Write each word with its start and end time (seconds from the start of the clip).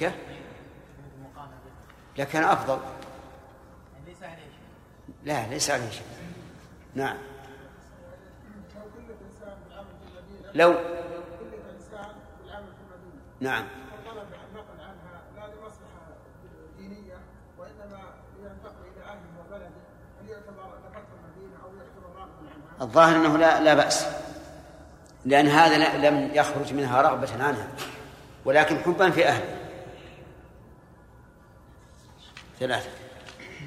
مكة 0.00 0.12
لكان 2.18 2.44
أفضل. 2.44 2.78
لا 5.24 5.46
ليس 5.46 5.70
عليه 5.70 5.90
شيء. 5.90 6.06
نعم. 6.94 7.16
لو. 10.54 10.74
نعم. 13.40 13.64
الظاهر 22.80 23.16
أنه 23.16 23.36
لا 23.36 23.60
لا 23.60 23.74
بأس. 23.74 24.06
لأن 25.24 25.46
هذا 25.46 26.10
لم 26.10 26.30
يخرج 26.34 26.74
منها 26.74 27.02
رغبة 27.02 27.44
عنها. 27.44 27.68
ولكن 28.44 28.78
حبا 28.78 29.10
في 29.10 29.28
أهله. 29.28 29.59
ثلاثة. 32.60 32.88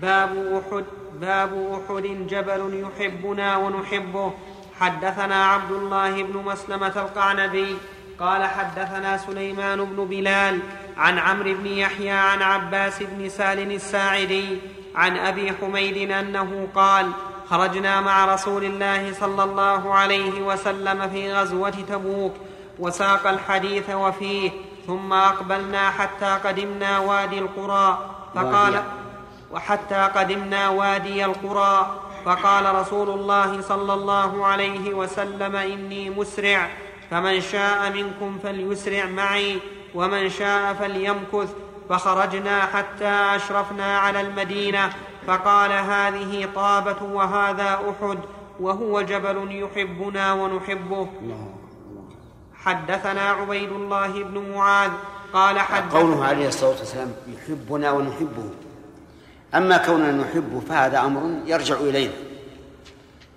باب 0.01 0.61
أحد 0.61 0.85
باب 1.21 1.51
أحد 1.73 2.27
جبل 2.27 2.83
يحبنا 2.83 3.57
ونحبه. 3.57 4.33
حدثنا 4.79 5.45
عبد 5.45 5.71
الله 5.71 6.23
بن 6.23 6.37
مسلمة 6.37 6.93
القعنبي 6.95 7.77
قال 8.19 8.43
حدثنا 8.43 9.17
سليمان 9.17 9.85
بن 9.85 10.05
بلال 10.05 10.59
عن 10.97 11.19
عمرو 11.19 11.53
بن 11.53 11.65
يحيى 11.65 12.11
عن 12.11 12.41
عباس 12.41 13.03
بن 13.03 13.29
سال 13.29 13.71
الساعدي 13.71 14.57
عن 14.95 15.17
أبي 15.17 15.53
حميد 15.61 16.11
أنه 16.11 16.67
قال 16.75 17.11
خرجنا 17.49 18.01
مع 18.01 18.33
رسول 18.33 18.63
الله 18.63 19.13
صلى 19.13 19.43
الله 19.43 19.93
عليه 19.93 20.41
وسلم 20.41 21.09
في 21.09 21.33
غزوة 21.33 21.69
تبوك 21.69 22.33
وساق 22.79 23.27
الحديث 23.27 23.89
وفيه 23.89 24.51
ثم 24.87 25.13
أقبلنا 25.13 25.89
حتى 25.89 26.39
قدمنا 26.43 26.99
وادي 26.99 27.39
القرى. 27.39 28.12
فقال 28.35 28.83
وحتى 29.51 30.09
قدمنا 30.15 30.69
وادي 30.69 31.25
القرى 31.25 31.99
فقال 32.25 32.75
رسول 32.75 33.09
الله 33.09 33.61
صلى 33.61 33.93
الله 33.93 34.45
عليه 34.45 34.93
وسلم 34.93 35.55
إني 35.55 36.09
مسرع 36.09 36.69
فمن 37.11 37.41
شاء 37.41 37.91
منكم 37.91 38.39
فليسرع 38.43 39.05
معي 39.05 39.59
ومن 39.95 40.29
شاء 40.29 40.73
فليمكث. 40.73 41.53
فخرجنا 41.89 42.61
حتى 42.61 43.13
أشرفنا 43.35 43.97
على 43.97 44.21
المدينة 44.21 44.89
فقال 45.27 45.71
هذه 45.71 46.49
طابة 46.55 47.03
وهذا 47.03 47.79
أحد 47.89 48.19
وهو 48.59 49.01
جبل 49.01 49.63
يحبنا 49.63 50.33
ونحبه. 50.33 51.07
حدثنا 52.63 53.21
عبيد 53.21 53.71
الله 53.71 54.23
بن 54.23 54.51
معاذ 54.55 54.91
قال 55.33 55.59
حدثنا 55.59 55.99
قوله 55.99 56.25
عليه 56.25 56.47
الصلاة 56.47 56.79
والسلام 56.79 57.11
يحبنا 57.27 57.91
ونحبه. 57.91 58.49
أما 59.55 59.77
كوننا 59.77 60.11
نحبه 60.11 60.59
فهذا 60.59 60.99
أمر 60.99 61.41
يرجع 61.45 61.75
الينا 61.75 62.13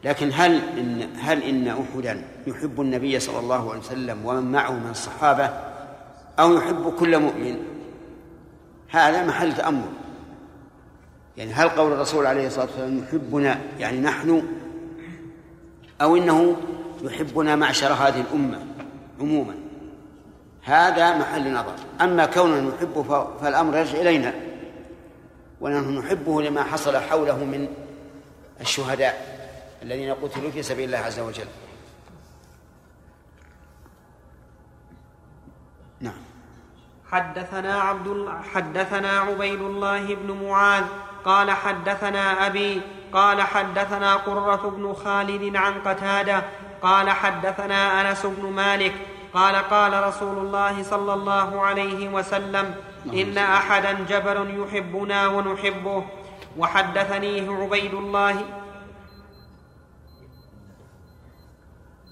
لكن 0.04 0.30
هل 0.34 0.60
ان 0.78 1.08
هل 1.18 1.42
إن 1.42 1.68
أحدا 1.68 2.24
يحب 2.46 2.80
النبي 2.80 3.20
صلى 3.20 3.38
الله 3.38 3.70
عليه 3.70 3.80
وسلم 3.80 4.26
ومن 4.26 4.52
معه 4.52 4.72
من 4.72 4.90
الصحابة 4.90 5.50
أو 6.38 6.54
يحب 6.54 6.92
كل 6.98 7.18
مؤمن؟ 7.18 7.56
هذا 8.90 9.26
محل 9.26 9.54
تأمل. 9.54 9.92
يعني 11.36 11.52
هل 11.52 11.68
قول 11.68 11.92
الرسول 11.92 12.26
عليه 12.26 12.46
الصلاة 12.46 12.66
والسلام 12.66 12.98
يحبنا 12.98 13.60
يعني 13.78 14.00
نحن 14.00 14.42
أو 16.00 16.16
إنه 16.16 16.56
يحبنا 17.02 17.56
معشر 17.56 17.92
هذه 17.92 18.20
الأمة 18.20 18.58
عموما؟ 19.20 19.65
هذا 20.66 21.18
محل 21.18 21.52
نظر. 21.52 21.74
أما 22.00 22.26
كوننا 22.26 22.60
نحبه 22.60 23.26
فالأمر 23.40 23.76
يرجع 23.76 23.98
إلينا 23.98 24.34
ونحن 25.60 25.98
نحبه 25.98 26.42
لما 26.42 26.62
حصل 26.64 26.96
حوله 26.96 27.44
من 27.44 27.68
الشهداء 28.60 29.36
الذين 29.82 30.14
قتلوا 30.14 30.50
في 30.50 30.62
سبيل 30.62 30.84
الله 30.84 30.98
عز 30.98 31.18
وجل. 31.18 31.46
نعم. 36.00 36.20
حدثنا 37.10 37.80
عبد 37.80 38.28
حدثنا 38.54 39.20
عبيد 39.20 39.60
الله 39.60 40.14
بن 40.14 40.46
معاذ 40.46 40.84
قال 41.24 41.50
حدثنا 41.50 42.46
أبي 42.46 42.82
قال 43.12 43.42
حدثنا 43.42 44.14
قرة 44.14 44.70
بن 44.70 44.94
خالد 44.94 45.56
عن 45.56 45.74
قتادة 45.80 46.42
قال 46.82 47.10
حدثنا 47.10 48.00
أنس 48.00 48.26
بن 48.26 48.52
مالك 48.52 48.94
قال 49.36 49.56
قال 49.56 50.04
رسول 50.04 50.38
الله 50.38 50.82
صلى 50.82 51.14
الله 51.14 51.60
عليه 51.60 52.08
وسلم 52.08 52.74
إن 53.12 53.38
أحدا 53.38 53.92
جبل 53.92 54.38
يحبنا 54.60 55.28
ونحبه. 55.28 56.04
وحدثنيه 56.58 57.50
عبيد 57.50 57.94
الله 57.94 58.36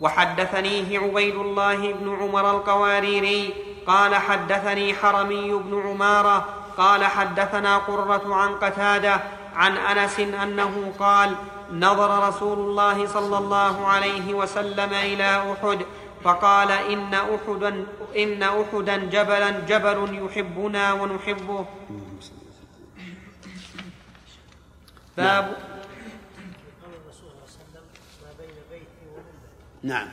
وحدثنيه 0.00 0.98
عبيد 0.98 1.34
الله 1.34 1.92
بن 1.92 2.16
عمر 2.20 2.50
القواريري. 2.50 3.54
قال 3.86 4.14
حدثني 4.14 4.94
حرمي 4.94 5.52
بن 5.52 5.82
عمارة. 5.86 6.44
قال 6.76 7.04
حدثنا 7.04 7.78
قرة 7.78 8.34
عن 8.34 8.54
قتادة 8.54 9.20
عن 9.56 9.76
أنس 9.76 10.20
أنه 10.20 10.92
قال 10.98 11.34
نظر 11.72 12.28
رسول 12.28 12.58
الله 12.58 13.06
صلى 13.06 13.38
الله 13.38 13.86
عليه 13.86 14.34
وسلم 14.34 14.92
إلى 14.92 15.42
أحد 15.52 15.86
فقال 16.24 16.70
إن 16.70 17.14
أحدا 17.14 17.86
إن 18.16 18.42
أحدا 18.42 18.96
جبلا 18.96 19.50
جبل 19.50 20.24
يحبنا 20.24 20.92
ونحبه. 20.92 21.66
باب 25.16 25.56
نعم. 29.82 30.08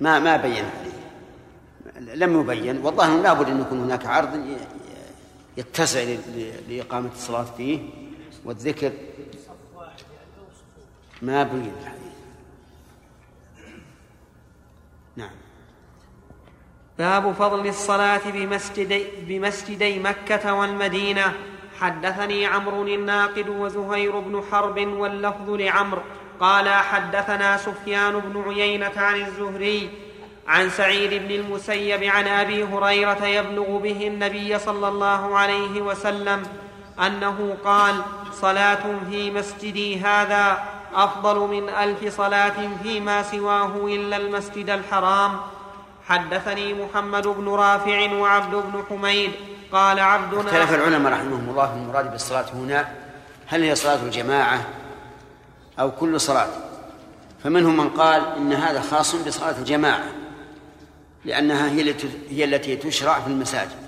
ما 0.00 0.18
ما 0.18 0.36
بين 0.36 0.64
لم 1.96 2.40
يبين. 2.40 2.84
والله 2.84 3.22
لابد 3.22 3.48
أن 3.48 3.60
يكون 3.60 3.80
هناك 3.80 4.06
عرض 4.06 4.58
يتسع 5.56 6.16
لإقامة 6.68 7.10
الصلاة 7.12 7.44
فيه 7.56 7.80
والذكر. 8.44 8.92
ما 11.22 11.42
بين 11.42 11.72
الحديث 11.80 12.12
نعم 15.16 15.36
باب 16.98 17.32
فضل 17.32 17.66
الصلاة 17.66 18.20
بمسجدي, 18.26 19.04
بمسجدي 19.28 19.98
مكة 19.98 20.54
والمدينة. 20.54 21.32
حدثني 21.80 22.46
عمرو 22.46 22.82
الناقد 22.82 23.48
وزهير 23.48 24.20
بن 24.20 24.42
حرب 24.52 24.78
واللفظ 24.78 25.50
لعمرو. 25.50 26.02
قال 26.40 26.68
حدثنا 26.68 27.56
سفيان 27.56 28.20
بن 28.20 28.44
عيينة 28.48 28.92
عن 28.96 29.14
الزهري 29.14 29.90
عن 30.48 30.70
سعيد 30.70 31.22
بن 31.22 31.34
المسيب 31.34 32.04
عن 32.04 32.28
أبي 32.28 32.64
هريرة 32.64 33.26
يبلغ 33.26 33.78
به 33.78 34.06
النبي 34.06 34.58
صلى 34.58 34.88
الله 34.88 35.38
عليه 35.38 35.80
وسلم 35.80 36.42
أنه 37.06 37.56
قال 37.64 37.94
صلاة 38.32 38.82
في 39.10 39.30
مسجدي 39.30 40.00
هذا 40.00 40.64
أفضل 40.94 41.38
من 41.38 41.68
ألف 41.68 42.16
صلاة 42.16 42.54
فيما 42.82 43.22
سواه 43.22 43.86
إلا 43.86 44.16
المسجد 44.16 44.70
الحرام 44.70 45.40
حدثني 46.08 46.74
محمد 46.74 47.26
بن 47.26 47.48
رافع 47.48 48.12
وعبد 48.12 48.54
بن 48.54 48.82
حميد 48.90 49.30
قال 49.72 50.00
عبدنا 50.00 50.40
اختلف 50.40 50.74
العلماء 50.74 51.12
رحمهم 51.12 51.48
الله 51.48 51.66
في 51.66 51.72
المراد 51.72 52.12
بالصلاة 52.12 52.44
هنا 52.54 52.88
هل 53.46 53.62
هي 53.62 53.74
صلاة 53.74 54.02
الجماعة 54.02 54.64
أو 55.80 55.90
كل 55.90 56.20
صلاة؟ 56.20 56.48
فمنهم 57.44 57.76
من 57.76 57.88
قال 57.88 58.22
إن 58.36 58.52
هذا 58.52 58.80
خاص 58.80 59.14
بصلاة 59.14 59.58
الجماعة 59.58 60.04
لأنها 61.24 61.70
هي 61.70 61.80
التي 61.80 62.08
هي 62.30 62.44
التي 62.44 62.76
تشرع 62.76 63.20
في 63.20 63.26
المساجد. 63.26 63.86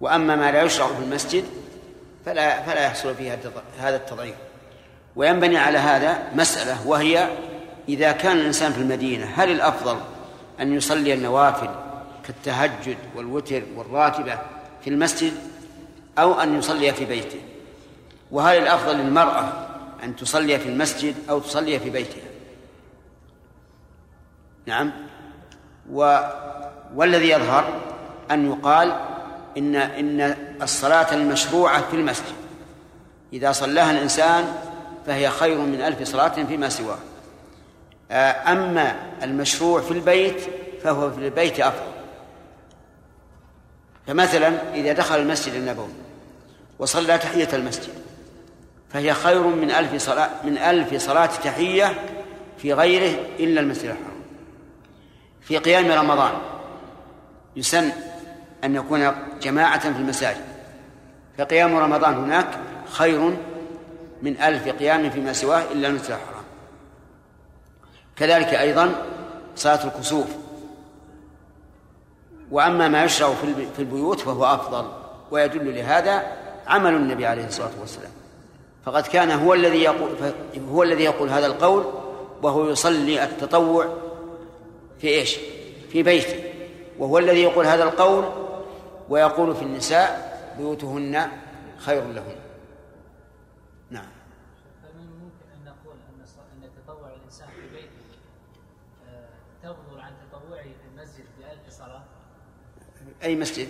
وأما 0.00 0.36
ما 0.36 0.52
لا 0.52 0.62
يشرع 0.62 0.86
في 0.86 1.02
المسجد 1.04 1.44
فلا 2.26 2.62
فلا 2.62 2.84
يحصل 2.84 3.14
فيها 3.14 3.38
هذا 3.78 3.96
التضعيف. 3.96 4.34
وينبني 5.16 5.58
على 5.58 5.78
هذا 5.78 6.18
مسألة 6.34 6.86
وهي 6.86 7.28
إذا 7.88 8.12
كان 8.12 8.36
الإنسان 8.36 8.72
في 8.72 8.78
المدينة 8.78 9.26
هل 9.36 9.50
الأفضل 9.50 9.98
أن 10.60 10.72
يصلي 10.72 11.14
النوافل 11.14 11.70
كالتهجد 12.24 12.96
والوتر 13.16 13.62
والراتبة 13.76 14.38
في 14.84 14.90
المسجد 14.90 15.32
أو 16.18 16.40
أن 16.40 16.58
يصلي 16.58 16.92
في 16.92 17.04
بيته. 17.04 17.40
وهل 18.30 18.58
الأفضل 18.58 18.96
للمرأة 18.96 19.52
أن 20.04 20.16
تصلي 20.16 20.58
في 20.58 20.68
المسجد 20.68 21.14
أو 21.30 21.38
تصلي 21.38 21.80
في 21.80 21.90
بيتها؟ 21.90 22.30
نعم. 24.66 24.92
و 25.92 26.18
والذي 26.94 27.30
يظهر 27.30 27.80
أن 28.30 28.50
يقال 28.50 28.96
إن 29.58 29.76
إن 29.76 30.36
الصلاة 30.62 31.14
المشروعة 31.14 31.90
في 31.90 31.96
المسجد. 31.96 32.34
إذا 33.32 33.52
صلاها 33.52 33.90
الإنسان 33.90 34.54
فهي 35.06 35.30
خير 35.30 35.58
من 35.58 35.80
ألف 35.80 36.02
صلاة 36.02 36.44
فيما 36.44 36.68
سواه. 36.68 36.98
أما 38.10 38.96
المشروع 39.22 39.80
في 39.80 39.90
البيت 39.90 40.40
فهو 40.82 41.10
في 41.10 41.18
البيت 41.18 41.60
أفضل. 41.60 41.90
فمثلا 44.06 44.74
إذا 44.74 44.92
دخل 44.92 45.18
المسجد 45.18 45.54
النبوي 45.54 45.92
وصلى 46.78 47.18
تحية 47.18 47.48
المسجد 47.52 47.92
فهي 48.92 49.14
خير 49.14 49.42
من 49.42 49.70
ألف 49.70 50.02
صلاة 50.02 50.30
من 50.44 50.58
ألف 50.58 50.94
صلاة 50.94 51.26
تحية 51.26 51.94
في 52.58 52.72
غيره 52.72 53.18
إلا 53.38 53.60
المسجد 53.60 53.84
الحرام. 53.84 54.20
في 55.40 55.58
قيام 55.58 55.90
رمضان 55.90 56.32
يسن 57.56 57.90
أن 58.64 58.74
يكون 58.74 59.12
جماعة 59.42 59.92
في 59.92 59.98
المساجد 59.98 60.44
فقيام 61.38 61.76
رمضان 61.76 62.14
هناك 62.14 62.46
خير 62.90 63.36
من 64.22 64.42
ألف 64.42 64.68
قيام 64.68 65.10
فيما 65.10 65.32
سواه 65.32 65.62
إلا 65.72 65.88
المسجد 65.88 66.10
الحرام. 66.10 66.39
كذلك 68.20 68.54
أيضا 68.54 68.94
صلاة 69.56 69.84
الكسوف. 69.84 70.26
وأما 72.50 72.88
ما 72.88 73.04
يشرع 73.04 73.34
في 73.76 73.78
البيوت 73.78 74.20
فهو 74.20 74.44
أفضل 74.44 74.84
ويدل 75.30 75.74
لهذا 75.74 76.22
عمل 76.66 76.94
النبي 76.94 77.26
عليه 77.26 77.46
الصلاة 77.46 77.70
والسلام. 77.80 78.10
فقد 78.84 79.06
كان 79.06 79.30
هو 79.30 79.54
الذي 79.54 79.82
يقول 79.82 80.10
هو 80.72 80.82
الذي 80.82 81.04
يقول 81.04 81.28
هذا 81.28 81.46
القول 81.46 81.84
وهو 82.42 82.70
يصلي 82.70 83.24
التطوع 83.24 83.86
في 84.98 85.08
إيش؟ 85.08 85.36
في 85.92 86.02
بيته. 86.02 86.50
وهو 86.98 87.18
الذي 87.18 87.42
يقول 87.42 87.66
هذا 87.66 87.84
القول 87.84 88.24
ويقول 89.08 89.54
في 89.54 89.62
النساء 89.62 90.30
بيوتهن 90.58 91.30
خير 91.78 92.04
لهن 92.04 92.36
نعم 93.90 94.10
فمن 94.82 95.06
ممكن 95.06 95.46
ان 95.54 95.64
نقول 95.64 95.96
ان 96.08 96.24
ان 96.64 96.70
تطوع 96.86 97.08
الانسان 97.08 97.48
في 97.48 97.68
بيته 97.74 97.90
آه، 99.08 99.28
تفضل 99.62 100.00
عن 100.00 100.12
تطوعه 100.30 100.62
في 100.62 100.86
المسجد 100.94 101.24
بألف 101.38 101.70
صلاه 101.70 102.02
أي 103.22 103.36
مسجد؟ 103.36 103.68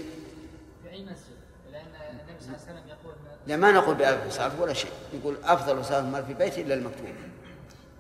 في 0.82 0.91
اي 0.91 1.05
مسجد؟ 1.05 1.37
لأن 1.73 1.87
النبي 2.11 2.41
صلى 2.41 2.49
الله 2.49 2.67
عليه 2.69 2.73
وسلم 2.73 2.88
يقول 2.88 3.14
لا 3.47 3.56
ما 3.56 3.73
نقول 3.73 3.94
بألف 3.94 4.32
صلاة 4.32 4.61
ولا 4.61 4.73
شيء. 4.73 4.91
نقول 5.14 5.37
أفضل 5.44 5.85
صلاة 5.85 6.00
المرء 6.00 6.23
في 6.23 6.35
بيته 6.35 6.62
إلا 6.62 6.75
المكتوب. 6.75 7.06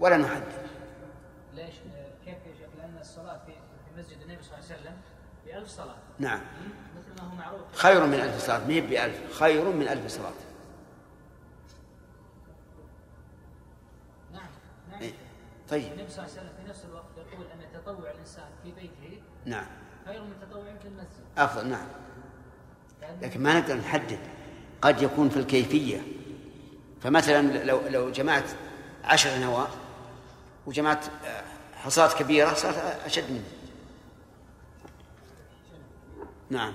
ولا 0.00 0.16
نحدد. 0.16 0.52
ليش؟ 1.54 1.74
كيف 2.24 2.34
يا 2.34 2.54
شيخ؟ 2.58 2.68
لأن 2.78 2.98
الصلاة 3.00 3.40
في 3.46 3.52
في 3.52 4.00
مسجد 4.00 4.20
النبي 4.22 4.42
صلى 4.42 4.54
الله 4.54 4.66
عليه 4.70 4.80
وسلم 4.80 4.96
بألف 5.46 5.68
صلاة. 5.68 5.96
نعم. 6.18 6.40
مثل 6.96 7.22
ما 7.22 7.30
هو 7.30 7.34
معروف. 7.34 7.60
خير 7.74 8.06
من 8.06 8.14
ألف 8.14 8.46
صلاة. 8.46 8.58
ما 8.58 8.72
هي 8.72 8.80
بألف. 8.80 9.32
خير 9.32 9.64
من 9.64 9.88
ألف 9.88 10.06
صلاة. 10.06 10.32
نعم 14.32 14.48
نعم. 14.90 15.00
إيه. 15.00 15.12
طيب. 15.70 15.92
النبي 15.92 16.10
صلى 16.10 16.24
الله 16.24 16.38
عليه 16.38 16.42
وسلم 16.42 16.52
في 16.62 16.70
نفس 16.70 16.84
الوقت 16.84 17.32
يقول 17.32 17.46
أن 17.46 17.80
تطوع 17.80 18.10
الإنسان 18.10 18.48
في 18.62 18.72
بيته. 18.72 19.22
نعم. 19.44 19.66
خير 20.06 20.22
من 20.22 20.32
تطوعه 20.50 20.78
في 20.78 20.88
المسجد. 20.88 21.24
أفضل 21.38 21.68
نعم. 21.68 21.86
لأن 23.00 23.20
لكن 23.22 23.42
ما 23.42 23.60
نقدر 23.60 23.76
نحدد. 23.76 24.18
قد 24.82 25.02
يكون 25.02 25.28
في 25.28 25.36
الكيفية. 25.36 26.00
فمثلا 27.02 27.64
لو 27.64 27.80
لو 27.88 28.10
جمعت 28.10 28.44
عشر 29.04 29.38
نواة 29.38 29.68
وجمعت 30.66 31.04
آه، 31.24 31.42
حصاد 31.74 32.12
كبيرة 32.12 32.54
صارت 32.54 32.76
أشد 33.04 33.30
منه 33.30 33.44
نعم. 36.50 36.72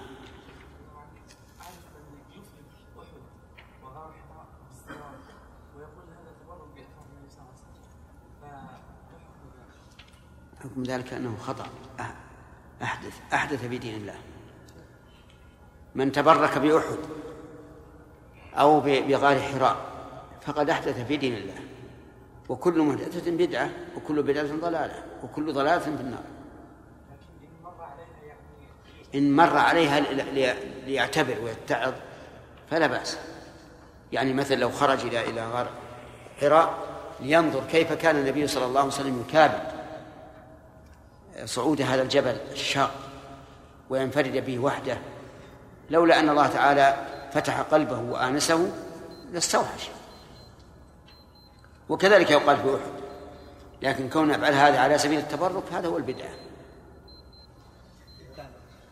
حكم 10.63 10.83
ذلك 10.83 11.13
أنه 11.13 11.37
خطأ. 11.37 11.65
أه- 11.99 12.24
أحدث 12.83 13.13
أحدث 13.33 13.65
في 13.65 13.77
دين 13.77 13.95
الله. 13.95 14.15
من 15.95 16.11
تبرك 16.11 16.57
بأحد 16.57 16.97
أو 18.53 18.79
بغار 18.79 19.39
حراء 19.39 19.77
فقد 20.41 20.69
أحدث 20.69 21.07
في 21.07 21.17
دين 21.17 21.33
الله. 21.33 21.59
وكل 22.49 22.81
محدثة 22.81 23.31
بدعة 23.31 23.69
وكل 23.97 24.23
بدعة 24.23 24.47
ضلالة 24.61 25.03
وكل 25.23 25.53
ضلالة 25.53 25.79
في 25.79 25.87
النار. 25.87 26.23
إن 29.15 29.35
مر 29.35 29.57
عليها 29.57 29.99
ليعتبر 30.85 31.35
ويتعظ 31.43 31.93
فلا 32.71 32.87
بأس. 32.87 33.17
يعني 34.11 34.33
مثلا 34.33 34.55
لو 34.55 34.69
خرج 34.69 35.05
إلى 35.05 35.29
إلى 35.29 35.47
غار 35.47 35.69
حراء 36.41 36.73
لينظر 37.19 37.63
كيف 37.71 37.93
كان 37.93 38.15
النبي 38.15 38.47
صلى 38.47 38.65
الله 38.65 38.79
عليه 38.79 38.89
وسلم 38.89 39.25
يكابد. 39.29 39.74
صعود 41.45 41.81
هذا 41.81 42.01
الجبل 42.01 42.37
الشاق 42.51 42.91
وينفرد 43.89 44.45
به 44.45 44.59
وحده 44.59 44.97
لولا 45.89 46.19
أن 46.19 46.29
الله 46.29 46.47
تعالى 46.47 46.95
فتح 47.31 47.61
قلبه 47.61 47.99
وآنسه 47.99 48.71
لاستوحش. 49.31 49.89
وكذلك 51.89 52.31
يقال 52.31 52.57
في 52.57 52.75
أحد 52.75 52.95
لكن 53.81 54.09
كون 54.09 54.27
نفعل 54.27 54.53
هذا 54.53 54.79
على 54.79 54.97
سبيل 54.97 55.19
التبرك 55.19 55.63
هذا 55.73 55.87
هو 55.87 55.97
البدعة. 55.97 56.29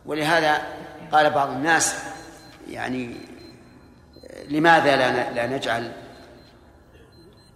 ولهذا 0.06 0.62
قال 1.12 1.30
بعض 1.30 1.50
الناس 1.50 1.96
يعني 2.70 3.16
لماذا 4.50 4.96
لا 4.96 5.34
لا 5.34 5.48
نجعل 5.48 5.92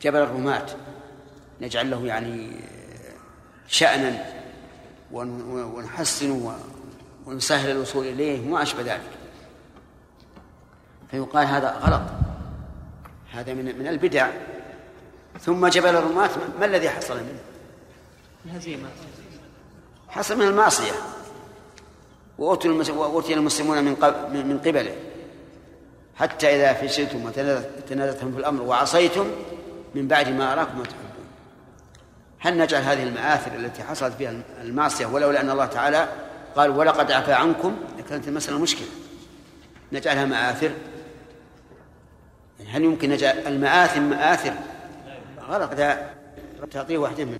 جبل 0.01 0.19
الرماة؟ 0.19 0.65
نجعل 1.61 1.91
له 1.91 2.05
يعني 2.05 2.51
شأنا 3.67 4.36
ونحسن 5.11 6.51
ونسهل 7.25 7.71
الوصول 7.71 8.05
إليه 8.05 8.47
وما 8.47 8.61
أشبه 8.61 8.81
ذلك. 8.81 9.11
فيقال 11.11 11.47
هذا 11.47 11.71
غلط. 11.71 12.01
هذا 13.31 13.53
من 13.53 13.79
من 13.79 13.87
البدع. 13.87 14.29
ثم 15.41 15.67
جبل 15.67 15.95
الرماة 15.95 16.29
ما 16.59 16.65
الذي 16.65 16.89
حصل 16.89 17.15
منه؟ 17.15 17.39
الهزيمة. 18.45 18.89
حصل 20.09 20.37
من 20.37 20.47
المعصية. 20.47 20.93
وأوتي 22.37 23.33
المسلمون 23.33 23.83
من 23.83 23.95
من 24.47 24.59
قبله. 24.65 24.95
حتى 26.15 26.55
إذا 26.55 26.73
فشلتم 26.73 27.25
وتنازلتم 27.25 28.31
في 28.31 28.39
الأمر 28.39 28.61
وعصيتم 28.61 29.27
من 29.95 30.07
بعد 30.07 30.29
ما 30.29 30.53
أراكم 30.53 30.77
ما 30.77 30.83
تحبون 30.83 31.06
هل 32.47 32.57
نجعل 32.57 32.81
هذه 32.81 33.03
المآثر 33.03 33.55
التي 33.55 33.83
حصلت 33.83 34.13
فيها 34.13 34.33
المعصية 34.61 35.05
ولولا 35.05 35.41
أن 35.41 35.49
الله 35.49 35.65
تعالى 35.65 36.07
قال 36.55 36.69
ولقد 36.69 37.11
عفا 37.11 37.35
عنكم 37.35 37.77
لكانت 37.97 38.27
المسألة 38.27 38.59
مشكلة. 38.59 38.87
نجعلها 39.91 40.25
مآثر؟ 40.25 40.71
هل 42.67 42.83
يمكن 42.83 43.09
نجعل 43.09 43.37
المآثم 43.37 44.01
مآثر؟ 44.01 44.53
غلط 45.41 45.71
تعطيه 46.71 46.97
واحدة 46.97 47.25
من 47.25 47.37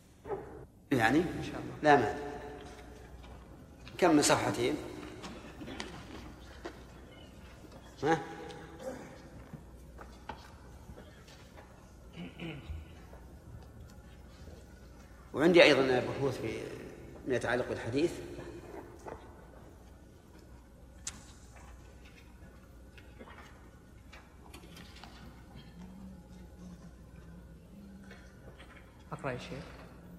يعني؟ 0.91 1.17
إن 1.17 1.43
شاء 1.43 1.55
الله 1.55 1.73
لا 1.83 1.95
مانع 1.95 2.17
كم 3.97 4.15
من 4.15 4.21
صفحتين؟ 4.21 4.75
ها؟ 8.03 8.17
وعندي 15.37 15.63
أيضا 15.63 15.81
بحوث 15.81 16.41
في 16.41 16.47
ما 17.27 17.35
يتعلق 17.35 17.69
بالحديث. 17.69 18.11
أقرأ 29.11 29.31
يا 29.31 29.37
شيخ. 29.37 29.63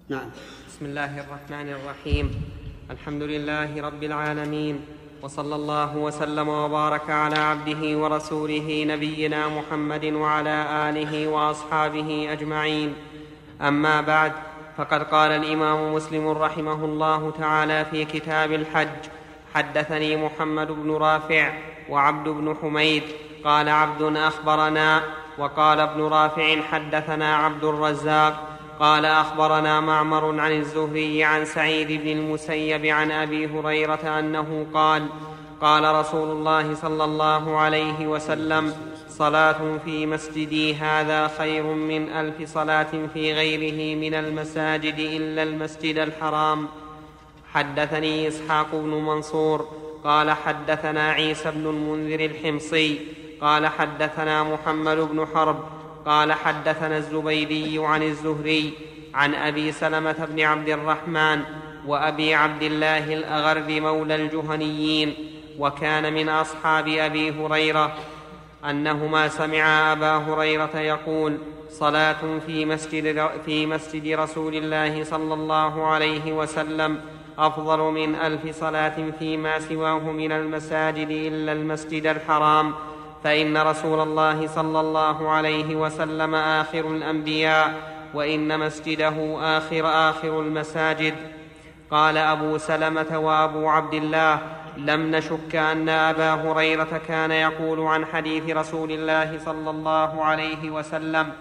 نعم. 0.09 0.29
بسم 0.67 0.85
الله 0.85 1.19
الرحمن 1.19 1.69
الرحيم. 1.69 2.41
الحمد 2.91 3.21
لله 3.21 3.81
رب 3.81 4.03
العالمين 4.03 4.85
وصلى 5.21 5.55
الله 5.55 5.97
وسلم 5.97 6.49
وبارك 6.49 7.09
على 7.09 7.39
عبده 7.39 7.97
ورسوله 7.97 8.83
نبينا 8.87 9.47
محمد 9.47 10.05
وعلى 10.05 10.89
آله 10.89 11.27
وأصحابه 11.27 12.31
أجمعين. 12.31 12.93
أما 13.61 14.01
بعد 14.01 14.33
فقد 14.79 15.03
قال 15.03 15.31
الإمام 15.31 15.93
مسلم 15.93 16.27
رحمه 16.27 16.85
الله 16.85 17.31
تعالى 17.39 17.85
في 17.85 18.05
كتاب 18.05 18.51
الحج 18.51 18.87
حدثني 19.55 20.15
محمد 20.15 20.67
بن 20.71 20.91
رافع 20.91 21.53
وعبد 21.89 22.29
بن 22.29 22.55
حميد 22.61 23.03
قال 23.43 23.69
عبد 23.69 24.01
أخبرنا 24.17 25.01
وقال 25.37 25.79
ابن 25.79 26.01
رافع 26.01 26.61
حدثنا 26.61 27.35
عبد 27.35 27.63
الرزاق 27.63 28.47
قال 28.79 29.05
أخبرنا 29.05 29.79
معمر 29.79 30.39
عن 30.39 30.51
الزهري 30.51 31.23
عن 31.23 31.45
سعيد 31.45 32.01
بن 32.01 32.07
المسيب 32.07 32.85
عن 32.85 33.11
أبي 33.11 33.47
هريرة 33.47 34.19
أنه 34.19 34.67
قال 34.73 35.07
قال 35.61 35.95
رسول 35.95 36.31
الله 36.31 36.75
صلى 36.75 37.03
الله 37.03 37.57
عليه 37.57 38.07
وسلم 38.07 38.73
صلاة 39.19 39.77
في 39.85 40.05
مسجدي 40.05 40.75
هذا 40.75 41.27
خير 41.37 41.63
من 41.63 42.09
ألف 42.09 42.53
صلاة 42.53 42.87
في 43.13 43.33
غيره 43.33 43.99
من 43.99 44.13
المساجد 44.13 44.99
إلا 44.99 45.43
المسجد 45.43 45.97
الحرام. 45.97 46.67
حدثني 47.53 48.27
إسحاق 48.27 48.67
بن 48.73 48.89
منصور 48.89 49.67
قال 50.03 50.31
حدثنا 50.31 51.11
عيسى 51.11 51.51
بن 51.51 51.67
المنذر 51.67 52.25
الحمصي 52.25 52.99
قال 53.41 53.67
حدثنا 53.67 54.43
محمد 54.43 54.97
بن 54.97 55.27
حرب 55.33 55.63
قال 56.05 56.33
حدثنا 56.33 56.97
الزبيدي 56.97 57.79
عن 57.79 58.03
الزهري 58.03 58.73
عن 59.13 59.35
أبي 59.35 59.71
سلمة 59.71 60.27
بن 60.29 60.41
عبد 60.41 60.69
الرحمن 60.69 61.41
وأبي 61.87 62.33
عبد 62.33 62.63
الله 62.63 63.13
الاغر 63.13 63.81
مولى 63.81 64.15
الجهنيين 64.15 65.13
وكان 65.59 66.13
من 66.13 66.29
أصحاب 66.29 66.87
أبي 66.87 67.31
هريرة 67.31 67.95
أنهما 68.65 69.27
سمعا 69.27 69.91
أبا 69.91 70.17
هريرة 70.17 70.77
يقول 70.77 71.37
صلاة 71.69 72.39
في 72.47 72.65
مسجد, 72.65 73.29
في 73.45 73.65
مسجد 73.65 74.19
رسول 74.19 74.55
الله 74.55 75.03
صلى 75.03 75.33
الله 75.33 75.85
عليه 75.87 76.33
وسلم 76.33 77.01
أفضل 77.37 77.79
من 77.79 78.15
ألف 78.15 78.59
صلاة 78.59 78.95
فيما 79.19 79.59
سواه 79.59 79.99
من 80.11 80.31
المساجد 80.31 81.09
إلا 81.09 81.51
المسجد 81.51 82.07
الحرام 82.07 82.73
فإن 83.23 83.57
رسول 83.57 83.99
الله 83.99 84.47
صلى 84.47 84.79
الله 84.79 85.29
عليه 85.29 85.75
وسلم 85.75 86.35
آخر 86.35 86.87
الأنبياء 86.87 87.73
وإن 88.13 88.59
مسجده 88.59 89.37
آخر 89.57 90.09
آخر 90.09 90.39
المساجد. 90.39 91.15
قال 91.91 92.17
أبو 92.17 92.57
سلمة 92.57 93.19
وأبو 93.19 93.69
عبد 93.69 93.93
الله 93.93 94.39
لم 94.85 95.15
نشك 95.15 95.55
أن 95.55 95.89
أبا 95.89 96.33
هريرة 96.33 97.01
كان 97.07 97.31
يقول 97.31 97.79
عن 97.79 98.05
حديث 98.05 98.49
رسول 98.49 98.91
الله 98.91 99.39
صلى 99.45 99.69
الله 99.69 100.23
عليه 100.23 100.69
وسلم 100.69 101.31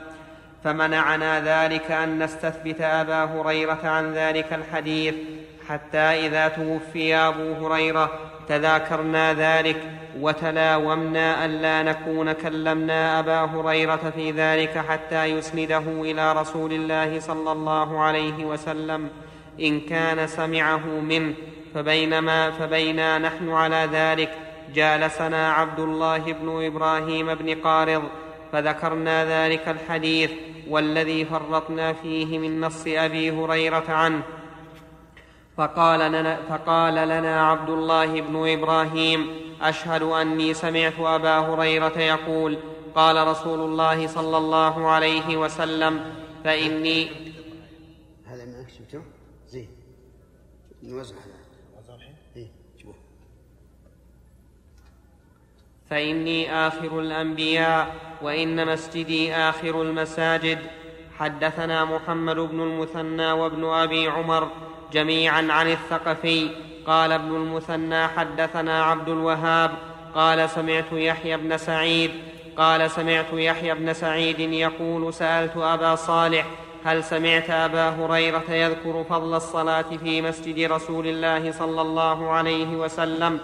فمنعنا 0.64 1.40
ذلك 1.40 1.90
أن 1.90 2.22
نستثبت 2.22 2.80
أبا 2.80 3.24
هريرة 3.24 3.80
عن 3.84 4.12
ذلك 4.12 4.52
الحديث 4.52 5.14
حتى 5.68 5.98
إذا 5.98 6.48
توفي 6.48 7.14
أبو 7.14 7.66
هريرة 7.66 8.10
تذاكرنا 8.48 9.34
ذلك 9.34 9.76
وتلاومنا 10.20 11.44
الا 11.44 11.82
نكون 11.82 12.32
كلمنا 12.32 13.18
أبا 13.18 13.40
هريرة 13.40 14.12
في 14.16 14.30
ذلك 14.30 14.78
حتى 14.78 15.24
يسنده 15.24 15.78
إلى 15.78 16.32
رسول 16.32 16.72
الله 16.72 17.20
صلى 17.20 17.52
الله 17.52 18.00
عليه 18.00 18.44
وسلم 18.44 19.08
إن 19.60 19.80
كان 19.80 20.26
سمعه 20.26 20.86
منه. 20.86 21.34
فبينما 21.74 22.50
فبينا 22.50 23.18
نحن 23.18 23.50
على 23.50 23.88
ذلك 23.92 24.30
جالسنا 24.74 25.52
عبد 25.52 25.80
الله 25.80 26.18
بن 26.18 26.64
إبراهيم 26.64 27.34
بن 27.34 27.54
قارض 27.54 28.02
فذكرنا 28.52 29.24
ذلك 29.24 29.68
الحديث 29.68 30.30
والذي 30.68 31.24
فرطنا 31.24 31.92
فيه 31.92 32.38
من 32.38 32.60
نص 32.60 32.84
أبي 32.86 33.30
هريرة 33.30 33.84
عنه. 33.88 34.22
فقال 35.56 36.12
لنا, 36.12 36.36
فقال 36.48 36.94
لنا 36.94 37.50
عبد 37.50 37.70
الله 37.70 38.20
بن 38.20 38.48
إبراهيم 38.48 39.30
أشهد 39.62 40.02
أني 40.02 40.54
سمعت 40.54 41.00
أبا 41.00 41.38
هريرة 41.38 41.98
يقول 41.98 42.58
قال 42.94 43.26
رسول 43.28 43.60
الله 43.60 44.06
صلى 44.06 44.36
الله 44.36 44.88
عليه 44.88 45.36
وسلم 45.36 46.14
فإني 46.44 47.10
هذا 48.26 48.44
ما 48.44 48.66
شفته؟ 48.78 49.02
زين. 49.48 49.68
نوزع 50.82 51.16
فإني 55.90 56.54
آخر 56.54 57.00
الأنبياء 57.00 57.94
وإن 58.22 58.66
مسجدي 58.66 59.34
آخر 59.34 59.82
المساجد. 59.82 60.58
حدثنا 61.18 61.84
محمد 61.84 62.36
بن 62.36 62.60
المثنى 62.60 63.32
وابن 63.32 63.64
أبي 63.64 64.08
عمر 64.08 64.48
جميعا 64.92 65.46
عن 65.50 65.70
الثقفي. 65.70 66.48
قال 66.86 67.12
ابن 67.12 67.36
المثنى 67.36 68.06
حدثنا 68.06 68.84
عبد 68.84 69.08
الوهاب. 69.08 69.70
قال 70.14 70.50
سمعت 70.50 70.92
يحيى 70.92 71.36
بن 71.36 71.56
سعيد. 71.56 72.10
قال 72.56 72.90
سمعت 72.90 73.32
يحيى 73.32 73.74
بن 73.74 73.92
سعيد 73.92 74.40
يقول 74.40 75.14
سألت 75.14 75.56
أبا 75.56 75.94
صالح 75.94 76.46
هل 76.84 77.04
سمعت 77.04 77.50
أبا 77.50 77.88
هريرة 77.88 78.50
يذكر 78.50 79.04
فضل 79.10 79.34
الصلاة 79.34 79.84
في 80.04 80.22
مسجد 80.22 80.72
رسول 80.72 81.06
الله 81.06 81.52
صلى 81.52 81.80
الله 81.80 82.30
عليه 82.30 82.76
وسلم؟ 82.76 83.40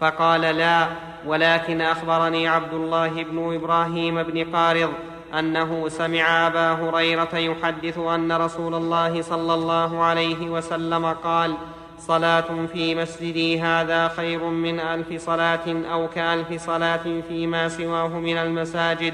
فقال 0.00 0.40
لا. 0.40 0.88
ولكن 1.26 1.80
أخبرني 1.80 2.48
عبد 2.48 2.74
الله 2.74 3.08
بن 3.08 3.54
إبراهيم 3.54 4.22
بن 4.22 4.56
قارض 4.56 4.90
أنه 5.38 5.88
سمع 5.88 6.46
أبا 6.46 6.72
هريرة 6.72 7.36
يحدث 7.36 7.98
أن 7.98 8.32
رسول 8.32 8.74
الله 8.74 9.22
صلى 9.22 9.54
الله 9.54 10.02
عليه 10.04 10.50
وسلم 10.50 11.06
قال 11.06 11.54
صلاة 11.98 12.66
في 12.72 12.94
مسجدي 12.94 13.60
هذا 13.60 14.08
خير 14.08 14.44
من 14.44 14.80
ألف 14.80 15.22
صلاة 15.22 15.66
أو 15.92 16.08
كألف 16.08 16.66
صلاة 16.66 17.20
فيما 17.28 17.68
سواه 17.68 18.08
من 18.08 18.36
المساجد 18.36 19.12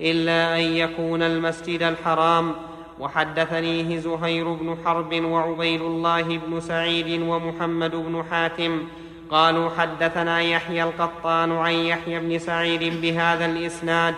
إلا 0.00 0.56
أن 0.56 0.62
يكون 0.62 1.22
المسجد 1.22 1.82
الحرام. 1.82 2.54
وحدثنيه 3.00 3.98
زهير 3.98 4.52
بن 4.52 4.76
حرب 4.84 5.24
وعبيد 5.24 5.80
الله 5.80 6.22
بن 6.22 6.60
سعيد 6.60 7.22
ومحمد 7.22 7.90
بن 7.90 8.24
حاتم 8.30 8.82
قالوا 9.32 9.70
حدثنا 9.78 10.40
يحيى 10.40 10.82
القطان 10.82 11.52
عن 11.52 11.72
يحيى 11.72 12.20
بن 12.20 12.38
سعيد 12.38 13.00
بهذا 13.00 13.44
الإسناد 13.44 14.14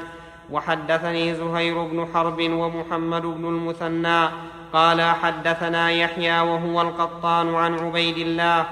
وحدثني 0.50 1.34
زهير 1.34 1.84
بن 1.84 2.06
حرب 2.14 2.40
ومحمد 2.40 3.22
بن 3.22 3.44
المثنى 3.44 4.28
قال 4.72 5.02
حدثنا 5.02 5.90
يحيى 5.90 6.40
وهو 6.40 6.82
القطان 6.82 7.54
عن 7.54 7.74
عبيد 7.74 8.18
الله 8.18 8.66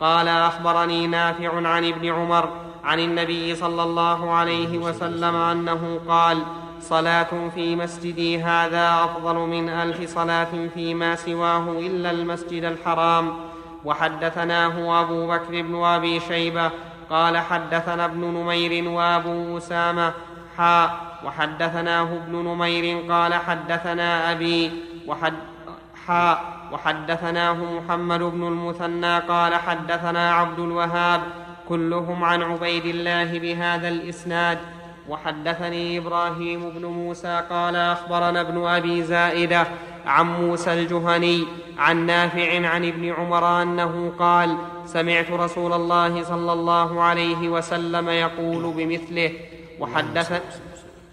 قال 0.00 0.28
أخبرني 0.28 1.06
نافع 1.06 1.68
عن 1.68 1.84
ابن 1.84 2.08
عمر 2.08 2.48
عن 2.84 3.00
النبي 3.00 3.54
صلى 3.54 3.82
الله 3.82 4.30
عليه 4.30 4.78
وسلم 4.78 5.36
أنه 5.36 6.00
قال 6.08 6.42
صلاة 6.80 7.50
في 7.54 7.76
مسجدي 7.76 8.42
هذا 8.42 9.04
أفضل 9.04 9.34
من 9.34 9.68
ألف 9.68 10.14
صلاة 10.14 10.68
فيما 10.74 11.14
سواه 11.14 11.70
إلا 11.78 12.10
المسجد 12.10 12.64
الحرام. 12.64 13.53
وحدثناه 13.84 15.00
أبو 15.00 15.26
بكر 15.28 15.62
بن 15.62 15.84
أبي 15.84 16.20
شيبة 16.20 16.70
قال 17.10 17.38
حدثنا 17.38 18.04
ابن 18.04 18.20
نمير 18.20 18.88
وأبو 18.88 19.58
أسامة. 19.58 20.12
حاء 20.56 21.18
وحدثناه 21.24 22.02
ابن 22.02 22.36
نمير 22.36 23.12
قال 23.12 23.34
حدثنا 23.34 24.32
أبي 24.32 24.72
وحد 25.06 25.34
حاء 26.06 26.54
وحدثناه 26.72 27.52
محمد 27.52 28.20
بن 28.20 28.46
المثنى 28.46 29.18
قال 29.18 29.54
حدثنا 29.54 30.34
عبد 30.34 30.58
الوهاب. 30.58 31.20
كلهم 31.68 32.24
عن 32.24 32.42
عبيد 32.42 32.86
الله 32.86 33.38
بهذا 33.38 33.88
الإسناد. 33.88 34.58
وحدثني 35.08 35.98
إبراهيم 35.98 36.70
بن 36.70 36.84
موسى 36.86 37.42
قال 37.50 37.76
أخبرنا 37.76 38.40
ابن 38.40 38.66
أبي 38.66 39.02
زائدة 39.02 39.66
عن 40.06 40.26
موسى 40.26 40.72
الجهني 40.72 41.44
عن 41.78 42.06
نافع 42.06 42.68
عن 42.68 42.84
ابن 42.84 43.12
عمر 43.12 43.62
أنه 43.62 44.12
قال 44.18 44.56
سمعت 44.86 45.30
رسول 45.30 45.72
الله 45.72 46.22
صلى 46.22 46.52
الله 46.52 47.02
عليه 47.02 47.48
وسلم 47.48 48.08
يقول 48.08 48.72
بمثله 48.76 49.32
وحدث 49.80 50.42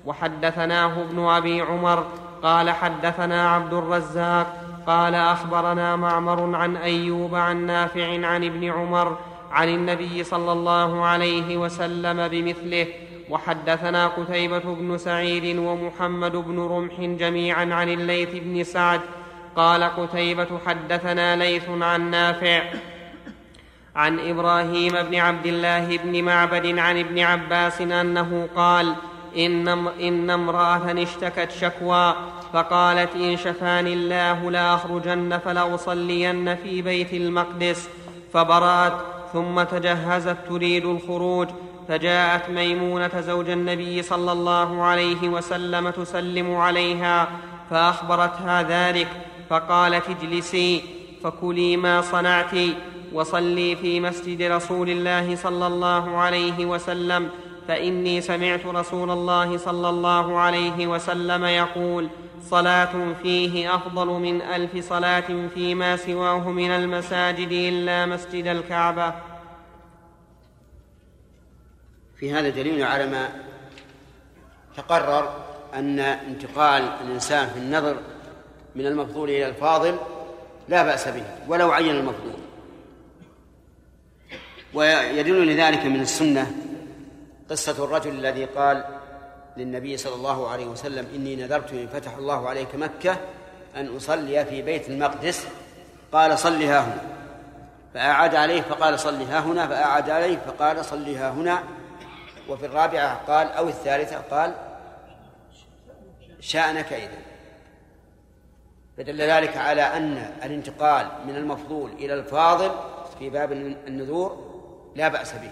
وحدثناه 0.06 1.02
ابن 1.02 1.24
أبي 1.26 1.62
عمر 1.62 2.06
قال 2.44 2.70
حدثنا 2.70 3.50
عبد 3.50 3.74
الرزاق 3.74 4.64
قال 4.88 5.16
أخبرنا 5.16 5.96
معمر 5.96 6.56
عن 6.56 6.76
أيوب 6.76 7.36
عن 7.36 7.66
نافع 7.66 8.28
عن 8.28 8.44
ابن 8.44 8.70
عمر 8.70 9.18
عن 9.52 9.70
النبي 9.70 10.24
صلى 10.24 10.52
الله 10.52 11.06
عليه 11.06 11.58
وسلم 11.58 12.28
بمثله 12.28 12.88
وحدثنا 13.32 14.08
قتيبة 14.08 14.60
بن 14.60 14.98
سعيد 14.98 15.58
ومحمد 15.58 16.32
بن 16.32 16.60
رمح 16.60 17.00
جميعا 17.00 17.74
عن 17.74 17.90
الليث 17.90 18.30
بن 18.34 18.64
سعد. 18.64 19.02
قال 19.56 19.84
قتيبة 19.84 20.48
حدثنا 20.66 21.36
ليث 21.36 21.70
عن 21.70 22.12
نافع 22.12 22.64
عن 23.96 24.20
إبراهيم 24.20 24.94
بن 25.04 25.16
عبد 25.16 25.46
الله 25.46 25.98
بن 25.98 26.24
معبد 26.24 26.78
عن 26.78 27.00
ابن 27.00 27.20
عباس 27.20 27.82
أنه 27.82 28.48
قال 28.56 28.96
إن, 29.38 29.68
إن 29.88 30.30
امرأة 30.30 31.04
اشتكت 31.04 31.52
شكوى 31.52 32.16
فقالت 32.54 33.16
إن 33.16 33.38
شفاني 33.38 33.94
الله 33.94 34.52
لأخرجن 34.52 35.38
فلأصلين 35.38 36.56
في 36.56 36.82
بيت 36.82 37.14
المقدس. 37.14 37.90
فبرأت 38.34 38.94
ثم 39.34 39.64
تجهزت 39.64 40.38
تريد 40.50 40.86
الخروج. 40.86 41.48
فجاءت 41.92 42.50
ميمونة 42.50 43.22
زوج 43.22 43.50
النبي 43.50 44.02
صلى 44.04 44.32
الله 44.32 44.84
عليه 44.84 45.30
وسلم 45.30 45.90
تسلم 45.90 46.56
عليها 46.56 47.28
فأخبرتها 47.70 48.64
ذلك 48.64 49.08
فقالت 49.50 50.04
اجلسي 50.10 50.84
فكلي 51.24 51.78
ما 51.78 52.02
صنعت 52.02 52.56
وصلي 53.14 53.76
في 53.76 54.00
مسجد 54.00 54.42
رسول 54.42 54.90
الله 54.90 55.36
صلى 55.36 55.68
الله 55.68 56.18
عليه 56.18 56.66
وسلم 56.66 57.30
فإني 57.68 58.22
سمعت 58.22 58.66
رسول 58.66 59.12
الله 59.12 59.58
صلى 59.58 59.90
الله 59.90 60.40
عليه 60.40 60.88
وسلم 60.88 61.46
يقول 61.46 62.10
صلاة 62.50 63.14
فيه 63.24 63.76
أفضل 63.76 64.08
من 64.08 64.42
ألف 64.42 64.88
صلاة 64.90 65.48
فيما 65.54 65.96
سواه 65.96 66.50
من 66.52 66.72
المساجد 66.72 67.52
إلا 67.52 68.06
مسجد 68.06 68.48
الكعبة. 68.48 69.31
في 72.22 72.34
هذا 72.34 72.50
دليل 72.50 72.84
على 72.84 73.08
ما 73.08 73.30
تقرر 74.78 75.46
أن 75.74 76.00
انتقال 76.00 76.84
الإنسان 77.06 77.50
في 77.50 77.60
النظر 77.60 77.98
من 78.76 78.86
المفضول 78.86 79.30
إلى 79.30 79.46
الفاضل 79.46 79.98
لا 80.70 80.84
بأس 80.84 81.08
به 81.08 81.24
ولو 81.48 81.72
عين 81.72 81.96
المفضول. 81.96 82.34
ويدل 84.74 85.48
لذلك 85.48 85.86
من 85.86 86.02
السنة 86.02 86.52
قصة 87.50 87.84
الرجل 87.84 88.12
الذي 88.12 88.46
قال 88.46 88.84
للنبي 89.58 89.98
صلى 89.98 90.16
الله 90.16 90.50
عليه 90.50 90.66
وسلم 90.66 91.08
إني 91.16 91.36
نذرت 91.36 91.74
إن 91.74 91.88
فتح 91.88 92.18
الله 92.18 92.50
عليك 92.50 92.76
مكة 92.76 93.18
أن 93.76 93.96
أصلي 93.96 94.46
في 94.46 94.62
بيت 94.62 94.90
المقدس. 94.90 95.48
قال 96.12 96.40
صل 96.40 96.64
ها 96.64 96.80
هنا. 96.80 97.02
فأعاد 97.94 98.36
عليه 98.36 98.62
فقال 98.62 99.00
صل 99.00 99.22
ها 99.22 99.40
هنا. 99.40 99.68
فأعاد 99.68 100.10
عليه 100.10 100.38
فقال 100.38 100.86
صل 100.86 101.16
ها 101.16 101.32
هنا. 101.32 101.64
وفي 102.52 102.66
الرابعة 102.66 103.26
قال 103.28 103.48
أو 103.48 103.68
الثالثة 103.68 104.18
قال 104.18 104.56
شأنك 106.40 106.94
إذا. 106.94 107.18
فدل 108.98 109.22
ذلك 109.22 109.58
على 109.58 109.82
أن 109.82 110.18
الانتقال 110.44 111.08
من 111.28 111.36
المفضول 111.36 111.92
إلى 111.92 112.14
الفاضل 112.14 112.72
في 113.20 113.30
باب 113.30 113.52
النذور 113.88 114.52
لا 114.96 115.08
بأس 115.08 115.34
به. 115.34 115.52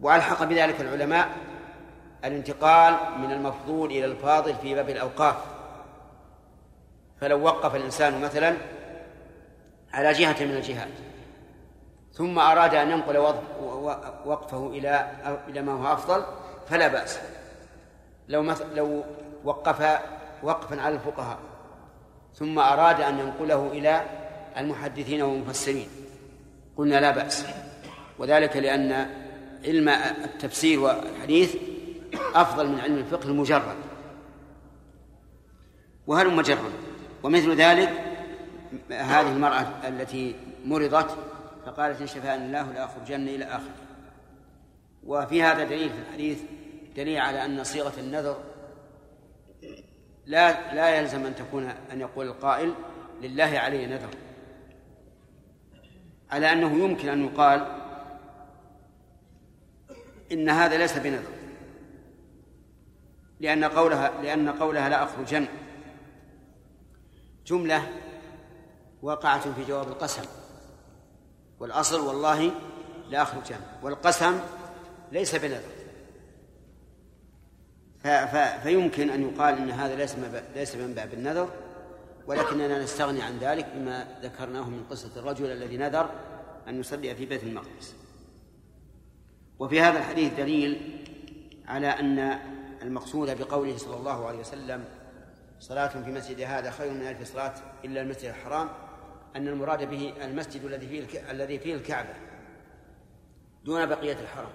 وألحق 0.00 0.44
بذلك 0.44 0.80
العلماء 0.80 1.28
الانتقال 2.24 2.96
من 3.18 3.32
المفضول 3.32 3.90
إلى 3.90 4.04
الفاضل 4.04 4.54
في 4.54 4.74
باب 4.74 4.90
الأوقاف. 4.90 5.36
فلو 7.20 7.44
وقف 7.44 7.74
الإنسان 7.74 8.20
مثلا 8.20 8.56
على 9.92 10.12
جهة 10.12 10.44
من 10.44 10.56
الجهات 10.56 10.88
ثم 12.16 12.38
أراد 12.38 12.74
أن 12.74 12.90
ينقل 12.90 13.16
وقفه 14.26 14.66
إلى 14.66 15.10
إلى 15.48 15.62
ما 15.62 15.72
هو 15.72 15.92
أفضل 15.92 16.24
فلا 16.68 16.88
بأس. 16.88 17.18
لو 18.28 18.42
مثل 18.42 18.74
لو 18.74 19.04
وقف 19.44 20.00
وقفا 20.42 20.80
على 20.80 20.94
الفقهاء 20.94 21.38
ثم 22.34 22.58
أراد 22.58 23.00
أن 23.00 23.18
ينقله 23.18 23.68
إلى 23.72 24.02
المحدثين 24.56 25.22
والمفسرين. 25.22 25.88
قلنا 26.76 27.00
لا 27.00 27.10
بأس. 27.10 27.46
وذلك 28.18 28.56
لأن 28.56 28.92
علم 29.64 29.88
التفسير 30.24 30.80
والحديث 30.80 31.56
أفضل 32.34 32.68
من 32.68 32.80
علم 32.80 32.98
الفقه 32.98 33.24
المجرد. 33.24 33.76
وهل 36.06 36.34
مجرد؟ 36.34 36.72
ومثل 37.22 37.56
ذلك 37.56 37.90
هذه 38.90 39.32
المرأة 39.32 39.66
التي 39.88 40.36
مرضت 40.64 41.16
فقالت 41.66 42.00
إن 42.00 42.06
شفاني 42.06 42.46
الله 42.46 42.72
لأخرجن 42.72 43.28
إلى 43.28 43.44
آخره 43.44 43.74
وفي 45.04 45.42
هذا 45.42 45.64
دليل 45.64 45.90
في 45.90 45.98
الحديث 45.98 46.42
دليل 46.96 47.18
على 47.18 47.44
أن 47.44 47.64
صيغة 47.64 48.00
النذر 48.00 48.42
لا 50.26 50.74
لا 50.74 50.88
يلزم 50.88 51.26
أن 51.26 51.34
تكون 51.34 51.64
أن 51.64 52.00
يقول 52.00 52.26
القائل 52.26 52.74
لله 53.22 53.58
علي 53.58 53.86
نذر. 53.86 54.08
على 56.30 56.52
أنه 56.52 56.84
يمكن 56.84 57.08
أن 57.08 57.24
يقال 57.24 57.66
إن 60.32 60.48
هذا 60.48 60.76
ليس 60.76 60.98
بنذر. 60.98 61.32
لأن 63.40 63.64
قولها 63.64 64.22
لأن 64.22 64.48
قولها 64.48 64.88
لا 64.88 65.02
أخرجن. 65.02 65.46
جملة 67.46 67.88
واقعة 69.02 69.52
في 69.54 69.64
جواب 69.64 69.88
القسم. 69.88 70.45
والأصل 71.60 72.00
والله 72.00 72.50
لا 73.10 73.22
أخرجن 73.22 73.60
والقسم 73.82 74.40
ليس 75.12 75.34
بنذر. 75.34 75.76
فيمكن 78.62 79.10
أن 79.10 79.22
يقال 79.22 79.54
أن 79.54 79.70
هذا 79.70 79.96
ليس 79.96 80.16
ليس 80.56 80.76
من 80.76 80.94
باب 80.94 81.14
النذر 81.14 81.50
ولكننا 82.26 82.82
نستغني 82.82 83.22
عن 83.22 83.38
ذلك 83.38 83.66
بما 83.74 84.06
ذكرناه 84.22 84.68
من 84.70 84.84
قصة 84.90 85.10
الرجل 85.16 85.52
الذي 85.52 85.76
نذر 85.76 86.10
أن 86.68 86.80
يصلي 86.80 87.14
في 87.14 87.26
بيت 87.26 87.42
المقدس. 87.42 87.94
وفي 89.58 89.80
هذا 89.80 89.98
الحديث 89.98 90.34
دليل 90.34 91.02
على 91.68 91.86
أن 91.88 92.38
المقصود 92.82 93.38
بقوله 93.38 93.76
صلى 93.76 93.96
الله 93.96 94.26
عليه 94.26 94.38
وسلم 94.38 94.84
صلاة 95.60 95.88
في 95.88 96.10
مسجد 96.10 96.40
هذا 96.40 96.70
خير 96.70 96.92
من 96.92 97.06
ألف 97.06 97.32
صلاة 97.32 97.54
إلا 97.84 98.02
المسجد 98.02 98.24
الحرام 98.24 98.68
أن 99.36 99.48
المراد 99.48 99.90
به 99.90 100.14
المسجد 100.24 100.64
الذي 100.64 100.86
فيه 100.86 101.30
الذي 101.30 101.58
فيه 101.58 101.74
الكعبة 101.74 102.14
دون 103.64 103.86
بقية 103.86 104.12
الحرم 104.20 104.50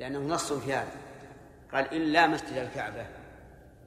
لأنه 0.00 0.18
نص 0.18 0.52
في 0.52 0.72
هذا. 0.72 0.92
قال 1.72 1.94
إلا 1.94 2.26
مسجد 2.26 2.52
الكعبة 2.52 3.06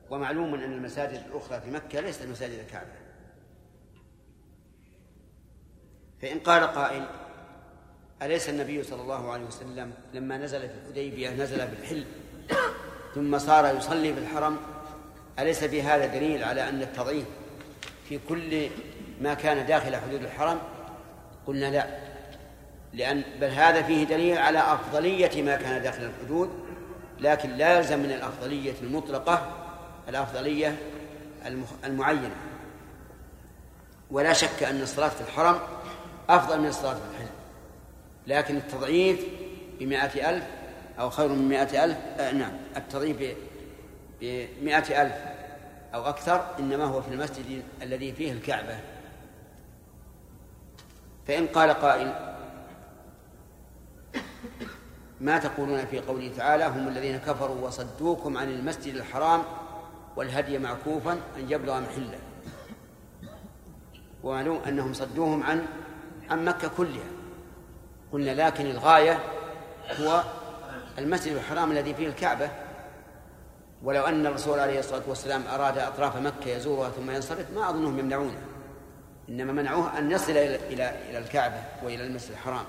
ومعلوم 0.10 0.54
أن 0.54 0.74
المساجد 0.74 1.24
الأخرى 1.28 1.62
في 1.62 1.72
مكة 1.72 2.00
ليست 2.00 2.26
مساجد 2.26 2.60
الكعبة. 2.60 2.92
فإن 6.22 6.40
قال 6.40 6.64
قائل 6.64 7.06
أليس 8.22 8.50
النبي 8.50 8.84
صلى 8.84 9.02
الله 9.02 9.32
عليه 9.32 9.46
وسلم 9.46 9.94
لما 10.14 10.38
نزل 10.38 10.60
في 10.60 10.76
الحديبية 10.76 11.30
نزل 11.30 11.68
بالحل 11.68 12.06
ثم 13.16 13.40
صار 13.40 13.76
يصلي 13.78 14.14
في 14.14 14.20
الحرم؟ 14.20 14.58
أليس 15.40 15.64
في 15.64 15.82
هذا 15.82 16.06
دليل 16.06 16.44
على 16.44 16.70
أن 16.70 16.82
التضعيف 16.82 17.26
في 18.10 18.20
كل 18.30 18.70
ما 19.22 19.34
كان 19.34 19.66
داخل 19.66 19.96
حدود 19.96 20.24
الحرم؟ 20.24 20.60
قلنا 21.48 21.66
لا. 21.66 21.86
لأن 22.94 23.24
بل 23.42 23.48
هذا 23.48 23.82
فيه 23.82 24.04
دليل 24.04 24.38
على 24.38 24.60
أفضلية 24.60 25.44
ما 25.44 25.56
كان 25.56 25.84
داخل 25.84 26.04
الحدود 26.04 26.50
لكن 27.20 27.50
لا 27.50 27.78
يلزم 27.78 28.00
من 28.00 28.12
الأفضلية 28.12 28.74
المطلقة 28.82 29.48
الأفضلية 30.10 30.78
المعينة. 31.86 32.36
ولا 34.12 34.34
شك 34.34 34.64
أن 34.64 34.82
الصلاة 34.82 35.10
في 35.10 35.22
الحرم 35.22 35.60
أفضل 36.30 36.62
من 36.62 36.68
الصلاة 36.68 36.94
في 36.94 37.00
الحل 37.12 37.32
لكن 38.28 38.58
التضعيف 38.58 39.20
بمائة 39.80 40.30
ألف 40.30 40.44
أو 41.00 41.10
خير 41.10 41.28
من 41.28 41.50
مائة 41.50 41.84
ألف 41.84 41.98
آه 42.20 42.32
نعم 42.32 42.54
التضعيف 42.78 43.36
بمائة 44.22 45.02
ألف 45.02 45.16
أو 45.94 46.10
أكثر 46.10 46.46
إنما 46.60 46.86
هو 46.86 47.02
في 47.02 47.08
المسجد 47.08 47.64
الذي 47.82 48.14
فيه 48.14 48.32
الكعبة. 48.32 48.80
فإن 51.28 51.48
قال 51.48 51.70
قائل 51.70 52.32
ما 55.22 55.38
تقولون 55.38 55.86
في 55.86 56.00
قوله 56.00 56.32
تعالى 56.38 56.66
هم 56.66 56.88
الذين 56.88 57.18
كفروا 57.18 57.68
وصدوكم 57.68 58.38
عن 58.38 58.50
المسجد 58.50 58.96
الحرام 58.96 59.44
والهدي 60.16 60.58
معكوفا 60.58 61.12
أن 61.12 61.46
يبلغ 61.50 61.80
محله. 61.80 62.20
ومعلوم 64.24 64.62
أنهم 64.68 64.94
صدوهم 64.94 65.44
عن 65.44 65.66
عن 66.30 66.46
مكة 66.46 66.72
كلها. 66.78 67.10
قلنا 68.14 68.48
لكن 68.48 68.66
الغاية 68.66 69.20
هو 70.00 70.24
المسجد 70.98 71.36
الحرام 71.36 71.72
الذي 71.72 71.94
فيه 71.94 72.08
الكعبة. 72.08 72.50
ولو 73.84 74.04
أن 74.04 74.26
الرسول 74.26 74.60
عليه 74.60 74.80
الصلاة 74.80 75.02
والسلام 75.08 75.44
أراد 75.54 75.78
أطراف 75.78 76.18
مكة 76.18 76.50
يزورها 76.50 76.90
ثم 76.90 77.12
ينصرف 77.12 77.52
ما 77.56 77.70
أظنهم 77.70 78.00
يمنعونه. 78.00 78.51
إنما 79.30 79.54
منعوه 79.54 79.98
أن 79.98 80.12
يصل 80.12 80.32
إلى 80.32 80.94
إلى 81.10 81.18
الكعبة 81.18 81.64
وإلى 81.84 82.04
المسجد 82.04 82.32
الحرام. 82.32 82.66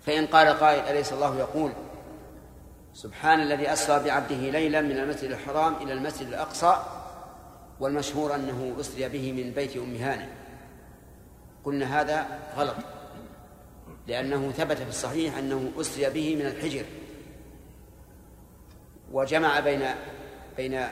فإن 0.00 0.26
قال 0.26 0.48
قائل 0.48 0.80
أليس 0.80 1.12
الله 1.12 1.38
يقول 1.38 1.72
سبحان 2.94 3.40
الذي 3.40 3.72
أسرى 3.72 4.04
بعبده 4.04 4.36
ليلا 4.36 4.80
من 4.80 4.98
المسجد 4.98 5.30
الحرام 5.30 5.74
إلى 5.74 5.92
المسجد 5.92 6.26
الأقصى 6.26 6.82
والمشهور 7.80 8.34
أنه 8.34 8.76
أسري 8.80 9.08
به 9.08 9.32
من 9.32 9.50
بيت 9.50 9.76
أم 9.76 9.96
هانئ. 9.96 10.26
قلنا 11.64 12.00
هذا 12.00 12.26
غلط 12.56 12.76
لأنه 14.06 14.52
ثبت 14.52 14.76
في 14.76 14.88
الصحيح 14.88 15.38
أنه 15.38 15.72
أسري 15.80 16.10
به 16.10 16.36
من 16.36 16.46
الحجر. 16.46 16.84
وجمع 19.12 19.60
بين 19.60 19.82
بين 20.56 20.86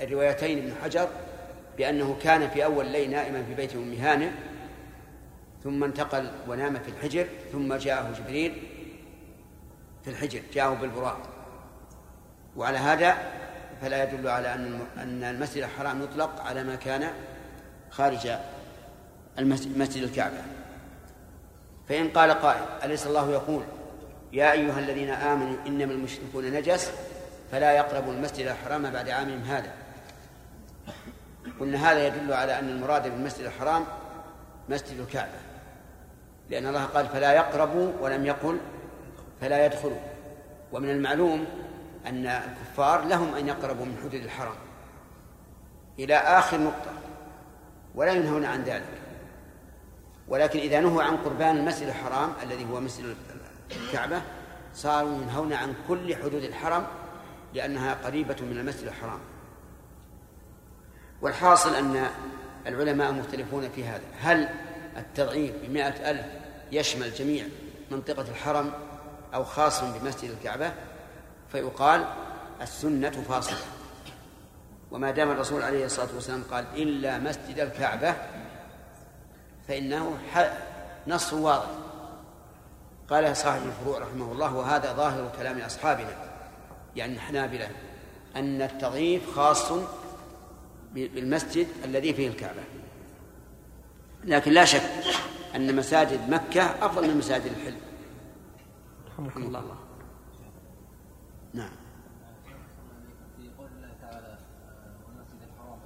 الروايتين 0.00 0.58
ابن 0.58 0.74
حجر 0.82 1.08
بأنه 1.78 2.16
كان 2.22 2.48
في 2.48 2.64
أول 2.64 2.86
الليل 2.86 3.10
نائما 3.10 3.42
في 3.42 3.54
بيت 3.54 3.74
أم 3.74 3.92
هانئ 3.92 4.30
ثم 5.64 5.84
انتقل 5.84 6.30
ونام 6.48 6.78
في 6.78 6.88
الحجر 6.88 7.26
ثم 7.52 7.74
جاءه 7.74 8.12
جبريل 8.18 8.62
في 10.04 10.10
الحجر 10.10 10.40
جاءه 10.54 10.74
بالبراق. 10.74 11.18
وعلى 12.56 12.78
هذا 12.78 13.16
فلا 13.82 14.02
يدل 14.02 14.28
على 14.28 14.54
أن 14.54 14.80
أن 14.96 15.24
المسجد 15.24 15.62
الحرام 15.62 16.02
يطلق 16.02 16.40
على 16.40 16.64
ما 16.64 16.74
كان 16.74 17.10
خارج 17.90 18.28
المسجد 19.38 20.02
الكعبة. 20.02 20.38
فإن 21.88 22.08
قال 22.08 22.30
قائل 22.30 22.62
أليس 22.84 23.06
الله 23.06 23.32
يقول 23.32 23.62
يا 24.32 24.52
أيها 24.52 24.78
الذين 24.78 25.10
آمنوا 25.10 25.56
إنما 25.66 25.92
المشركون 25.92 26.44
نجس 26.44 26.90
فلا 27.52 27.72
يقربوا 27.72 28.12
المسجد 28.12 28.46
الحرام 28.46 28.90
بعد 28.90 29.08
عامهم 29.08 29.40
هذا. 29.40 29.72
قلنا 31.60 31.92
هذا 31.92 32.06
يدل 32.06 32.32
على 32.32 32.58
أن 32.58 32.68
المراد 32.68 33.02
بالمسجد 33.02 33.44
الحرام 33.44 33.84
مسجد 34.68 35.00
الكعبة. 35.00 35.38
لأن 36.50 36.66
الله 36.66 36.84
قال 36.84 37.06
فلا 37.08 37.32
يقربوا 37.32 37.92
ولم 38.00 38.26
يقل 38.26 38.58
فلا 39.40 39.66
يدخلوا. 39.66 40.00
ومن 40.72 40.90
المعلوم 40.90 41.44
أن 42.06 42.26
الكفار 42.26 43.04
لهم 43.04 43.34
أن 43.34 43.48
يقربوا 43.48 43.84
من 43.84 43.96
حدود 43.98 44.14
الحرم 44.14 44.54
إلى 45.98 46.14
آخر 46.14 46.60
نقطة 46.60 46.90
ولا 47.94 48.12
ينهون 48.12 48.44
عن 48.44 48.62
ذلك. 48.62 48.84
ولكن 50.28 50.58
إذا 50.58 50.80
نهوا 50.80 51.02
عن 51.02 51.16
قربان 51.16 51.56
المسجد 51.56 51.88
الحرام 51.88 52.32
الذي 52.42 52.66
هو 52.72 52.80
مسجد 52.80 53.16
الكعبة 53.70 54.22
صاروا 54.74 55.22
ينهون 55.22 55.52
عن 55.52 55.74
كل 55.88 56.16
حدود 56.16 56.44
الحرم 56.44 56.86
لأنها 57.54 57.94
قريبة 57.94 58.36
من 58.40 58.58
المسجد 58.58 58.86
الحرام. 58.86 59.20
والحاصل 61.22 61.74
أن 61.74 62.06
العلماء 62.66 63.12
مختلفون 63.12 63.68
في 63.68 63.84
هذا. 63.84 64.02
هل 64.20 64.48
التضعيف 64.96 65.52
بمائة 65.62 66.10
ألف 66.10 66.26
يشمل 66.72 67.14
جميع 67.14 67.44
منطقة 67.90 68.22
الحرم 68.30 68.72
أو 69.34 69.44
خاص 69.44 69.84
بمسجد 69.84 70.30
الكعبة؟ 70.30 70.72
فيقال 71.52 72.04
السنة 72.62 73.10
فاصلة. 73.10 73.58
وما 74.90 75.10
دام 75.10 75.30
الرسول 75.30 75.62
عليه 75.62 75.84
الصلاة 75.86 76.08
والسلام 76.14 76.42
قال 76.50 76.64
إلا 76.74 77.18
مسجد 77.18 77.58
الكعبة 77.58 78.14
فإنه 79.68 80.18
نص 81.06 81.32
واضح. 81.32 81.68
قال 83.10 83.36
صاحب 83.36 83.60
الفروع 83.66 83.98
رحمه 83.98 84.32
الله 84.32 84.56
وهذا 84.56 84.92
ظاهر 84.92 85.32
كلام 85.38 85.58
أصحابنا 85.58 86.16
يعني 86.96 87.14
الحنابلة 87.14 87.68
أن 88.36 88.62
التضعيف 88.62 89.36
خاص 89.36 89.72
بالمسجد 90.96 91.66
الذي 91.84 92.14
فيه 92.14 92.28
الكعبة. 92.28 92.62
لكن 94.24 94.52
لا 94.52 94.64
شك 94.64 94.82
أن 95.56 95.76
مساجد 95.76 96.30
مكة 96.30 96.62
أفضل 96.62 97.08
من 97.08 97.16
مساجد 97.16 97.46
الحلم. 97.46 97.80
رحمكم 99.08 99.42
الله. 99.42 99.60
نعم 99.60 99.76
الله. 101.54 101.70
الحرم 105.54 105.78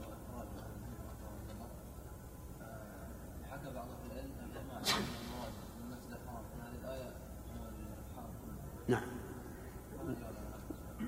نعم. 8.88 9.02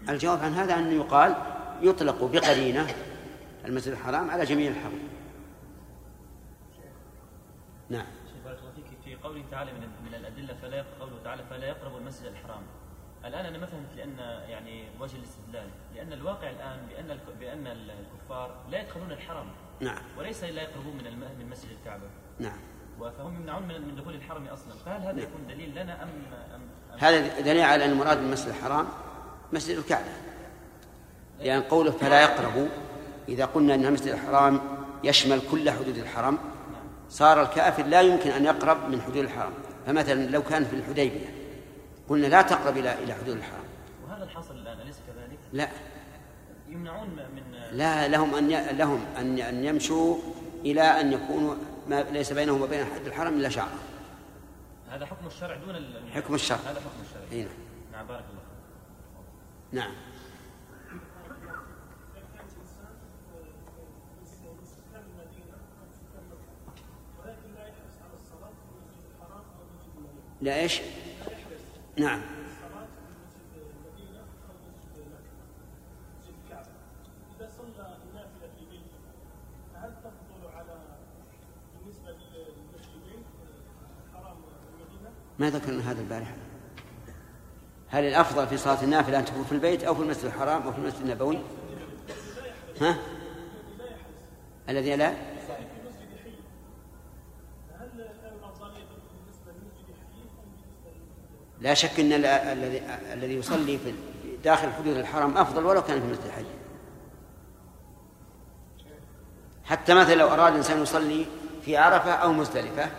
الجواب 0.09 0.41
عن 0.41 0.53
هذا 0.53 0.75
أن 0.79 0.93
يقال 0.93 1.37
يطلق 1.83 2.25
بقرينة 2.25 2.87
المسجد 3.65 3.93
الحرام 3.93 4.31
على 4.31 4.45
جميع 4.45 4.71
الحرم. 4.71 4.99
نعم. 7.91 8.07
بارك 8.45 8.59
الله 8.59 8.73
فيك 8.75 8.85
في 9.05 9.15
قوله 9.15 9.45
تعالى 9.51 9.73
من 9.73 9.89
من 10.05 10.15
الأدلة 10.15 10.55
فلا 10.63 10.85
قوله 11.01 11.17
تعالى 11.25 11.43
فلا 11.51 11.67
يقربوا 11.67 11.99
المسجد 11.99 12.27
الحرام. 12.27 12.63
الآن 13.25 13.47
أنا 13.47 13.59
ما 13.59 13.67
فهمت 13.67 13.97
لأن 13.97 14.19
يعني 14.49 14.85
وجه 15.01 15.17
الاستدلال 15.17 15.69
لأن 15.95 16.13
الواقع 16.13 16.51
الآن 16.51 16.87
بأن 16.89 17.19
بأن 17.41 17.67
الكفار 17.67 18.65
لا 18.71 18.81
يدخلون 18.81 19.13
الحرم. 19.13 19.47
نعم. 19.81 20.03
وليس 20.19 20.45
لا 20.45 20.63
يقربون 20.63 20.97
من 20.97 21.05
من 21.39 21.51
مسجد 21.51 21.71
الكعبة. 21.71 22.07
نعم. 22.39 22.59
فهم 23.19 23.37
يمنعون 23.37 23.63
من 23.69 23.81
من 23.81 23.97
دخول 23.97 24.15
الحرم 24.15 24.47
أصلا. 24.47 24.73
فهل 24.87 25.01
هذا 25.01 25.21
يكون 25.21 25.47
دليل 25.49 25.71
لنا 25.71 26.03
ام 26.03 26.09
ام, 26.55 26.61
أم 26.93 26.99
هذا 26.99 27.41
دليل 27.41 27.63
على 27.63 27.85
أن 27.85 27.91
المراد 27.91 28.19
بالمسجد 28.19 28.49
الحرام 28.49 28.87
مسجد 29.53 29.79
الكعبة. 29.79 30.13
لأن 31.41 31.63
قوله 31.63 31.91
فلا 31.91 32.23
يقربوا 32.23 32.69
إذا 33.29 33.45
قلنا 33.45 33.75
أن 33.75 33.85
المسجد 33.87 34.09
الحرام 34.09 34.61
يشمل 35.05 35.41
كل 35.51 35.71
حدود 35.71 35.97
الحرم 35.99 36.39
صار 37.09 37.43
الكافر 37.43 37.83
لا 37.87 38.01
يمكن 38.01 38.31
أن 38.31 38.45
يقرب 38.45 38.89
من 38.89 39.03
حدود 39.03 39.17
الحرم. 39.17 39.53
فمثلا 39.87 40.31
لو 40.31 40.43
كان 40.43 40.65
في 40.65 40.77
الحديبية 40.77 41.27
قلنا 42.09 42.27
لا 42.27 42.43
تقرب 42.43 42.77
إلى 42.77 42.95
إلى 43.05 43.15
حدود 43.15 43.37
الحرم. 43.37 43.65
وهذا 44.09 44.25
الحاصل 44.25 44.55
الآن 44.55 44.81
أليس 44.81 44.97
كذلك؟ 45.07 45.39
لا. 45.53 45.69
يمنعون 46.69 47.09
من 47.09 47.43
لا 47.73 48.09
لهم 48.09 48.35
أن 48.35 48.51
ي... 48.51 48.73
لهم 48.73 49.05
أن 49.19 49.39
أن 49.39 49.65
يمشوا 49.65 50.17
إلى 50.65 50.83
أن 50.83 51.13
يكونوا 51.13 51.55
ما 51.89 52.03
ليس 52.03 52.33
بينهم 52.33 52.63
وبين 52.63 52.85
حد 52.85 53.07
الحرم 53.07 53.35
إلا 53.35 53.49
شعرة 53.49 53.79
هذا 54.91 55.07
حكم 55.07 55.27
الشرع 55.27 55.57
دون 55.57 55.77
ال- 55.77 56.13
حكم 56.15 56.35
الشرع. 56.35 56.59
هذا 56.59 56.81
حكم 56.81 57.03
الشرع. 57.03 57.23
أي 57.33 57.49
نعم 57.93 58.07
بارك 58.07 58.25
الله. 58.31 58.43
نعم. 59.73 59.93
للمسلمين 82.33 83.25
حرام 84.15 84.37
المدينة؟ 84.75 85.11
ما 85.39 85.51
ذكرنا 85.51 85.91
هذا 85.91 86.01
البارحة. 86.01 86.35
هل 87.89 88.05
الأفضل 88.05 88.47
في 88.47 88.57
صلاة 88.57 88.85
النافلة 88.85 89.19
أن 89.19 89.25
تكون 89.25 89.45
في 89.45 89.53
البيت 89.53 89.85
أو 89.85 89.95
في 89.95 90.03
المسجد 90.03 90.25
الحرام 90.25 90.63
أو 90.63 90.73
في 90.73 90.79
المسجد 90.79 91.01
النبوي؟ 91.03 91.39
ها؟ 92.81 92.97
الذي 94.69 94.97
لا 94.97 95.09
هل 97.79 98.01
الأفضلية 98.01 98.85
بالنسبة 98.85 99.53
للمسجد 99.53 99.95
حي 100.01 100.23
أم 100.23 100.49
بالنسبة 100.55 100.91
للمسجد 100.91 101.52
لا 101.63 101.75
شك 101.75 102.01
أن 102.01 102.13
ال- 102.13 102.25
الذي 102.27 102.83
الذي 103.13 103.35
يصلي 103.35 103.79
في 103.79 103.95
داخل 104.45 104.73
حدود 104.73 104.97
الحرم 104.97 105.37
أفضل 105.39 105.65
ولو 105.67 105.83
كان 105.83 106.01
في 106.01 106.07
المسجد 106.07 106.25
الحي 106.27 106.45
حتى 109.65 109.95
مثلا 109.95 110.15
لو 110.15 110.29
أراد 110.29 110.55
إنسان 110.55 110.83
يصلي 110.83 111.27
في 111.65 111.77
عرفة 111.77 112.13
أو 112.13 112.33
مزدلفة 112.33 112.91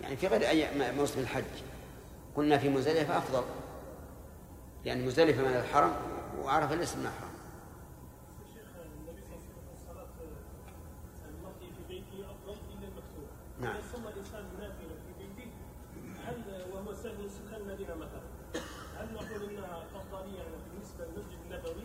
يعني 0.00 0.16
في 0.16 0.26
غير 0.26 0.48
أي 0.48 0.92
موسم 0.92 1.20
الحج. 1.20 1.44
قلنا 2.36 2.58
في 2.58 2.68
مزدلفة 2.68 3.18
أفضل. 3.18 3.42
لأن 4.84 5.06
مزدلفة 5.06 5.42
من 5.42 5.56
الحرم 5.56 5.92
وعرفة 6.42 6.74
ليس 6.74 6.96
من 6.96 7.06
الحرم 7.06 7.28
النبي 9.00 9.22
صلى 9.22 9.36
الله 9.36 9.38
عليه 9.38 9.44
وسلم 9.44 9.86
صلاة 9.88 10.08
المرء 11.28 11.60
في 11.60 11.82
بيته 11.88 12.30
أفضل 12.30 12.54
إلا 12.72 12.88
المكتوبة 12.88 13.28
نعم. 13.60 13.76
إذا 13.76 13.82
صلى 13.92 14.08
الإنسان 14.12 14.44
نافلة 14.60 14.94
في 15.06 15.24
بيته 15.24 15.50
هل 16.26 16.36
وهو 16.72 16.94
ساكن 16.94 17.28
سكان 17.28 17.60
المدينة 17.60 17.94
مثلا 17.94 18.22
هل 18.98 19.06
نقول 19.14 19.50
إنها 19.50 19.82
أفضلية 19.96 20.38
يعني 20.38 20.56
بالنسبة 20.72 21.04
للمسجد 21.04 21.38
النبوي 21.50 21.84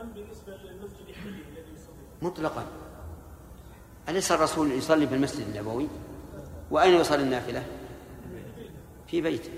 أم 0.00 0.08
بالنسبة 0.12 0.56
للمسجد 0.56 1.08
الحي 1.08 1.28
الذي 1.28 1.72
يصلي 1.74 2.04
فيه؟ 2.10 2.13
مطلقا. 2.24 2.66
أليس 4.08 4.32
الرسول 4.32 4.72
يصلي 4.72 5.06
في 5.06 5.14
المسجد 5.14 5.46
النبوي؟ 5.48 5.88
وأين 6.70 6.94
يصلي 6.94 7.22
النافلة؟ 7.22 7.62
في 9.06 9.20
بيته. 9.20 9.50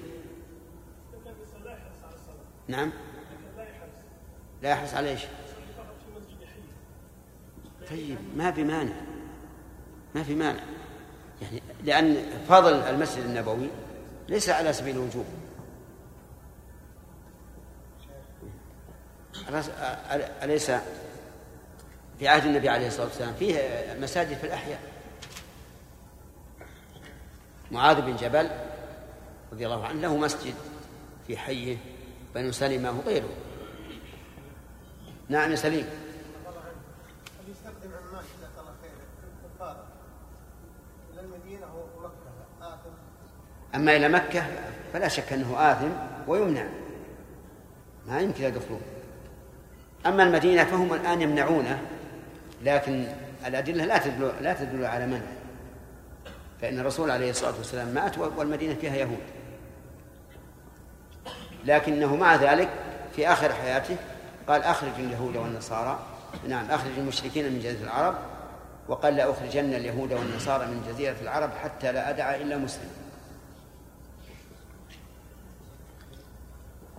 نعم. 2.68 2.92
لا 4.62 4.70
يحرص 4.70 4.94
على 4.94 5.08
إيش؟ 5.08 5.20
طيب 7.90 8.18
ما 8.36 8.52
في 8.52 8.64
مانع. 8.64 8.94
ما 10.14 10.22
في 10.22 10.34
مانع. 10.34 10.62
يعني 11.42 11.62
لأن 11.84 12.16
فضل 12.48 12.72
المسجد 12.74 13.24
النبوي 13.24 13.68
ليس 14.28 14.48
على 14.48 14.72
سبيل 14.72 14.96
الوجوب. 14.96 15.24
أليس 20.42 20.70
في 22.18 22.28
عهد 22.28 22.44
النبي 22.44 22.68
عليه 22.68 22.86
الصلاة 22.86 23.06
والسلام 23.06 23.34
فيه 23.34 23.60
مساجد 24.00 24.36
في 24.36 24.44
الأحياء. 24.46 24.80
معاذ 27.70 28.00
بن 28.00 28.16
جبل 28.16 28.50
رضي 29.52 29.66
الله 29.66 29.86
عنه 29.86 30.00
له 30.00 30.16
مسجد 30.16 30.54
في 31.26 31.36
حيه 31.36 31.76
بنو 32.34 32.52
سلمة 32.52 32.90
وغيره 32.90 33.28
نعم 35.28 35.50
يا 35.50 35.56
سليم. 35.56 35.86
الله 36.46 36.60
الكفار 39.44 39.84
إلى 41.12 41.20
المدينة 41.20 41.66
ومكه 41.74 42.74
آثم 42.74 42.90
أما 43.74 43.96
إلى 43.96 44.08
مكة 44.08 44.46
فلا 44.92 45.08
شك 45.08 45.32
أنه 45.32 45.72
آثم 45.72 45.90
ويمنع. 46.28 46.66
ما 48.06 48.20
يمكن 48.20 48.44
يدخلون 48.44 48.80
أما 50.06 50.22
المدينة 50.22 50.64
فهم 50.64 50.94
الآن 50.94 51.22
يمنعونه. 51.22 51.82
لكن 52.62 53.06
الأدلة 53.46 53.84
لا 53.84 53.98
تدل 53.98 54.32
لا 54.40 54.52
تدل 54.52 54.84
على 54.84 55.06
منع. 55.06 55.26
فإن 56.60 56.78
الرسول 56.78 57.10
عليه 57.10 57.30
الصلاة 57.30 57.56
والسلام 57.58 57.88
مات 57.88 58.18
والمدينة 58.18 58.74
فيها 58.74 58.96
يهود. 58.96 59.22
لكنه 61.64 62.16
مع 62.16 62.34
ذلك 62.34 62.68
في 63.16 63.28
آخر 63.28 63.52
حياته 63.52 63.96
قال 64.48 64.62
أخرج 64.62 64.92
اليهود 64.98 65.36
والنصارى. 65.36 65.98
نعم 66.48 66.70
أخرج 66.70 66.92
المشركين 66.98 67.52
من 67.52 67.58
جزيرة 67.58 67.82
العرب 67.84 68.14
وقال 68.88 69.16
لأخرجن 69.16 69.74
اليهود 69.74 70.12
والنصارى 70.12 70.66
من 70.66 70.84
جزيرة 70.88 71.16
العرب 71.22 71.50
حتى 71.62 71.92
لا 71.92 72.10
أدع 72.10 72.34
إلا 72.34 72.56
مسلم. 72.56 72.90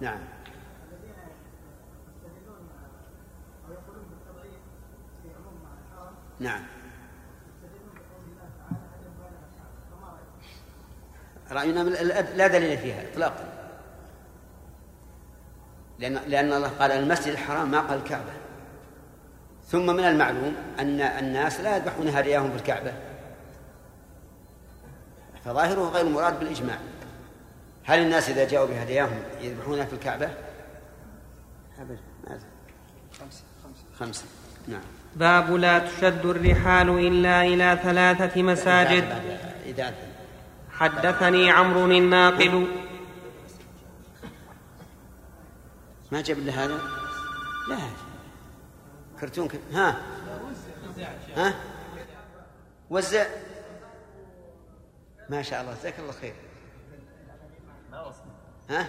نعم. 0.01 0.19
نعم. 6.39 6.63
رأينا 11.51 11.79
لا 12.35 12.47
دليل 12.47 12.77
فيها 12.77 13.11
إطلاقا. 13.11 13.53
لأن 15.99 16.13
لأن 16.13 16.53
الله 16.53 16.67
قال 16.67 16.91
المسجد 16.91 17.27
الحرام 17.27 17.71
ما 17.71 17.79
قال 17.79 17.99
الكعبة. 17.99 18.31
ثم 19.67 19.85
من 19.85 20.03
المعلوم 20.03 20.55
أن 20.79 21.01
الناس 21.01 21.59
لا 21.59 21.77
يذبحون 21.77 22.07
هدياهم 22.07 22.51
في 22.51 22.55
الكعبة. 22.55 22.93
فظاهره 25.45 25.89
غير 25.89 26.05
مراد 26.05 26.39
بالإجماع. 26.39 26.77
هل 27.83 27.99
الناس 27.99 28.29
إذا 28.29 28.47
جاءوا 28.47 28.67
بهدياهم 28.67 29.19
يذبحونها 29.41 29.85
في 29.85 29.93
الكعبة؟ 29.93 30.29
أبدا. 31.79 31.99
خمسة. 33.19 33.43
خمسة. 33.99 34.25
نعم. 34.67 34.96
باب 35.17 35.51
لا 35.51 35.79
تشد 35.79 36.25
الرحال 36.25 36.89
إلا 36.89 37.41
إلى 37.41 37.79
ثلاثة 37.83 38.41
مساجد. 38.41 39.05
حدثني 40.71 41.51
عمرو 41.51 41.85
الناقد. 41.85 42.67
ما 46.11 46.21
جاب 46.21 46.37
لنا 46.37 46.65
هذا؟ 46.65 46.79
لا. 47.69 47.77
كرتون 49.19 49.47
كم. 49.47 49.59
ها. 49.73 50.01
ها. 51.37 51.53
وزع. 52.89 53.25
ما 55.29 55.41
شاء 55.41 55.61
الله. 55.61 55.73
جزاك 55.73 55.99
الله 55.99 56.11
خير. 56.11 56.33
ها؟ 58.69 58.87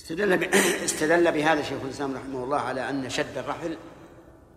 استدل. 0.00 0.44
استدل 0.84 1.32
بهذا 1.32 1.62
شيخ 1.62 1.82
الإسلام 1.84 2.16
رحمه 2.16 2.44
الله 2.44 2.58
على 2.58 2.90
أن 2.90 3.10
شد 3.10 3.38
الرحل 3.38 3.76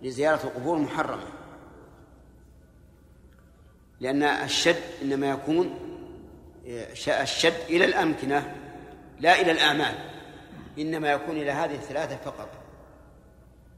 لزيارة 0.01 0.43
القبور 0.43 0.77
محرمة 0.77 1.23
لأن 3.99 4.23
الشد 4.23 4.81
إنما 5.01 5.29
يكون 5.29 5.79
الشد 7.07 7.57
إلى 7.69 7.85
الأمكنة 7.85 8.55
لا 9.19 9.41
إلى 9.41 9.51
الاعمال 9.51 9.95
إنما 10.79 11.11
يكون 11.11 11.37
إلى 11.37 11.51
هذه 11.51 11.75
الثلاثة 11.75 12.15
فقط 12.15 12.49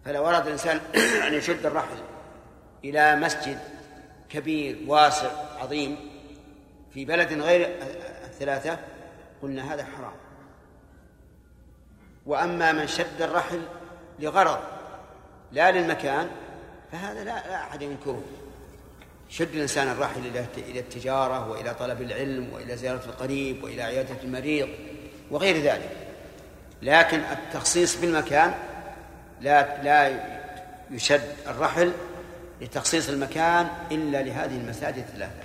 فلو 0.05 0.27
أراد 0.27 0.45
الإنسان 0.45 0.77
أن 1.27 1.33
يشد 1.33 1.65
الرحل 1.65 1.97
إلى 2.83 3.15
مسجد 3.15 3.59
كبير 4.29 4.77
واسع 4.87 5.29
عظيم 5.59 5.97
في 6.93 7.05
بلد 7.05 7.33
غير 7.33 7.69
الثلاثة 8.25 8.79
قلنا 9.41 9.73
هذا 9.73 9.85
حرام 9.85 10.24
وأما 12.25 12.71
من 12.71 12.87
شد 12.87 13.21
الرحل 13.21 13.61
لغرض 14.19 14.59
لا 15.51 15.71
للمكان 15.71 16.29
فهذا 16.91 17.23
لا, 17.23 17.47
لا 17.47 17.63
أحد 17.63 17.81
ينكره. 17.81 18.23
شد 19.29 19.55
الإنسان 19.55 19.87
الرحل 19.87 20.21
إلى 20.57 20.79
التجارة 20.79 21.49
وإلى 21.49 21.73
طلب 21.73 22.01
العلم 22.01 22.53
وإلى 22.53 22.77
زيارة 22.77 23.05
القريب 23.05 23.63
وإلى 23.63 23.81
عيادة 23.81 24.15
المريض 24.23 24.69
وغير 25.31 25.57
ذلك. 25.57 25.97
لكن 26.81 27.19
التخصيص 27.19 28.01
بالمكان 28.01 28.53
لا 29.41 29.83
لا 29.83 30.19
يشد 30.91 31.35
الرحل 31.47 31.91
لتخصيص 32.61 33.09
المكان 33.09 33.69
إلا 33.91 34.21
لهذه 34.21 34.57
المساجد 34.57 34.97
الثلاثة. 34.97 35.43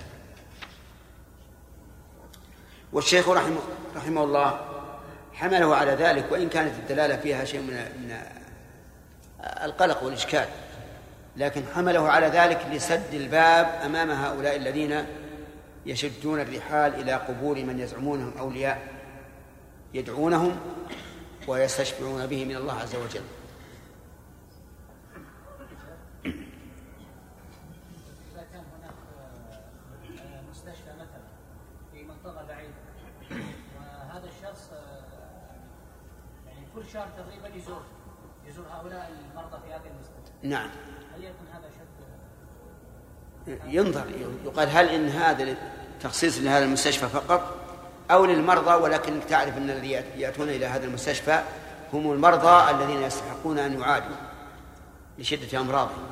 والشيخ 2.93 3.29
رحمه 3.29 3.61
رحمه 3.95 4.23
الله 4.23 4.70
حمله 5.33 5.75
على 5.75 5.91
ذلك 5.91 6.31
وإن 6.31 6.49
كانت 6.49 6.73
الدلالة 6.79 7.15
فيها 7.15 7.45
شيء 7.45 7.61
من 7.61 7.73
من 7.73 8.17
القلق 9.63 10.03
والإشكال. 10.03 10.45
لكن 11.37 11.63
حمله 11.75 12.09
على 12.09 12.27
ذلك 12.27 12.65
لسد 12.71 13.13
الباب 13.13 13.81
أمام 13.85 14.11
هؤلاء 14.11 14.55
الذين 14.55 15.05
يشدون 15.85 16.39
الرحال 16.39 16.95
إلى 16.95 17.13
قبور 17.13 17.63
من 17.63 17.79
يزعمونهم 17.79 18.33
أولياء 18.39 18.87
يدعونهم 19.93 20.59
ويستشفعون 21.47 22.25
به 22.25 22.45
من 22.45 22.55
الله 22.55 22.73
عز 22.73 22.95
وجل 22.95 23.21
إذا 28.31 28.45
كان 28.53 28.63
هناك 28.79 28.93
آه، 30.19 30.41
مستشفى 30.49 30.93
مثلا 30.93 31.21
في 31.91 32.03
منطقة 32.03 32.43
بعيدة 32.47 32.73
وهذا 33.77 34.27
الشخص 34.37 34.69
آه، 34.73 35.01
يعني 36.47 36.65
كل 36.75 36.85
شهر 36.93 37.07
تقريبا 37.17 37.57
يزور 37.57 37.81
يزور 38.47 38.65
هؤلاء 38.67 39.11
المرضى 39.31 39.57
في 39.67 39.73
هذه 39.73 39.91
المستشفى 39.95 40.40
نعم. 40.51 40.69
هل 41.15 41.23
يكون 41.23 41.47
هذا 41.53 41.69
شد 43.47 43.59
ينظر 43.73 44.05
يقال 44.45 44.69
هل 44.69 44.89
إن 44.89 45.09
هذا 45.09 45.55
تخصيص 46.01 46.37
لهذا 46.37 46.65
المستشفى 46.65 47.07
فقط 47.07 47.55
أو 48.11 48.25
للمرضى 48.25 48.73
ولكنك 48.73 49.23
تعرف 49.23 49.57
إن 49.57 49.69
الذي 49.69 49.91
يأتون 49.91 50.49
إلى 50.49 50.65
هذا 50.65 50.85
المستشفى 50.85 51.43
هم 51.93 52.11
المرضى 52.11 52.71
الذين 52.71 53.01
يستحقون 53.01 53.59
أن 53.59 53.79
يعادوا 53.79 54.15
لشدة 55.19 55.59
أمراضهم. 55.59 56.07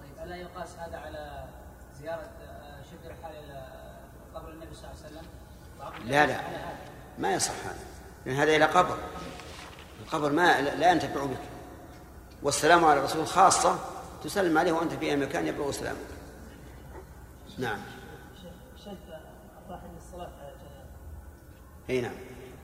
طيب 0.00 0.26
ألا 0.26 0.36
يقاس 0.36 0.68
هذا 0.78 0.96
على 0.96 1.44
زيارة 2.02 2.30
آه، 2.42 2.82
شد 2.90 3.06
الرحال 3.06 3.44
إلى 3.44 3.62
قبر 4.34 4.48
النبي 4.48 4.74
صلى 4.74 4.84
الله 4.84 5.04
عليه 5.04 5.16
وسلم؟ 5.16 6.10
لا 6.10 6.26
لا. 6.26 6.40
ما 7.18 7.32
يصح 7.32 7.52
هذا 7.64 7.78
لأن 8.26 8.36
هذا 8.36 8.56
إلى 8.56 8.64
قبر. 8.64 8.96
القبر 10.00 10.32
ما 10.32 10.60
لا 10.60 10.92
ينتفع 10.92 11.24
بك. 11.24 11.49
والسلام 12.42 12.84
على 12.84 12.98
الرسول 13.00 13.26
خاصة 13.26 13.78
تسلم 14.24 14.58
عليه 14.58 14.72
وأنت 14.72 14.92
في 14.92 15.06
أي 15.10 15.16
مكان 15.16 15.46
يبلغ 15.46 15.70
سلامك. 15.70 15.96
نعم. 17.58 17.78
أي 21.90 22.00
نعم. 22.00 22.14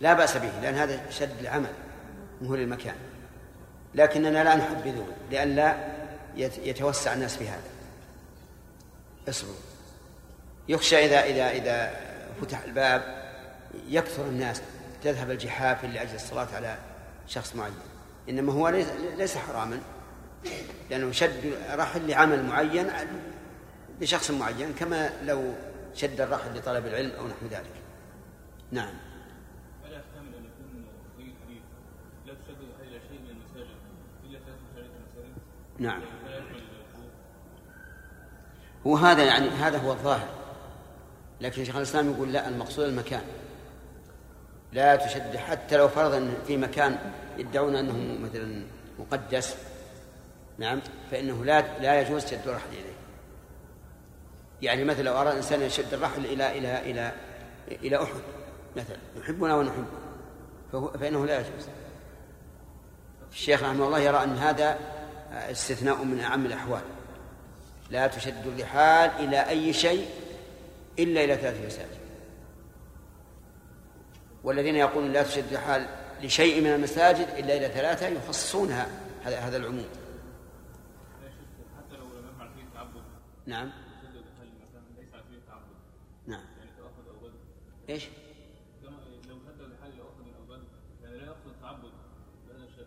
لا 0.01 0.13
بأس 0.15 0.37
به 0.37 0.61
لأن 0.63 0.75
هذا 0.75 1.11
شد 1.11 1.39
العمل 1.41 1.73
مو 2.43 2.55
للمكان 2.55 2.95
لكننا 3.95 4.45
لا 4.45 4.55
نحبذه 4.57 5.07
لئلا 5.31 5.77
يت- 6.37 6.59
يتوسع 6.59 7.13
الناس 7.13 7.37
في 7.37 7.49
هذا. 7.49 7.71
اصبروا. 9.29 9.55
يخشى 10.69 11.05
إذا 11.05 11.21
إذا 11.25 11.51
إذا 11.51 11.95
فتح 12.41 12.63
الباب 12.63 13.27
يكثر 13.89 14.23
الناس 14.23 14.63
تذهب 15.03 15.31
الجحافل 15.31 15.95
لأجل 15.95 16.15
الصلاة 16.15 16.49
على 16.55 16.77
شخص 17.27 17.55
معين. 17.57 17.75
إنما 18.29 18.53
هو 18.53 18.69
ليس, 18.69 18.87
ليس 19.17 19.37
حراما 19.37 19.81
لأنه 20.91 21.13
شد 21.13 21.55
رحل 21.71 22.09
لعمل 22.09 22.45
معين 22.45 22.91
لشخص 24.01 24.31
معين 24.31 24.73
كما 24.73 25.11
لو 25.25 25.55
شد 25.95 26.21
الرحل 26.21 26.59
لطلب 26.59 26.87
العلم 26.87 27.11
أو 27.11 27.27
نحو 27.27 27.47
ذلك. 27.51 27.73
نعم. 28.71 28.95
ألا 29.87 29.97
يحتمل 29.97 30.35
أن 30.35 30.45
يكون 30.45 30.85
في 31.19 31.61
لا 32.27 32.35
تشد 32.35 32.57
إلى 32.81 33.01
شيء 33.09 33.21
من 33.21 33.31
المساجد 33.31 33.77
إلا 34.25 34.39
ثلاث 34.39 34.59
مساجد 34.73 34.91
المساجد. 34.97 35.35
نعم. 35.79 36.03
هو 38.87 38.97
هذا 38.97 39.25
يعني 39.25 39.49
هذا 39.49 39.79
هو 39.79 39.93
الظاهر 39.93 40.29
لكن 41.41 41.65
شيخ 41.65 41.77
الإسلام 41.77 42.11
يقول 42.11 42.33
لا 42.33 42.49
المقصود 42.49 42.89
المكان. 42.89 43.23
لا 44.77 44.97
تشد 44.97 45.37
حتى 45.37 45.77
لو 45.77 45.89
فرض 45.89 46.15
ان 46.15 46.35
في 46.47 46.57
مكان 46.57 46.99
يدعون 47.39 47.77
أنه 47.77 48.19
مثلا 48.29 48.65
مقدس 48.99 49.57
نعم 50.59 50.81
فإنه 51.11 51.45
لا 51.45 51.81
لا 51.81 52.01
يجوز 52.01 52.27
شد 52.27 52.49
الرحل 52.49 52.69
إليه. 52.73 52.97
يعني 54.63 54.85
مثلا 54.85 55.03
لو 55.03 55.13
أراد 55.13 55.27
الانسان 55.27 55.61
أن 55.61 55.67
يشد 55.67 55.95
الرحل 55.95 56.25
إلى 56.25 56.59
إلى 56.59 56.91
إلى 56.91 57.13
إلى 57.71 58.03
أحد 58.03 58.15
مثلا 58.77 58.97
يحبنا 59.17 59.57
ونحبه 59.57 59.87
فإنه 61.01 61.27
لا 61.27 61.37
يجوز. 61.37 61.69
الشيخ 63.33 63.63
رحمه 63.63 63.87
الله 63.87 63.99
يرى 63.99 64.23
أن 64.23 64.37
هذا 64.37 64.79
استثناء 65.33 66.05
من 66.05 66.21
أعم 66.21 66.47
الأحوال. 66.47 66.83
لا 67.91 68.07
تشد 68.07 68.47
الرحال 68.47 69.11
إلى 69.19 69.49
أي 69.49 69.73
شيء 69.73 70.09
إلا 70.99 71.25
إلى 71.25 71.37
ثلاث 71.37 71.67
مساجد. 71.67 72.06
والذين 74.47 74.77
يقولون 74.77 75.13
لا 75.13 75.23
تشد 75.23 75.53
الرحال 75.53 75.87
لشيء 76.23 76.61
من 76.61 76.67
المساجد 76.67 77.29
إلا 77.29 77.57
إلى 77.57 77.69
ثلاثة 77.69 78.09
يخصصونها 78.09 78.89
هذا 79.25 79.39
هذا 79.39 79.57
العموم. 79.57 79.87
لا 81.23 81.29
حتى 81.79 81.97
لو 81.97 82.05
لم 82.05 82.29
يفعل 82.35 82.49
فيه 82.49 82.65
تعبد 82.75 83.03
نعم. 83.47 83.73
ليس 84.03 85.09
سبيل 85.13 85.39
التعبد 85.39 85.77
نعم. 86.27 86.41
يعني 86.59 86.71
كأخذ 86.71 87.09
أو 87.09 87.29
بدر 87.29 87.39
إيش؟ 87.89 88.05
لو 88.83 88.91
شد 89.47 89.61
الرحال 89.61 89.93
إلى 89.93 90.03
أخذ 90.03 90.25
أو 90.39 90.45
بدر 90.45 90.65
يعني 91.03 91.19
لا 91.19 91.27
يقصد 91.27 91.47
التعبد 91.47 91.91
بهذا 92.49 92.65
الشد 92.65 92.87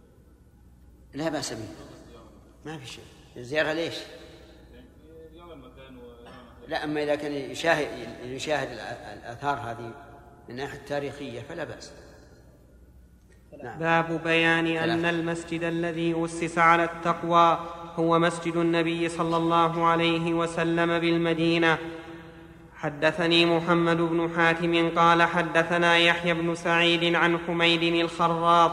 لا 1.13 1.29
بأس 1.29 1.53
به. 1.53 1.67
ما 2.65 2.77
في 2.77 2.87
شيء. 2.87 3.05
الزيارة 3.37 3.73
ليش؟ 3.73 3.95
يوم 5.33 5.51
المكان 5.51 5.97
ويوم 5.97 6.19
لا 6.67 6.83
أما 6.83 7.03
إذا 7.03 7.15
كان 7.15 7.31
يشاهد 7.31 7.87
يشاهد 8.23 8.71
الآثار 8.71 9.57
هذه 9.57 10.08
من 10.49 10.55
الناحية 10.55 10.77
التاريخية 10.77 11.41
فلا 11.41 11.63
بأس. 11.63 11.91
نعم. 13.63 13.79
باب 13.79 14.23
بيان 14.23 14.67
أن 14.67 15.05
المسجد 15.05 15.63
الذي 15.63 16.25
أسس 16.25 16.57
على 16.57 16.83
التقوى 16.83 17.59
هو 17.95 18.19
مسجد 18.19 18.55
النبي 18.55 19.09
صلى 19.09 19.37
الله 19.37 19.85
عليه 19.85 20.33
وسلم 20.33 20.99
بالمدينة. 20.99 21.77
حدثني 22.75 23.45
محمد 23.45 23.97
بن 23.97 24.29
حاتم 24.37 24.89
قال 24.95 25.23
حدثنا 25.23 25.97
يحيى 25.97 26.33
بن 26.33 26.55
سعيد 26.55 27.15
عن 27.15 27.37
حميد 27.47 27.83
الخراط 27.93 28.71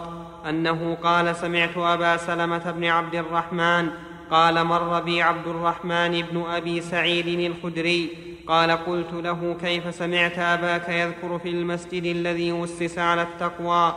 أنه 0.49 0.95
قال 0.95 1.37
سمعت 1.37 1.77
أبا 1.77 2.17
سلمة 2.17 2.71
بن 2.71 2.85
عبد 2.85 3.15
الرحمن 3.15 3.91
قال 4.31 4.65
مر 4.65 5.01
بي 5.01 5.23
عبد 5.23 5.47
الرحمن 5.47 6.23
بن 6.23 6.45
أبي 6.49 6.81
سعيد 6.81 7.51
الخدري 7.51 8.36
قال 8.49 8.71
قلت 8.71 9.13
له 9.13 9.57
كيف 9.61 9.95
سمعت 9.95 10.39
أباك 10.39 10.89
يذكر 10.89 11.39
في 11.39 11.49
المسجد 11.51 12.05
الذي 12.05 12.65
أسس 12.65 12.99
على 12.99 13.23
التقوى؟ 13.23 13.95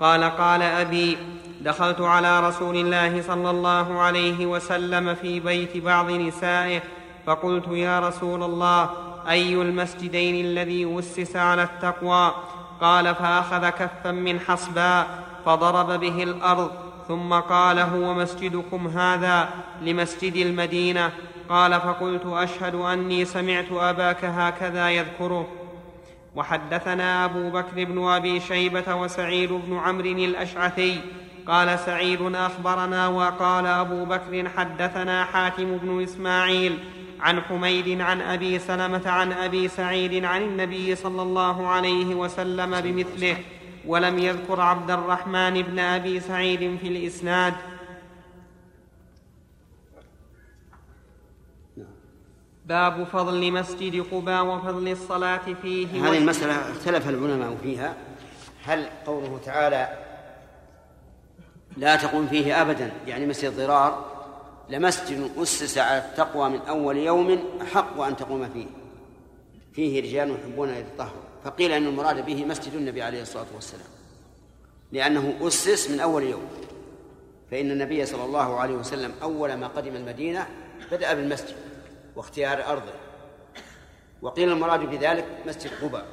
قال 0.00 0.24
قال 0.24 0.62
أبي 0.62 1.18
دخلت 1.60 2.00
على 2.00 2.48
رسول 2.48 2.76
الله 2.76 3.22
صلى 3.22 3.50
الله 3.50 4.00
عليه 4.00 4.46
وسلم 4.46 5.14
في 5.14 5.40
بيت 5.40 5.76
بعض 5.76 6.10
نسائه 6.10 6.80
فقلت 7.26 7.68
يا 7.68 8.00
رسول 8.00 8.42
الله 8.42 8.90
أي 9.28 9.54
المسجدين 9.54 10.44
الذي 10.44 10.98
أسس 10.98 11.36
على 11.36 11.62
التقوى؟ 11.62 12.34
قال 12.80 13.14
فأخذ 13.14 13.68
كفا 13.68 14.10
من 14.10 14.40
حصباء 14.40 15.06
فضرب 15.46 16.00
به 16.00 16.22
الأرض 16.22 16.70
ثم 17.08 17.34
قال 17.34 17.78
هو 17.78 18.14
مسجدكم 18.14 18.86
هذا 18.86 19.48
لمسجد 19.82 20.36
المدينة؟ 20.36 21.12
قال 21.52 21.80
فقلت 21.80 22.22
أشهد 22.26 22.74
أني 22.74 23.24
سمعت 23.24 23.72
أباك 23.72 24.24
هكذا 24.24 24.90
يذكره. 24.90 25.48
وحدثنا 26.36 27.24
أبو 27.24 27.50
بكر 27.50 27.84
بن 27.84 28.08
أبي 28.08 28.40
شيبة 28.40 28.94
وسعيد 28.94 29.52
بن 29.52 29.78
عمرو 29.78 30.06
الأشعثي 30.06 31.00
قال 31.46 31.78
سعيد 31.78 32.34
أخبرنا 32.34 33.08
وقال 33.08 33.66
أبو 33.66 34.04
بكر 34.04 34.48
حدثنا 34.56 35.24
حاتم 35.24 35.76
بن 35.76 36.02
إسماعيل 36.02 36.78
عن 37.20 37.40
حميد 37.40 38.00
عن 38.00 38.20
أبي 38.20 38.58
سلمة 38.58 39.10
عن 39.10 39.32
أبي 39.32 39.68
سعيد 39.68 40.24
عن 40.24 40.42
النبي 40.42 40.94
صلى 40.94 41.22
الله 41.22 41.66
عليه 41.66 42.14
وسلم 42.14 42.80
بمثله 42.80 43.36
ولم 43.86 44.18
يذكر 44.18 44.60
عبد 44.60 44.90
الرحمن 44.90 45.62
بن 45.62 45.78
أبي 45.78 46.20
سعيد 46.20 46.78
في 46.80 46.88
الإسناد. 46.88 47.54
باب 52.66 53.04
فضل 53.04 53.52
مسجد 53.52 54.06
قباء 54.12 54.44
وفضل 54.44 54.88
الصلاة 54.88 55.54
فيه 55.62 56.08
هذه 56.08 56.18
المسألة 56.18 56.52
اختلف 56.52 57.08
العلماء 57.08 57.56
فيها. 57.62 57.94
هل 58.64 58.86
قوله 59.06 59.40
تعالى 59.44 59.98
لا 61.76 61.96
تقوم 61.96 62.26
فيه 62.26 62.62
أبدا 62.62 62.92
يعني 63.06 63.26
مسجد 63.26 63.56
ضرار 63.56 64.12
لمسجد 64.68 65.30
أسس 65.38 65.78
على 65.78 65.98
التقوى 65.98 66.50
من 66.50 66.58
أول 66.58 66.96
يوم 66.96 67.38
أحق 67.62 68.00
أن 68.00 68.16
تقوم 68.16 68.48
فيه؟ 68.48 68.66
فيه 69.72 70.02
رجال 70.02 70.30
يحبون 70.30 70.68
أن 70.68 70.76
يتطهروا. 70.76 71.22
فقيل 71.44 71.72
أن 71.72 71.86
المراد 71.86 72.26
به 72.26 72.44
مسجد 72.44 72.74
النبي 72.74 73.02
عليه 73.02 73.22
الصلاة 73.22 73.46
والسلام 73.54 73.86
لأنه 74.92 75.34
أسس 75.40 75.90
من 75.90 76.00
أول 76.00 76.22
يوم. 76.22 76.48
فإن 77.50 77.70
النبي 77.70 78.06
صلى 78.06 78.24
الله 78.24 78.60
عليه 78.60 78.74
وسلم 78.74 79.12
أول 79.22 79.54
ما 79.54 79.66
قدم 79.66 79.96
المدينة 79.96 80.46
بدأ 80.92 81.14
بالمسجد. 81.14 81.56
واختيار 82.16 82.66
أرضه 82.72 82.92
وقيل 84.22 84.52
المراد 84.52 84.80
بذلك 84.80 85.26
مسجد 85.46 85.70
قباء. 85.82 86.06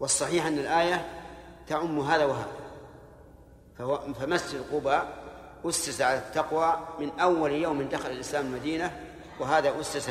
والصحيح 0.00 0.46
أن 0.46 0.58
الآية 0.58 1.06
تعم 1.66 2.00
هذا 2.00 2.24
وهذا. 2.24 2.52
فمسجد 4.20 4.62
قباء 4.72 5.24
أسس 5.64 6.00
على 6.00 6.18
التقوى 6.18 6.78
من 7.00 7.10
أول 7.20 7.52
يوم 7.52 7.82
دخل 7.82 8.10
الإسلام 8.10 8.46
المدينة 8.46 9.00
وهذا 9.40 9.80
أسس 9.80 10.10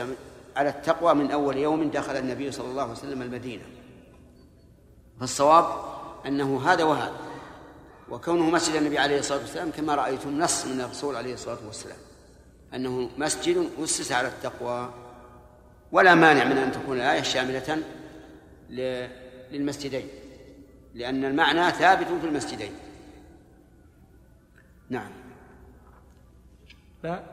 على 0.56 0.70
التقوى 0.70 1.14
من 1.14 1.32
أول 1.32 1.58
يوم 1.58 1.90
دخل 1.90 2.18
النبي 2.18 2.52
صلى 2.52 2.68
الله 2.68 2.82
عليه 2.82 2.92
وسلم 2.92 3.22
المدينة. 3.22 3.64
فالصواب 5.20 5.66
أنه 6.26 6.72
هذا 6.72 6.84
وهذا. 6.84 7.18
وكونه 8.10 8.50
مسجد 8.50 8.76
النبي 8.76 8.98
عليه 9.00 9.20
الصلاة 9.20 9.40
والسلام 9.40 9.72
كما 9.72 9.96
رأيتم 9.96 10.40
نص 10.40 10.66
من 10.66 10.82
الرسول 10.82 11.16
عليه 11.16 11.34
الصلاة 11.34 11.58
والسلام. 11.66 11.98
أنه 12.74 13.10
مسجد 13.18 13.70
أسس 13.84 14.12
على 14.12 14.28
التقوى 14.28 14.94
ولا 15.92 16.16
مانع 16.16 16.44
من 16.44 16.58
أن 16.58 16.72
تكون 16.72 16.98
الآية 16.98 17.22
شاملة 17.22 17.84
للمسجدين 19.52 20.08
لأن 20.96 21.26
المعنى 21.26 21.72
ثابت 21.72 22.08
في 22.22 22.28
المسجدين. 22.28 22.72
نعم. 24.90 25.10
باب, 27.04 27.24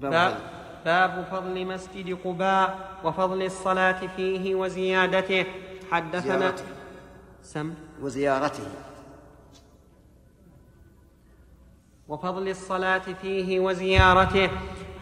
باب, 0.00 0.38
باب 0.84 1.26
فضل 1.30 1.66
مسجد 1.66 2.18
قباء 2.24 2.98
وفضل 3.04 3.42
الصلاة 3.42 4.06
فيه 4.16 4.54
وزيادته. 4.54 5.46
حدثنا 5.90 6.38
زيارته. 6.38 6.64
سم. 7.42 7.74
وزيارته. 8.02 8.62
وفضل 12.08 12.48
الصلاة 12.48 13.02
فيه 13.22 13.60
وزيارته. 13.60 14.50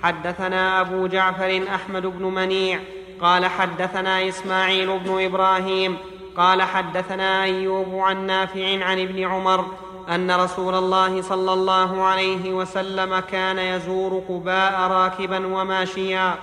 حدثنا 0.02 0.80
أبو 0.80 1.06
جعفر 1.06 1.62
أحمد 1.74 2.06
بن 2.06 2.22
منيع 2.22 2.80
قال 3.20 3.46
حدثنا 3.46 4.28
إسماعيل 4.28 4.98
بن 4.98 5.24
إبراهيم 5.24 5.96
قال 6.36 6.62
حدثنا 6.62 7.44
أيوب 7.44 7.94
عن 7.94 8.26
نافع 8.26 8.84
عن 8.84 9.00
ابن 9.00 9.24
عمر 9.24 9.64
أن 10.08 10.30
رسول 10.30 10.74
الله 10.74 11.22
صلى 11.22 11.52
الله 11.52 12.02
عليه 12.02 12.52
وسلم 12.52 13.18
كان 13.18 13.58
يزور 13.58 14.22
قباء 14.28 14.80
راكبا 14.80 15.46
وماشيا. 15.46 16.34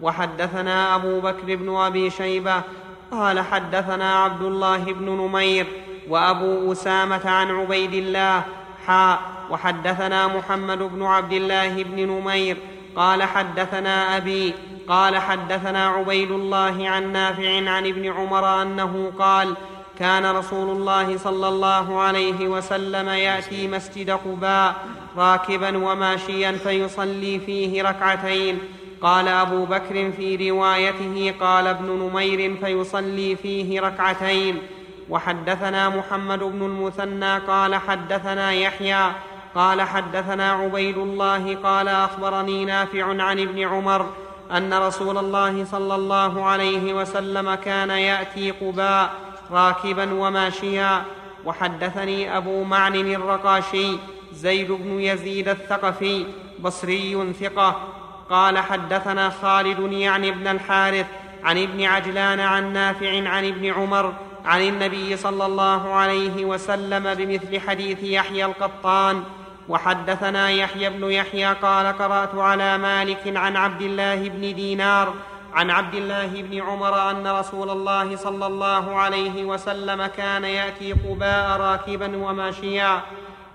وحدثنا 0.00 0.94
أبو 0.94 1.20
بكر 1.20 1.56
بن 1.56 1.76
أبي 1.76 2.10
شيبة 2.10 2.62
قال 3.10 3.40
حدثنا 3.40 4.24
عبد 4.24 4.42
الله 4.42 4.84
بن 4.84 5.04
نمير 5.04 5.66
وأبو 6.08 6.72
أسامة 6.72 7.30
عن 7.30 7.50
عبيد 7.50 7.94
الله 7.94 8.42
حاء 8.86 9.39
وحدثنا 9.50 10.26
محمد 10.26 10.78
بن 10.78 11.02
عبد 11.02 11.32
الله 11.32 11.82
بن 11.82 12.08
نمير 12.08 12.56
قال 12.96 13.22
حدثنا 13.22 14.16
أبي 14.16 14.54
قال 14.88 15.18
حدثنا 15.18 15.88
عبيد 15.88 16.30
الله 16.30 16.88
عن 16.88 17.12
نافع 17.12 17.70
عن 17.70 17.86
ابن 17.86 18.12
عمر 18.12 18.62
أنه 18.62 19.12
قال 19.18 19.54
كان 19.98 20.36
رسول 20.36 20.70
الله 20.70 21.18
صلى 21.18 21.48
الله 21.48 22.00
عليه 22.00 22.48
وسلم 22.48 23.08
يأتي 23.08 23.68
مسجد 23.68 24.10
قباء 24.10 24.74
راكبا 25.16 25.78
وماشيا 25.78 26.52
فيصلي 26.52 27.40
فيه 27.40 27.82
ركعتين. 27.82 28.58
قال 29.02 29.28
أبو 29.28 29.64
بكر 29.64 30.12
في 30.12 30.50
روايته 30.50 31.34
قال 31.40 31.66
ابن 31.66 31.86
نمير 31.86 32.56
فيصلي 32.56 33.36
فيه 33.36 33.80
ركعتين. 33.80 34.58
وحدثنا 35.08 35.88
محمد 35.88 36.38
بن 36.38 36.62
المثنى 36.62 37.38
قال 37.38 37.74
حدثنا 37.74 38.52
يحيى 38.52 39.10
قال 39.54 39.82
حدثنا 39.82 40.52
عبيد 40.52 40.98
الله 40.98 41.56
قال 41.62 41.88
أخبرني 41.88 42.64
نافع 42.64 43.22
عن 43.22 43.40
ابن 43.40 43.58
عمر 43.58 44.06
أن 44.52 44.74
رسول 44.74 45.18
الله 45.18 45.64
صلى 45.64 45.94
الله 45.94 46.44
عليه 46.44 46.94
وسلم 46.94 47.54
كان 47.54 47.90
يأتي 47.90 48.50
قباء 48.50 49.10
راكبا 49.50 50.14
وماشيا. 50.14 51.02
وحدثني 51.44 52.36
أبو 52.36 52.64
معن 52.64 52.96
الرقاشي 52.96 53.96
زيد 54.32 54.72
بن 54.72 55.00
يزيد 55.00 55.48
الثقفي 55.48 56.26
بصري 56.58 57.32
ثقة. 57.40 57.80
قال 58.30 58.58
حدثنا 58.58 59.30
خالد 59.30 59.92
يعني 59.92 60.28
ابن 60.28 60.46
الحارث 60.46 61.06
عن 61.44 61.62
ابن 61.62 61.82
عجلان 61.84 62.40
عن 62.40 62.72
نافع 62.72 63.28
عن 63.28 63.48
ابن 63.48 63.66
عمر 63.66 64.14
عن 64.44 64.60
النبي 64.60 65.16
صلى 65.16 65.46
الله 65.46 65.94
عليه 65.94 66.44
وسلم 66.44 67.14
بمثل 67.14 67.60
حديث 67.60 68.02
يحيى 68.02 68.44
القطان 68.44 69.22
وحدثنا 69.70 70.50
يحيى 70.50 70.90
بن 70.90 71.10
يحيى 71.10 71.52
قال 71.52 71.86
قرأت 71.98 72.34
على 72.34 72.78
مالك 72.78 73.36
عن 73.36 73.56
عبد 73.56 73.82
الله 73.82 74.28
بن 74.28 74.40
دينار 74.54 75.14
عن 75.54 75.70
عبد 75.70 75.94
الله 75.94 76.26
بن 76.26 76.60
عمر 76.60 77.10
أن 77.10 77.26
رسول 77.26 77.70
الله 77.70 78.16
صلى 78.16 78.46
الله 78.46 78.96
عليه 78.96 79.44
وسلم 79.44 80.06
كان 80.06 80.44
يأتي 80.44 80.92
قباء 80.92 81.60
راكبا 81.60 82.16
وماشيا. 82.16 83.00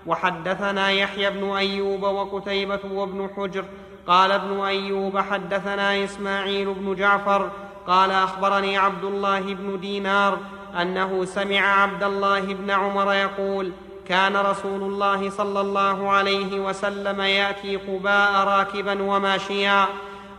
وحدثنا 0.06 0.90
يحيى 0.90 1.30
بن 1.30 1.56
أيوب 1.56 2.02
وقتيبة 2.02 2.80
وابن 2.92 3.28
حجر. 3.36 3.64
قال 4.06 4.32
ابن 4.32 4.60
أيوب 4.60 5.18
حدثنا 5.18 6.04
إسماعيل 6.04 6.74
بن 6.74 6.94
جعفر. 6.94 7.50
قال 7.86 8.10
أخبرني 8.10 8.78
عبد 8.78 9.04
الله 9.04 9.40
بن 9.40 9.80
دينار 9.80 10.38
أنه 10.80 11.24
سمع 11.24 11.82
عبد 11.82 12.02
الله 12.02 12.40
بن 12.40 12.70
عمر 12.70 13.14
يقول 13.14 13.72
كان 14.08 14.36
رسول 14.36 14.82
الله 14.82 15.30
صلى 15.30 15.60
الله 15.60 16.10
عليه 16.10 16.60
وسلم 16.60 17.20
يأتي 17.20 17.76
قباء 17.76 18.32
راكبا 18.32 19.02
وماشيا. 19.02 19.86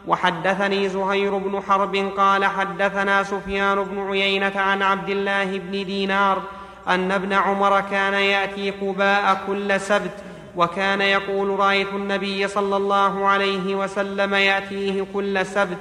وحدثني 0.07 0.89
زهير 0.89 1.37
بن 1.37 1.61
حرب 1.61 2.11
قال 2.17 2.45
حدثنا 2.45 3.23
سفيان 3.23 3.83
بن 3.83 4.09
عيينة 4.09 4.51
عن 4.55 4.81
عبد 4.81 5.09
الله 5.09 5.57
بن 5.57 5.71
دينار 5.71 6.41
أن 6.87 7.11
ابن 7.11 7.33
عمر 7.33 7.81
كان 7.81 8.13
يأتي 8.13 8.71
قباء 8.71 9.41
كل 9.47 9.79
سبت 9.79 10.23
وكان 10.55 11.01
يقول 11.01 11.59
رأيت 11.59 11.93
النبي 11.93 12.47
صلى 12.47 12.77
الله 12.77 13.27
عليه 13.27 13.75
وسلم 13.75 14.33
يأتيه 14.33 15.05
كل 15.13 15.45
سبت. 15.45 15.79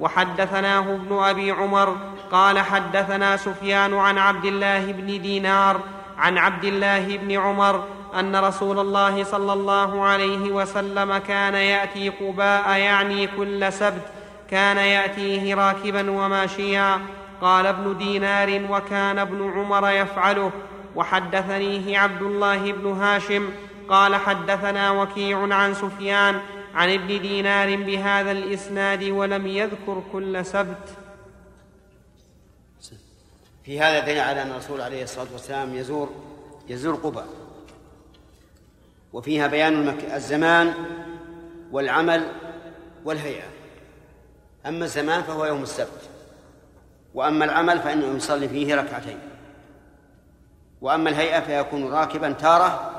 وحدثناه 0.00 0.94
ابن 0.94 1.18
أبي 1.18 1.50
عمر 1.50 1.96
قال 2.32 2.58
حدثنا 2.58 3.36
سفيان 3.36 3.94
عن 3.94 4.18
عبد 4.18 4.44
الله 4.44 4.92
بن 4.92 5.22
دينار 5.22 5.80
عن 6.22 6.38
عبد 6.38 6.64
الله 6.64 7.16
بن 7.16 7.38
عمر 7.38 7.84
أن 8.18 8.36
رسول 8.36 8.78
الله 8.78 9.24
صلى 9.24 9.52
الله 9.52 10.04
عليه 10.04 10.50
وسلم 10.50 11.16
كان 11.16 11.54
يأتي 11.54 12.08
قباء 12.08 12.78
يعني 12.78 13.26
كل 13.26 13.72
سبت 13.72 14.02
كان 14.50 14.76
يأتيه 14.76 15.54
راكبا 15.54 16.10
وماشيا. 16.10 17.00
قال 17.40 17.66
ابن 17.66 17.98
دينار 17.98 18.60
وكان 18.70 19.18
ابن 19.18 19.52
عمر 19.56 19.90
يفعله. 19.90 20.50
وحدثنيه 20.96 21.98
عبد 21.98 22.22
الله 22.22 22.72
بن 22.72 22.92
هاشم. 22.92 23.48
قال 23.88 24.16
حدثنا 24.16 24.90
وكيع 24.90 25.54
عن 25.54 25.74
سفيان 25.74 26.40
عن 26.74 26.90
ابن 26.94 27.06
دينار 27.06 27.76
بهذا 27.76 28.32
الإسناد 28.32 29.04
ولم 29.04 29.46
يذكر 29.46 30.02
كل 30.12 30.44
سبت. 30.44 31.01
في 33.64 33.80
هذا 33.80 34.00
دليل 34.00 34.20
على 34.20 34.42
أن 34.42 34.50
الرسول 34.50 34.80
عليه 34.80 35.02
الصلاة 35.02 35.26
والسلام 35.32 35.74
يزور 35.74 36.10
يزور 36.68 36.94
قبى 36.94 37.22
وفيها 39.12 39.46
بيان 39.46 39.72
المك... 39.72 40.04
الزمان 40.04 40.74
والعمل 41.72 42.26
والهيئة. 43.04 43.46
أما 44.66 44.84
الزمان 44.84 45.22
فهو 45.22 45.46
يوم 45.46 45.62
السبت. 45.62 46.08
وأما 47.14 47.44
العمل 47.44 47.80
فإنه 47.80 48.16
يصلي 48.16 48.48
فيه 48.48 48.74
ركعتين. 48.74 49.18
وأما 50.80 51.10
الهيئة 51.10 51.40
فيكون 51.40 51.92
راكبا 51.92 52.32
تارة 52.32 52.90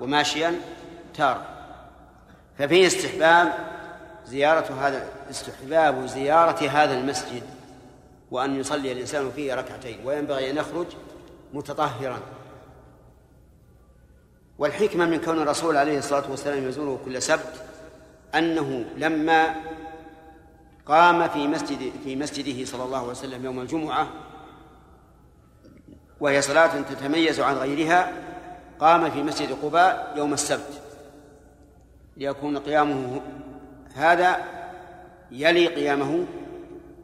وماشيا 0.00 0.54
تارة. 1.14 1.46
ففيه 2.58 2.86
استحباب 2.86 3.52
زيارة 4.26 4.86
هذا 4.86 5.08
استحباب 5.30 6.06
زيارة 6.06 6.68
هذا 6.68 6.98
المسجد 6.98 7.42
وأن 8.30 8.60
يصلي 8.60 8.92
الإنسان 8.92 9.30
فيه 9.30 9.54
ركعتين 9.54 10.06
وينبغي 10.06 10.50
أن 10.50 10.56
يخرج 10.56 10.86
متطهرا. 11.54 12.20
والحكمة 14.58 15.06
من 15.06 15.20
كون 15.20 15.42
الرسول 15.42 15.76
عليه 15.76 15.98
الصلاة 15.98 16.30
والسلام 16.30 16.68
يزوره 16.68 17.00
كل 17.04 17.22
سبت 17.22 17.64
أنه 18.34 18.84
لما 18.96 19.54
قام 20.86 21.28
في 21.28 21.46
مسجد 21.48 21.92
في 22.04 22.16
مسجده 22.16 22.64
صلى 22.64 22.84
الله 22.84 22.98
عليه 22.98 23.10
وسلم 23.10 23.44
يوم 23.44 23.60
الجمعة 23.60 24.08
وهي 26.20 26.42
صلاة 26.42 26.80
تتميز 26.80 27.40
عن 27.40 27.54
غيرها 27.54 28.12
قام 28.80 29.10
في 29.10 29.22
مسجد 29.22 29.52
قباء 29.62 30.14
يوم 30.16 30.32
السبت. 30.32 30.82
ليكون 32.16 32.58
قيامه 32.58 33.20
هذا 33.94 34.44
يلي 35.30 35.66
قيامه 35.66 36.26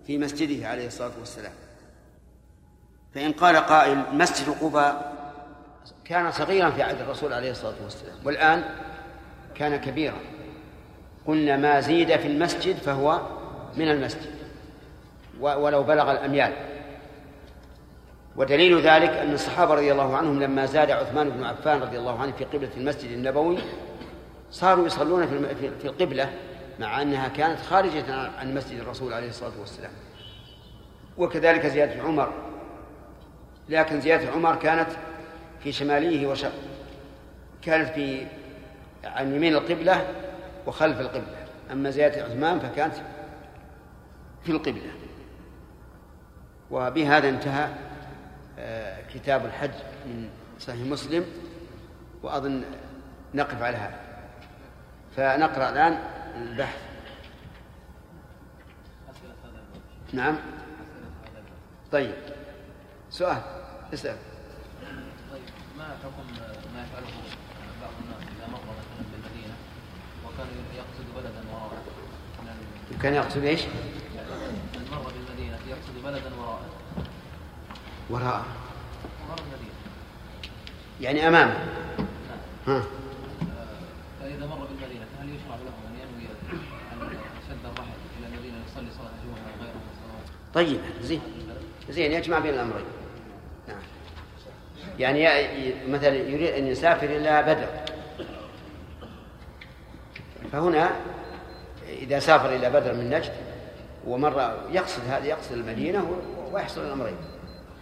في 0.07 0.19
مسجده 0.19 0.69
عليه 0.69 0.87
الصلاة 0.87 1.13
والسلام. 1.21 1.53
فإن 3.15 3.33
قال 3.33 3.57
قائل 3.57 4.03
مسجد 4.13 4.51
قباء 4.61 5.15
كان 6.05 6.33
صغيرا 6.33 6.71
في 6.71 6.83
عهد 6.83 7.01
الرسول 7.01 7.33
عليه 7.33 7.51
الصلاة 7.51 7.75
والسلام 7.85 8.17
والآن 8.25 8.65
كان 9.55 9.77
كبيرا. 9.77 10.19
قلنا 11.27 11.57
ما 11.57 11.81
زيد 11.81 12.17
في 12.17 12.29
المسجد 12.29 12.77
فهو 12.77 13.21
من 13.77 13.91
المسجد 13.91 14.31
ولو 15.41 15.83
بلغ 15.83 16.13
الأميال. 16.13 16.53
ودليل 18.37 18.81
ذلك 18.81 19.11
أن 19.11 19.33
الصحابة 19.33 19.75
رضي 19.75 19.93
الله 19.93 20.17
عنهم 20.17 20.43
لما 20.43 20.67
زاد 20.67 20.91
عثمان 20.91 21.31
بن 21.31 21.45
عفان 21.45 21.81
رضي 21.81 21.99
الله 21.99 22.21
عنه 22.21 22.33
في 22.33 22.45
قبلة 22.45 22.71
المسجد 22.77 23.11
النبوي 23.11 23.59
صاروا 24.51 24.87
يصلون 24.87 25.27
في 25.81 25.87
القبلة 25.89 26.33
مع 26.81 27.03
أنها 27.03 27.29
كانت 27.29 27.61
خارجة 27.61 28.15
عن 28.39 28.55
مسجد 28.55 28.79
الرسول 28.79 29.13
عليه 29.13 29.29
الصلاة 29.29 29.61
والسلام. 29.61 29.93
وكذلك 31.19 31.67
زيادة 31.67 32.03
عمر. 32.03 32.33
لكن 33.69 34.01
زيادة 34.01 34.33
عمر 34.33 34.57
كانت 34.57 34.89
في 35.61 35.73
شماليه 35.73 36.27
وشرق 36.27 36.53
كانت 37.63 37.89
في 37.89 38.27
عن 39.05 39.35
يمين 39.35 39.55
القبلة 39.55 40.07
وخلف 40.67 41.01
القبلة. 41.01 41.47
أما 41.73 41.91
زيادة 41.91 42.25
عثمان 42.25 42.61
فكانت 42.61 42.95
في 44.45 44.53
القبلة. 44.53 44.93
وبهذا 46.71 47.29
انتهى 47.29 47.69
آه، 48.59 49.03
كتاب 49.15 49.47
الحج 49.47 49.71
من 50.07 50.29
صحيح 50.61 50.81
مسلم. 50.81 51.25
وأظن 52.23 52.65
نقف 53.35 53.63
على 53.63 53.77
هذا. 53.77 53.99
فنقرأ 55.17 55.69
الآن 55.69 55.99
البحث. 56.37 56.79
نعم. 60.13 60.37
طيب. 61.93 62.15
سؤال. 63.11 63.43
اسأل. 63.95 64.17
طيب 65.33 65.43
ما 65.79 65.85
حكم 65.85 66.27
ما 66.75 66.83
يفعله 66.83 67.07
بعض 67.81 67.91
الناس 68.05 68.23
إذا 68.37 68.47
مر 68.53 68.59
مثلا 68.61 69.05
بالمدينة 69.13 69.55
وكان 70.27 70.47
يقصد 70.77 71.07
بلدا 71.17 71.43
وراءه؟ 71.53 71.83
كان 73.03 73.15
يقصد 73.15 73.43
إيش؟ 73.45 73.63
من 74.75 74.89
مر 74.93 75.13
بالمدينة 75.13 75.59
يقصد 75.69 76.05
بلدا 76.05 76.35
وراءه. 76.41 76.67
وراءه. 78.11 78.45
مر 79.29 79.39
المدينة. 79.39 79.75
يعني 81.01 81.29
أمامه. 81.29 81.55
نعم. 81.55 82.77
ها 82.77 82.83
فاذا 84.21 84.47
مر 84.47 84.65
بالمدينة 84.67 85.05
فهل 85.19 85.29
يشرع 85.29 85.57
له 85.57 85.75
ان 85.89 85.95
ينوي 85.95 86.29
ان 86.93 87.13
شد 87.49 87.65
الرحل 87.65 87.91
إلى 88.19 88.27
المدينة 88.27 88.57
يصلي 88.67 88.91
صلاه 88.91 89.11
الجمعه 89.19 89.39
أو 89.39 89.61
غيرها 89.61 89.75
من 89.75 89.91
الصلوات 89.95 90.29
طيب 90.55 90.81
زين. 91.03 91.21
زين 91.91 92.13
يجمع 92.13 92.39
بين 92.39 92.55
الأمرين. 92.55 92.85
نعم. 93.69 93.79
يعني 94.99 95.25
مثلا 95.89 96.15
يريد 96.15 96.51
أن 96.55 96.67
يسافر 96.67 97.07
إلى 97.07 97.43
بدر. 97.43 97.69
فهنا 100.53 100.91
إذا 101.89 102.19
سافر 102.19 102.49
إلى 102.57 102.71
بدر 102.71 102.93
من 102.95 103.11
نجد 103.11 103.33
ومر 104.07 104.59
يقصد 104.71 105.03
هذا 105.09 105.25
يقصد 105.27 105.53
المدينة 105.53 106.03
و- 106.05 106.55
ويحصل 106.55 106.87
الأمرين. 106.87 107.17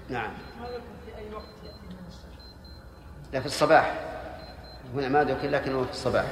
نعم. 0.08 0.30
لا 3.32 3.40
في 3.40 3.46
الصباح. 3.46 3.94
هنا 4.94 5.08
ما 5.08 5.24
ذكر 5.24 5.48
لكنه 5.50 5.84
في 5.84 5.90
الصباح. 5.90 6.24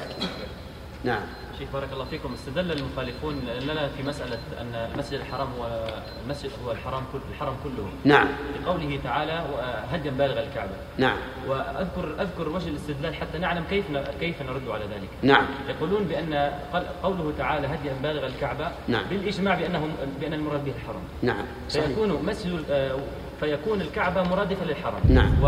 نعم. 1.05 1.23
شيخ 1.61 1.73
بارك 1.73 1.93
الله 1.93 2.05
فيكم. 2.05 2.33
استدل 2.33 2.73
المخالفون 2.73 3.35
لنا 3.61 3.89
في 3.89 4.03
مسألة 4.03 4.39
أن 4.61 4.75
المسجد 4.75 5.21
الحرام 5.21 5.49
هو 5.59 5.89
المسجد 6.25 6.51
هو 6.65 6.73
الحرام 6.73 7.03
كل 7.13 7.19
الحرم 7.31 7.55
كله. 7.65 7.89
نعم. 8.05 8.29
لقوله 8.63 9.01
تعالى 9.05 9.45
هديا 9.91 10.11
بالغ 10.11 10.41
الكعبة. 10.41 10.73
نعم. 10.99 11.17
وأذكر 11.49 12.23
أذكر 12.23 12.49
وجه 12.49 12.69
الاستدلال 12.69 13.15
حتى 13.15 13.39
نعلم 13.39 13.65
كيف 13.71 13.85
كيف 14.21 14.43
نرد 14.43 14.69
على 14.69 14.85
ذلك. 14.85 15.09
نعم. 15.23 15.47
يقولون 15.69 16.05
بأن 16.05 16.53
قوله 17.03 17.33
تعالى 17.39 17.67
هديا 17.67 17.95
بالغ 18.03 18.27
الكعبة 18.27 18.71
نعم. 18.89 19.05
بالإجماع 19.11 19.55
بأنه 19.55 19.89
بأن 20.21 20.35
المراد 20.35 20.65
به 20.65 20.73
الحرم. 20.77 21.03
نعم. 21.23 21.45
صحيح. 21.69 21.87
فيكون 21.87 22.25
مسجد 22.27 22.65
آه، 22.71 22.99
فيكون 23.41 23.81
الكعبة 23.81 24.23
مرادفة 24.23 24.65
للحرم. 24.65 25.01
نعم. 25.09 25.43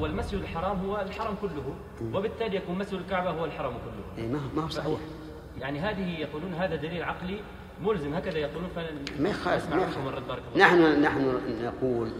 والمسجد 0.00 0.40
الحرام 0.40 0.86
هو 0.86 1.00
الحرم 1.00 1.34
كله. 1.40 1.74
وبالتالي 2.14 2.56
يكون 2.56 2.78
مسجد 2.78 2.94
الكعبة 2.94 3.30
هو 3.30 3.44
الحرم 3.44 3.72
كله. 3.72 4.24
إيه، 4.24 4.32
ما 4.54 4.62
هو 4.64 4.68
صحيح. 4.68 4.98
يعني 5.60 5.80
هذه 5.80 6.20
يقولون 6.20 6.54
هذا 6.54 6.76
دليل 6.76 7.02
عقلي 7.02 7.40
ملزم 7.82 8.14
هكذا 8.14 8.38
يقولون 8.38 8.70
فنسمع 8.76 9.20
ما 9.20 9.28
يخالف. 9.28 9.74
نحن 10.56 11.02
نحن 11.02 11.40
نقول 11.62 12.10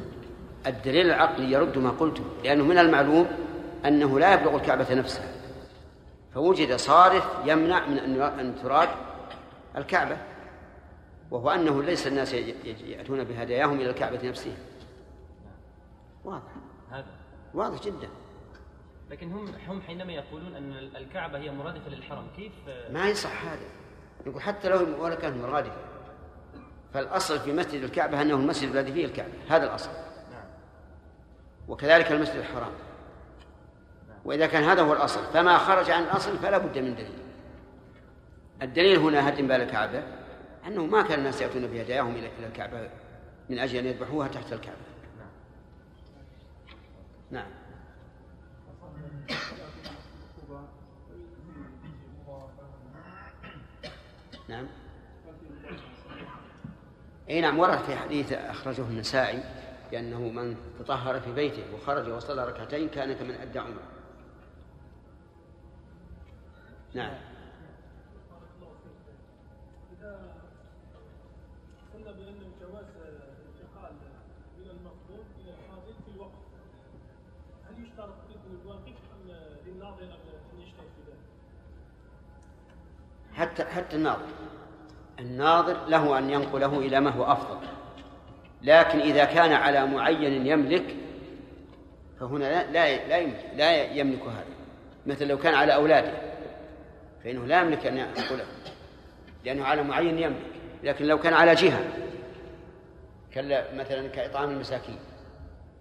الدليل 0.67 1.07
العقلي 1.07 1.53
يرد 1.53 1.79
ما 1.79 1.91
قلته 1.91 2.25
لأنه 2.45 2.65
من 2.65 2.79
المعلوم 2.79 3.27
أنه 3.85 4.19
لا 4.19 4.35
يبلغ 4.35 4.57
الكعبة 4.57 4.95
نفسها. 4.95 5.33
فوجد 6.35 6.77
صارف 6.77 7.29
يمنع 7.47 7.87
من 7.87 7.99
أن 8.21 8.55
تراد 8.63 8.89
الكعبة 9.77 10.17
وهو 11.31 11.51
أنه 11.51 11.83
ليس 11.83 12.07
الناس 12.07 12.35
يأتون 12.87 13.25
بهداياهم 13.25 13.81
إلى 13.81 13.91
الكعبة 13.91 14.29
نفسها. 14.29 14.57
واضح. 16.25 16.53
هذا. 16.91 17.07
واضح 17.55 17.83
جدا. 17.83 18.09
لكن 19.13 19.33
هم 19.33 19.55
هم 19.69 19.83
حينما 19.83 20.13
يقولون 20.13 20.55
أن 20.55 20.73
الكعبة 20.73 21.39
هي 21.39 21.51
مرادفة 21.51 21.91
للحرم 21.91 22.27
كيف؟ 22.37 22.53
ما 22.91 23.09
يصح 23.09 23.45
هذا. 23.45 23.67
يقول 24.27 24.43
حتى 24.43 24.69
لو 24.69 25.05
ولا 25.05 25.15
كانت 25.15 25.37
مرادفة. 25.37 25.77
فالأصل 26.95 27.41
في 27.41 27.53
مسجد 27.53 27.83
الكعبة 27.83 28.23
أنه 28.23 28.35
المسجد 28.35 28.69
الذي 28.69 28.93
فيه 28.93 29.05
الكعبة. 29.05 29.33
هذا 29.49 29.65
الأصل. 29.65 29.91
نعم. 30.31 30.45
وكذلك 31.69 32.13
المسجد 32.13 32.37
الحرام. 32.37 32.73
نعم. 34.09 34.19
وإذا 34.25 34.47
كان 34.47 34.63
هذا 34.63 34.83
هو 34.83 34.93
الأصل 34.93 35.25
فما 35.25 35.59
خرج 35.59 35.91
عن 35.91 36.03
الأصل 36.03 36.39
فلا 36.39 36.59
بد 36.59 36.79
من 36.79 36.95
دليل. 36.95 37.23
الدليل 38.63 38.99
هنا 38.99 39.29
هدم 39.29 39.49
بال 39.49 39.61
الكعبة 39.61 40.03
أنه 40.67 40.87
ما 40.87 41.03
كان 41.03 41.19
الناس 41.19 41.43
يأتون 41.43 41.67
بهداياهم 41.67 42.15
إلى 42.15 42.47
الكعبة 42.47 42.91
من 43.51 43.59
أجل 43.59 43.79
أن 43.79 43.87
يذبحوها 43.87 44.29
تحت 44.29 44.53
الكعبة. 44.53 44.77
نعم. 45.19 45.29
نعم. 47.31 47.62
اي 57.33 57.41
نعم 57.41 57.59
ورد 57.59 57.79
في 57.79 57.97
حديث 57.97 58.33
أخرجه 58.33 58.83
النسائي 58.83 59.43
بأنه 59.91 60.21
من 60.21 60.57
تطهر 60.79 61.21
في 61.21 61.33
بيته 61.33 61.75
وخرج 61.75 62.09
وصلى 62.09 62.45
ركعتين 62.45 62.89
كان 62.89 63.13
كمن 63.13 63.35
أدى 63.35 63.59
عمره. 63.59 63.83
نعم 66.95 67.15
إذا 69.93 70.35
قلنا 71.95 72.13
بأن 72.13 72.53
جواز 72.61 72.87
الانتقال 72.97 73.93
من 74.59 74.71
المقدوم 74.71 75.25
إلى 75.41 75.51
الحاضر 75.51 75.93
في 76.05 76.11
الوقت 76.15 76.33
هل 77.69 77.85
يشترط 77.85 78.15
إذن 78.31 78.61
الواقف 78.63 78.97
أم 79.13 79.31
للناظر 79.67 80.03
أن 80.03 80.59
يجتهد 80.59 80.89
في 80.97 81.11
ذلك؟ 81.11 81.19
حتى 83.43 83.65
حتى 83.65 83.97
الناظر. 83.97 84.27
الناظر 85.21 85.89
له 85.89 86.19
أن 86.19 86.31
ينقله 86.31 86.79
إلى 86.79 87.01
ما 87.01 87.11
هو 87.11 87.25
أفضل. 87.25 87.67
لكن 88.63 89.01
إذا 89.01 89.25
كان 89.25 89.53
على 89.53 89.87
معين 89.87 90.47
يملك 90.47 90.97
فهنا 92.21 92.45
لا 92.45 92.71
لا 92.71 93.09
لا 93.09 93.19
يملك, 93.19 93.51
لا 93.57 93.83
يملك 93.83 94.23
هذا. 94.23 94.55
مثل 95.07 95.27
لو 95.27 95.39
كان 95.39 95.55
على 95.55 95.75
أولاده 95.75 96.13
فإنه 97.25 97.47
لا 97.47 97.61
يملك 97.61 97.87
أن 97.87 97.97
ينقله 97.97 98.45
لأنه 99.45 99.65
على 99.65 99.83
معين 99.83 100.19
يملك. 100.19 100.53
لكن 100.83 101.05
لو 101.05 101.19
كان 101.19 101.35
على 101.35 101.55
جهة 101.55 101.85
كلا 103.35 103.75
مثلا 103.75 104.09
كإطعام 104.09 104.51
المساكين. 104.51 104.99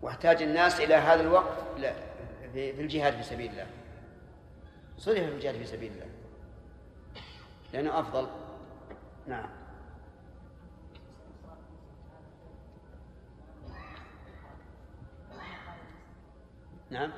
واحتاج 0.01 0.41
الناس 0.41 0.81
إلى 0.81 0.95
هذا 0.95 1.21
الوقت 1.21 1.57
لا 1.77 1.93
في 2.53 2.81
الجهاد 2.81 3.13
في 3.13 3.23
سبيل 3.23 3.51
الله. 3.51 3.67
صرف 4.97 5.19
في 5.19 5.35
الجهاد 5.35 5.55
في 5.55 5.65
سبيل 5.65 5.91
الله. 5.91 6.05
لأنه 7.73 7.99
أفضل. 7.99 8.27
نعم. 9.27 9.49
نعم. 16.89 17.11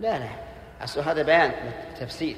لا 0.00 0.18
لا. 0.18 0.28
أصل 0.84 1.00
هذا 1.00 1.22
بيان 1.22 1.72
تفسير. 2.00 2.36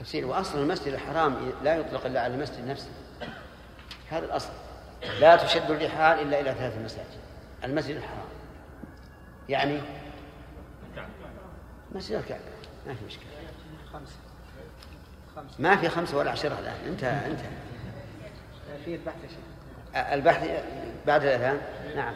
تفسير. 0.00 0.26
وأصل 0.26 0.58
المسجد 0.58 0.92
الحرام 0.92 1.52
لا 1.62 1.76
يطلق 1.76 2.06
إلا 2.06 2.20
على 2.20 2.34
المسجد 2.34 2.68
نفسه. 2.68 2.90
هذا 4.10 4.24
الأصل. 4.24 4.65
لا 5.20 5.36
تشد 5.36 5.70
الرحال 5.70 6.20
إلا 6.20 6.40
إلى 6.40 6.54
ثلاث 6.54 6.78
مساجد. 6.78 7.20
المسجد 7.64 7.96
الحرام. 7.96 8.26
يعني 9.48 9.80
مسجد 11.92 12.16
الكعبة. 12.16 12.42
ما 12.86 12.94
في 12.94 13.04
مشكلة. 13.04 13.30
خمسة 13.92 14.16
خمسة 15.36 15.54
ما 15.62 15.76
في 15.76 15.88
خمسة 15.88 16.16
ولا 16.18 16.30
عشرة 16.30 16.58
الآن. 16.58 16.76
انتهى 16.86 17.26
انتهى 17.26 17.50
في 18.84 18.94
البحث 18.94 19.24
يا 19.24 19.28
شيخ. 19.28 19.56
البحث 20.12 20.64
بعد 21.06 21.22
الأذان؟ 21.22 21.60
نعم. 21.96 22.14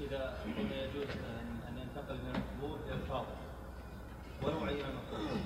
إذا 0.00 0.34
قلنا 0.56 0.84
يجوز 0.84 1.08
أن 1.68 1.78
ينتقل 1.78 2.14
من 2.14 2.34
المقبول 2.34 2.78
إلى 2.86 2.94
الفاضل 2.94 3.36
ولو 4.42 4.58
عين 4.64 4.84
المقبول 4.84 5.40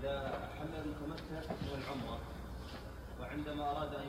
إذا 0.00 0.38
حل 0.58 0.74
المتمتع 0.84 1.52
من 1.52 1.82
العمرة 1.82 2.18
وعندما 3.20 3.70
أراد 3.70 3.94
أن 3.94 4.06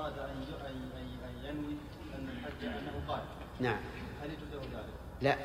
أراد 0.00 0.18
أن 0.18 0.42
أن 0.66 1.44
ينوي 1.44 1.76
أن 2.18 2.28
الحج 2.28 2.64
أنه 2.64 3.08
قال. 3.08 3.20
نعم. 3.60 3.76
هل 4.22 4.30
يجوز 4.30 4.54
له 4.54 4.78
ذلك؟ 4.78 4.94
لا. 5.20 5.36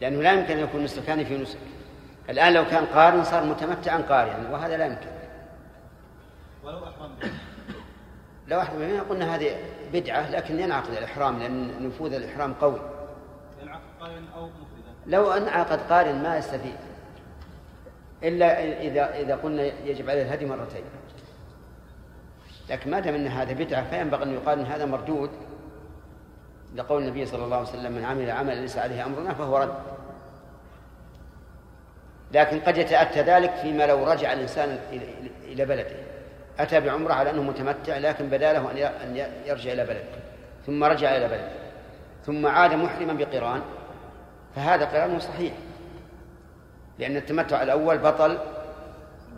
لأنه 0.00 0.22
لا 0.22 0.32
يمكن 0.32 0.52
أن 0.52 0.58
يكون 0.58 0.84
نسكان 0.84 1.24
في 1.24 1.38
نسك. 1.38 1.58
الآن 2.28 2.52
لو 2.52 2.64
كان 2.64 2.84
قارن 2.84 3.24
صار 3.24 3.44
متمتعا 3.44 3.98
قارنا 3.98 4.50
وهذا 4.50 4.76
لا 4.76 4.86
يمكن. 4.86 5.08
ولو 6.64 6.84
أحرم 6.84 7.14
به. 7.22 7.30
لو 8.48 8.60
أحد 8.60 8.74
مننا 8.74 9.02
قلنا 9.02 9.34
هذه 9.34 9.56
بدعة 9.92 10.30
لكن 10.30 10.60
ينعقد 10.60 10.90
الإحرام 10.90 11.38
لأن 11.38 11.86
نفوذ 11.86 12.12
الإحرام 12.12 12.54
قوي. 12.54 12.80
ينعقد 13.62 13.82
قائلا 14.00 14.22
أو 14.36 14.46
مفردا. 14.46 14.92
لو 15.06 15.32
أنعقد 15.32 15.78
قارن 15.78 16.22
ما 16.22 16.38
يستفيد. 16.38 16.76
إلا 18.22 18.80
إذا 18.80 19.14
إذا 19.14 19.36
قلنا 19.36 19.62
يجب 19.62 20.10
عليه 20.10 20.22
الهدي 20.22 20.46
مرتين. 20.46 20.84
لكن 22.70 22.90
ما 22.90 23.00
دام 23.00 23.14
أن 23.14 23.26
هذا 23.26 23.52
بدعة 23.52 23.90
فينبغي 23.90 24.22
أن 24.24 24.34
يقال 24.34 24.58
أن 24.58 24.66
هذا 24.66 24.84
مردود. 24.84 25.30
لقول 26.74 27.02
النبي 27.02 27.26
صلى 27.26 27.44
الله 27.44 27.56
عليه 27.56 27.68
وسلم 27.68 27.92
من 27.92 28.04
عمل 28.04 28.30
عملا 28.30 28.60
ليس 28.60 28.78
عليه 28.78 29.06
أمرنا 29.06 29.34
فهو 29.34 29.56
رد. 29.58 29.74
لكن 32.32 32.60
قد 32.60 32.78
يتأتى 32.78 33.22
ذلك 33.22 33.50
فيما 33.50 33.86
لو 33.86 34.04
رجع 34.12 34.32
الإنسان 34.32 34.78
إلى- 34.92 35.44
إلى 35.46 35.64
بلده. 35.64 35.96
أتى 36.58 36.80
بعمرة 36.80 37.12
على 37.12 37.30
أنه 37.30 37.42
متمتع 37.42 37.98
لكن 37.98 38.28
بدا 38.28 38.52
له 38.52 38.72
ي- 38.72 39.48
يرجع 39.48 39.72
إلى 39.72 39.84
بلده. 39.84 40.04
ثم 40.66 40.84
رجع 40.84 41.16
إلى 41.16 41.28
بلده. 41.28 41.52
ثم 42.26 42.46
عاد 42.46 42.74
محرما 42.74 43.12
بقران. 43.12 43.60
فهذا 44.56 44.84
قران 44.84 45.20
صحيح. 45.20 45.52
لأن 46.98 47.16
التمتع 47.16 47.62
الأول 47.62 47.98
بطل 47.98 48.38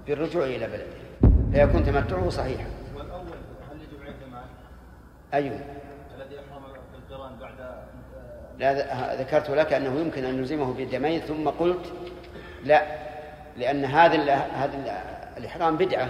بالرجوع 0.07 0.45
إلى 0.45 0.67
بلده. 0.67 1.05
فيكون 1.53 1.85
تمتعه 1.85 2.31
صحيحا 2.31 2.67
والأول 2.97 3.27
هل 3.71 3.77
يجب 3.81 4.03
عليه 4.03 4.13
الجماعة؟ 4.13 4.45
أيوه. 5.35 5.59
الذي 6.17 6.37
أحرم 6.41 6.63
بالقرآن 6.93 7.37
بعد 7.39 7.55
لا 8.59 9.15
ذكرت 9.23 9.51
لك 9.51 9.73
أنه 9.73 10.01
يمكن 10.01 10.25
أن 10.25 10.39
نلزمه 10.41 10.75
بالدمين 10.75 11.21
ثم 11.21 11.49
قلت 11.49 11.93
لا 12.65 12.83
لأن 13.57 13.85
هذا 13.85 14.15
ال- 14.15 14.31
هذا 14.31 14.77
ال- 14.77 15.15
الإحرام 15.39 15.77
بدعة 15.77 16.09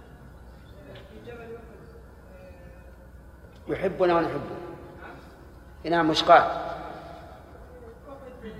آه، 0.91 0.95
في 0.95 1.30
جبل 1.30 1.57
احد 1.57 1.95
آه، 3.68 3.72
يحبنا 3.72 4.14
ونحبه 4.14 4.57
نعم 5.84 6.11
مشقات 6.11 6.51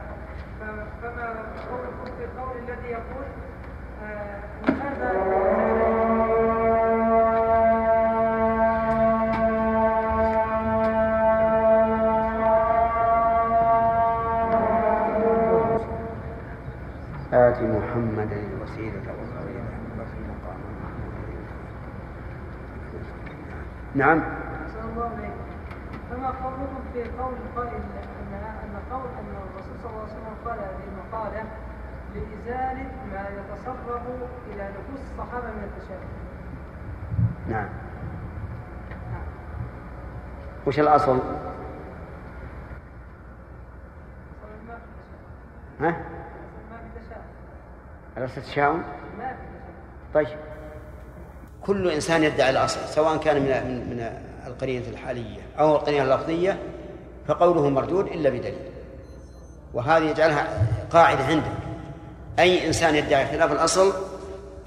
نعم. 23.95 24.23
فما 26.09 26.27
قولكم 26.27 26.83
في 26.93 27.03
قول 27.03 27.33
القائل 27.33 27.75
أن 27.75 28.33
أن 28.33 28.81
قول 28.91 29.09
أن 29.19 29.35
الرسول 29.49 29.77
صلى 29.83 29.89
الله 29.89 30.01
عليه 30.01 30.11
وسلم 30.13 30.35
قال 30.45 30.59
هذه 30.59 30.83
المقالة 30.93 31.43
لإزالة 32.15 32.91
ما 33.11 33.27
يتسرب 33.29 34.01
إلى 34.53 34.69
نفوس 34.69 34.99
الصحابة 35.11 35.47
من 35.47 35.63
التشابه. 35.63 36.05
نعم. 37.49 37.69
وش 40.67 40.79
الأصل؟ 40.79 41.19
ها؟ 45.81 45.95
ما 48.17 48.27
في 48.27 48.41
تشاؤم؟ 48.41 48.77
ما 49.17 49.33
في 49.33 49.41
تشاؤم 49.41 49.75
طيب. 50.13 50.44
كل 51.65 51.91
إنسان 51.91 52.23
يدعي 52.23 52.49
الأصل 52.49 52.79
سواء 52.89 53.17
كان 53.17 53.41
من 53.41 53.89
من 53.89 54.09
القرينة 54.47 54.87
الحالية 54.87 55.41
أو 55.59 55.75
القرينة 55.75 56.03
اللفظية 56.03 56.59
فقوله 57.27 57.69
مردود 57.69 58.07
إلا 58.07 58.29
بدليل. 58.29 58.53
وهذه 59.73 60.03
يجعلها 60.03 60.67
قاعدة 60.91 61.23
عندك. 61.23 61.51
أي 62.39 62.67
إنسان 62.67 62.95
يدعي 62.95 63.25
خلاف 63.25 63.51
الأصل 63.51 63.93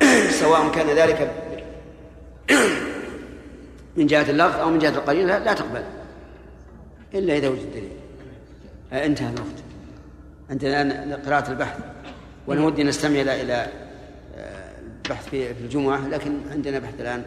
سواء 0.41 0.71
كان 0.71 0.87
ذلك 0.87 1.31
من 3.97 4.07
جهة 4.07 4.31
اللفظ 4.31 4.61
أو 4.61 4.71
من 4.71 4.79
جهة 4.79 4.91
القرينة 4.91 5.39
لا, 5.39 5.53
تقبل. 5.53 5.85
إلا 7.15 7.37
إذا 7.37 7.49
وجد 7.49 7.71
دليل. 7.73 7.93
انتهى 8.93 9.29
الوقت. 9.29 9.59
أنت 10.51 10.65
الآن 10.65 11.19
قراءة 11.27 11.51
البحث. 11.51 11.79
وأنا 12.47 12.67
ودي 12.67 12.85
نستمع 12.85 13.21
إلى 13.21 13.43
إلى 13.43 13.67
البحث 15.09 15.29
في 15.29 15.51
الجمعة 15.51 16.09
لكن 16.09 16.41
عندنا 16.51 16.79
بحث 16.79 17.01
الآن. 17.01 17.25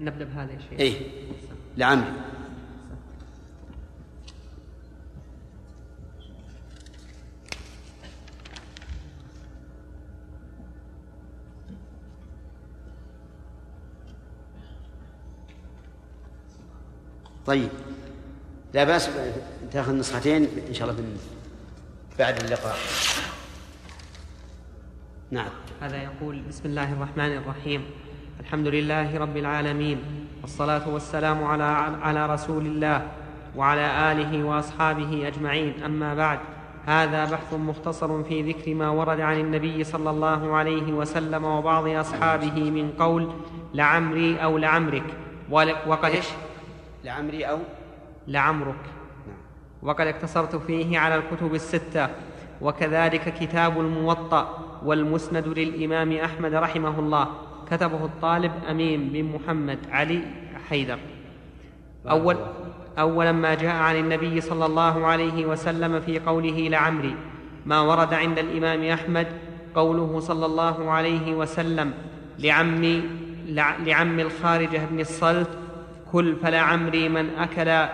نبدأ 0.00 0.24
بهذا 0.24 0.52
يا 0.52 0.58
شيخ. 0.58 0.80
إيه. 0.80 1.00
لعمري 1.76 2.12
طيب. 17.46 17.68
لا 18.74 18.84
بأس 18.84 19.10
تأخذ 19.72 19.92
نسختين 19.92 20.48
إن 20.68 20.74
شاء 20.74 20.90
الله 20.90 21.02
بعد 22.18 22.42
اللقاء. 22.42 22.76
نعم. 25.30 25.48
هذا 25.80 26.02
يقول 26.02 26.42
بسم 26.48 26.68
الله 26.68 26.92
الرحمن 26.92 27.36
الرحيم. 27.36 27.84
الحمد 28.40 28.66
لله 28.66 29.18
رب 29.18 29.36
العالمين 29.36 29.98
والصلاة 30.42 30.88
والسلام 30.88 31.44
على 31.44 31.64
على 32.02 32.26
رسول 32.26 32.66
الله 32.66 33.08
وعلى 33.56 34.12
آله 34.12 34.44
وأصحابه 34.44 35.28
أجمعين. 35.28 35.82
أما 35.82 36.14
بعد 36.14 36.38
هذا 36.86 37.24
بحث 37.24 37.54
مختصر 37.54 38.22
في 38.22 38.42
ذكر 38.52 38.74
ما 38.74 38.88
ورد 38.90 39.20
عن 39.20 39.40
النبي 39.40 39.84
صلى 39.84 40.10
الله 40.10 40.56
عليه 40.56 40.92
وسلم 40.92 41.44
وبعض 41.44 41.88
أصحابه 41.88 42.70
من 42.70 42.90
قول 42.98 43.30
لعمري 43.74 44.36
أو 44.42 44.58
لعمرك. 44.58 45.14
وقد 45.86 46.10
إيش؟ 46.10 46.28
لعمري 47.04 47.44
أو؟ 47.44 47.58
لعمرك. 48.28 48.82
نعم. 49.26 49.38
وقد 49.82 50.06
اقتصرت 50.06 50.56
فيه 50.56 50.98
على 50.98 51.14
الكتب 51.14 51.54
الستة 51.54 52.08
وكذلك 52.60 53.34
كتاب 53.34 53.80
الموطأ. 53.80 54.65
والمسند 54.86 55.48
للإمام 55.48 56.12
أحمد 56.12 56.54
رحمه 56.54 56.98
الله. 57.00 57.28
كتبه 57.70 58.04
الطالب 58.04 58.52
أمين 58.70 59.08
بن 59.08 59.22
محمد 59.24 59.78
علي 59.90 60.20
حيدر. 60.68 60.98
أول 62.10 62.36
أولا 62.98 63.32
ما 63.32 63.54
جاء 63.54 63.74
عن 63.76 63.96
النبي 63.96 64.40
صلى 64.40 64.66
الله 64.66 65.06
عليه 65.06 65.46
وسلم 65.46 66.00
في 66.00 66.18
قوله 66.18 66.68
لعمري 66.68 67.14
ما 67.66 67.80
ورد 67.80 68.14
عند 68.14 68.38
الإمام 68.38 68.82
أحمد 68.84 69.26
قوله 69.74 70.20
صلى 70.20 70.46
الله 70.46 70.90
عليه 70.90 71.34
وسلم 71.34 71.92
لعمي 72.38 73.02
لع- 73.48 73.76
لعم 73.76 74.20
الخارجة 74.20 74.80
بن 74.90 75.00
الصلت 75.00 75.50
كل 76.12 76.36
فلعمري 76.36 77.08
من 77.08 77.30
أكل 77.38 77.88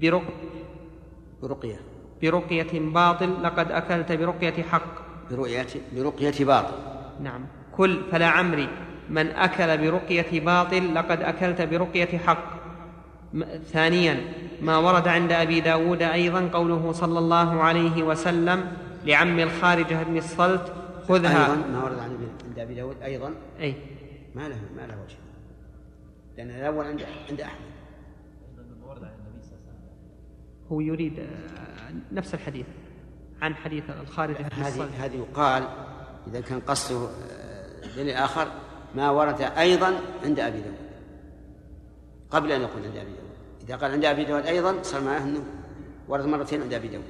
برق 0.00 0.22
برقية. 1.42 1.80
برقية 2.22 2.80
باطل 2.80 3.42
لقد 3.42 3.72
أكلت 3.72 4.12
برقية 4.12 4.62
حق. 4.62 5.08
برؤية 5.30 5.66
برقية 5.96 6.44
باطل. 6.44 6.74
نعم. 7.22 7.46
كل 7.72 8.00
فلا 8.10 8.26
عمري. 8.26 8.68
من 9.10 9.26
أكل 9.26 9.78
برقية 9.78 10.40
باطل 10.40 10.94
لقد 10.94 11.22
أكلت 11.22 11.62
برقية 11.62 12.18
حق. 12.18 12.58
ثانيا 13.64 14.20
ما 14.62 14.78
ورد 14.78 15.08
عند 15.08 15.32
أبي 15.32 15.60
داود 15.60 16.02
أيضا 16.02 16.48
قوله 16.52 16.92
صلى 16.92 17.18
الله 17.18 17.62
عليه 17.62 18.02
وسلم 18.02 18.72
لعم 19.04 19.38
الخارجة 19.40 20.02
بن 20.02 20.16
الصلت 20.16 20.72
خذها. 21.08 21.52
أيضا 21.52 21.66
ما 21.72 21.84
ورد 21.84 21.98
عند 21.98 22.58
أبي 22.58 22.74
داود 22.74 22.96
أيضا. 23.02 23.34
أي. 23.60 23.74
ما 24.34 24.48
له 24.48 24.56
ما 24.76 24.86
له 24.86 24.94
وجه. 25.04 25.16
لأن 26.36 26.50
الأول 26.50 26.86
عند 26.86 27.02
عند 27.30 27.40
أحمد. 27.40 27.68
هو 30.72 30.80
يريد 30.80 31.18
آه، 31.18 31.24
نفس 32.12 32.34
الحديث 32.34 32.66
عن 33.42 33.54
حديث 33.54 33.84
الخارجة 34.00 34.36
بن 34.36 34.62
هذه 34.62 35.04
هذه 35.04 35.16
يقال 35.16 35.68
إذا 36.26 36.40
كان 36.40 36.60
قصده 36.60 37.08
آه، 37.30 37.96
دليل 37.96 38.14
آخر 38.14 38.48
ما 38.94 39.10
ورد 39.10 39.40
أيضا 39.40 39.94
عند 40.24 40.40
أبي 40.40 40.60
داود. 40.60 40.88
قبل 42.30 42.52
أن 42.52 42.60
يقول 42.60 42.84
عند 42.84 42.96
أبي 42.96 43.10
داود. 43.10 43.28
إذا 43.64 43.76
قال 43.76 43.92
عند 43.92 44.04
أبي 44.04 44.24
داود 44.24 44.46
أيضا 44.46 44.82
صار 44.82 45.00
معناه 45.00 45.24
أنه 45.24 45.44
ورد 46.08 46.26
مرتين 46.26 46.62
عند 46.62 46.74
أبي 46.74 46.88
داود. 46.88 47.04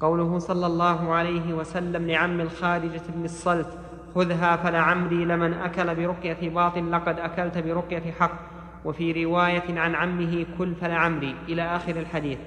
قوله 0.00 0.38
صلى 0.38 0.66
الله 0.66 1.12
عليه 1.12 1.54
وسلم 1.54 2.06
لعم 2.06 2.40
الخارجة 2.40 3.02
بن 3.08 3.24
الصلت 3.24 3.78
خذها 4.14 4.56
فلعمري 4.56 5.24
لمن 5.24 5.52
أكل 5.52 5.94
برقية 5.94 6.50
باطل 6.50 6.92
لقد 6.92 7.18
أكلت 7.18 7.58
برقية 7.58 8.12
حق. 8.12 8.58
وفي 8.84 9.24
رواية 9.24 9.80
عن 9.80 9.94
عمه 9.94 10.46
كل 10.58 10.74
فلعمري 10.74 11.36
إلى 11.48 11.62
آخر 11.62 11.96
الحديث. 11.96 12.38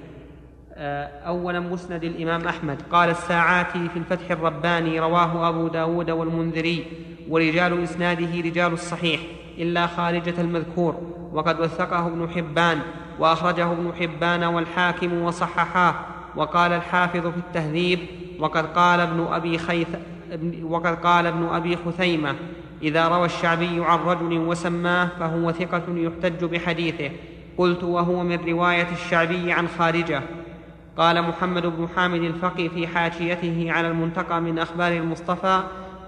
أولا 1.28 1.60
مسند 1.60 2.04
الإمام 2.04 2.48
أحمد. 2.48 2.78
قال 2.92 3.10
الساعاتي 3.10 3.90
في 3.90 4.00
الفتح 4.00 4.32
الرباني 4.32 5.00
رواه 5.00 5.50
أبو 5.50 5.68
داود 5.68 6.10
والمنذري 6.10 6.86
ورجال 7.30 7.84
إسناده 7.84 8.42
رجال 8.42 8.74
الصحيح 8.74 9.22
إلا 9.58 9.88
خارجة 9.88 10.42
المذكور. 10.42 11.02
وقد 11.34 11.60
وثقه 11.60 12.08
ابن 12.08 12.30
حبان 12.30 12.80
وأخرجه 13.20 13.72
ابن 13.72 13.94
حبان 14.00 14.44
والحاكم 14.44 15.22
وصححاه. 15.22 15.96
وقال 16.36 16.74
الحافظ 16.74 17.28
في 17.28 17.38
التهذيب 17.38 18.00
وقد 18.40 18.66
قال 18.66 19.00
ابن 19.00 19.28
أبي 19.32 19.58
خيث 19.58 19.88
وقد 20.64 20.96
قال 20.96 21.28
ابن 21.28 21.48
أبي 21.52 21.78
خثيمة 21.86 22.36
إذا 22.82 23.08
روى 23.08 23.26
الشعبي 23.26 23.86
عن 23.86 24.00
رجل 24.00 24.38
وسماه 24.38 25.10
فهو 25.20 25.52
ثقة 25.52 25.84
يحتج 25.90 26.46
بحديثه. 26.46 27.10
قلت 27.58 27.84
وهو 27.84 28.24
من 28.24 28.40
رواية 28.48 28.88
الشعبي 28.92 29.52
عن 29.52 29.68
خارجة. 29.68 30.22
قال 31.02 31.22
محمد 31.22 31.66
بن 31.66 31.88
حامد 31.96 32.22
الفقي 32.22 32.70
في 32.70 32.88
حاشيته 32.88 33.66
على 33.72 33.88
المنتقى 33.88 34.42
من 34.42 34.60
أخبار 34.60 34.92
المصطفى 34.92 35.60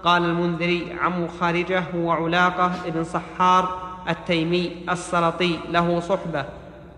قال 0.04 0.24
المنذري 0.24 0.96
عم 1.00 1.28
خارجة 1.40 1.82
هو 1.96 2.10
علاقة 2.10 2.72
بن 2.86 3.04
صحار 3.04 3.78
التيمي 4.08 4.72
السلطي 4.90 5.58
له 5.70 6.00
صحبة 6.00 6.44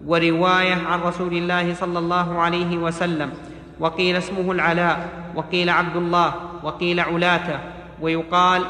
ورواية 0.07 0.75
عن 0.75 1.01
رسول 1.01 1.33
الله 1.37 1.75
صلى 1.75 1.99
الله 1.99 2.39
عليه 2.41 2.77
وسلم 2.79 3.31
وقيل 3.81 4.17
اسمه 4.17 4.53
العلاء 4.53 5.09
وقيل 5.35 5.71
عبد 5.71 5.97
الله 5.97 6.35
وقيل 6.63 7.01
علاته 7.01 7.59
ويقال 8.01 8.63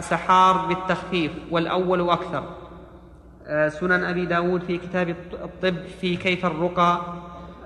سحار 0.00 0.66
بالتخفيف 0.66 1.32
والأول 1.50 2.10
أكثر. 2.10 2.42
آه، 3.46 3.68
سنن 3.68 4.04
أبي 4.04 4.26
داود 4.26 4.62
في 4.62 4.78
كتاب 4.78 5.08
الط- 5.08 5.42
الطب 5.42 5.76
في 6.00 6.16
كيف 6.16 6.46
الرقى 6.46 7.00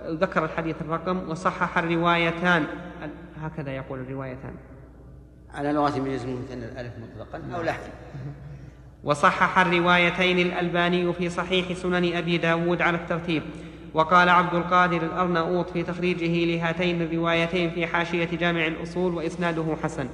ذكر 0.09 0.45
الحديث 0.45 0.77
الرقم 0.81 1.31
وصحح 1.31 1.79
الروايتان. 1.79 2.67
هكذا 3.43 3.71
يقول 3.77 4.01
الروايتان. 4.01 4.55
على 5.55 5.73
لغة 5.73 5.99
من 5.99 6.15
مثل 6.15 6.59
الألف 6.59 6.93
مطلقا 6.99 7.57
أو 7.57 7.63
لحن 7.63 7.91
وصحح 9.05 9.59
الروايتين 9.59 10.39
الألباني 10.39 11.13
في 11.13 11.29
صحيح 11.29 11.73
سنن 11.73 12.17
أبي 12.17 12.39
داود 12.39 12.83
على 12.83 12.97
الترتيب. 12.97 13.43
وقال 13.95 14.29
عبد 14.29 14.55
القادر 14.55 15.03
الأرناؤوط 15.03 15.71
في 15.71 15.83
تخريجه 15.83 16.45
لهاتين 16.45 17.03
الروايتين 17.03 17.71
في 17.71 17.87
حاشية 17.87 18.29
جامع 18.37 18.67
الأصول 18.67 19.15
وإسناده 19.15 19.77
حسن. 19.83 20.07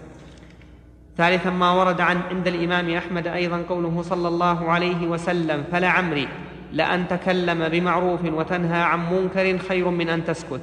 ثالثا 1.16 1.51
ما 1.51 1.72
ورد 1.72 2.01
عن 2.01 2.20
عند 2.30 2.47
الإمام 2.47 2.91
أحمد 2.91 3.26
أيضا 3.26 3.62
قوله 3.68 4.03
صلى 4.03 4.28
الله 4.28 4.70
عليه 4.70 5.07
وسلم 5.07 5.64
فلعمري 5.72 6.28
لأن 6.73 7.09
تكلم 7.09 7.69
بمعروف 7.69 8.21
وتنهى 8.25 8.83
عن 8.83 9.01
منكر 9.12 9.59
خير 9.59 9.89
من 9.89 10.09
أن 10.09 10.25
تسكت. 10.25 10.61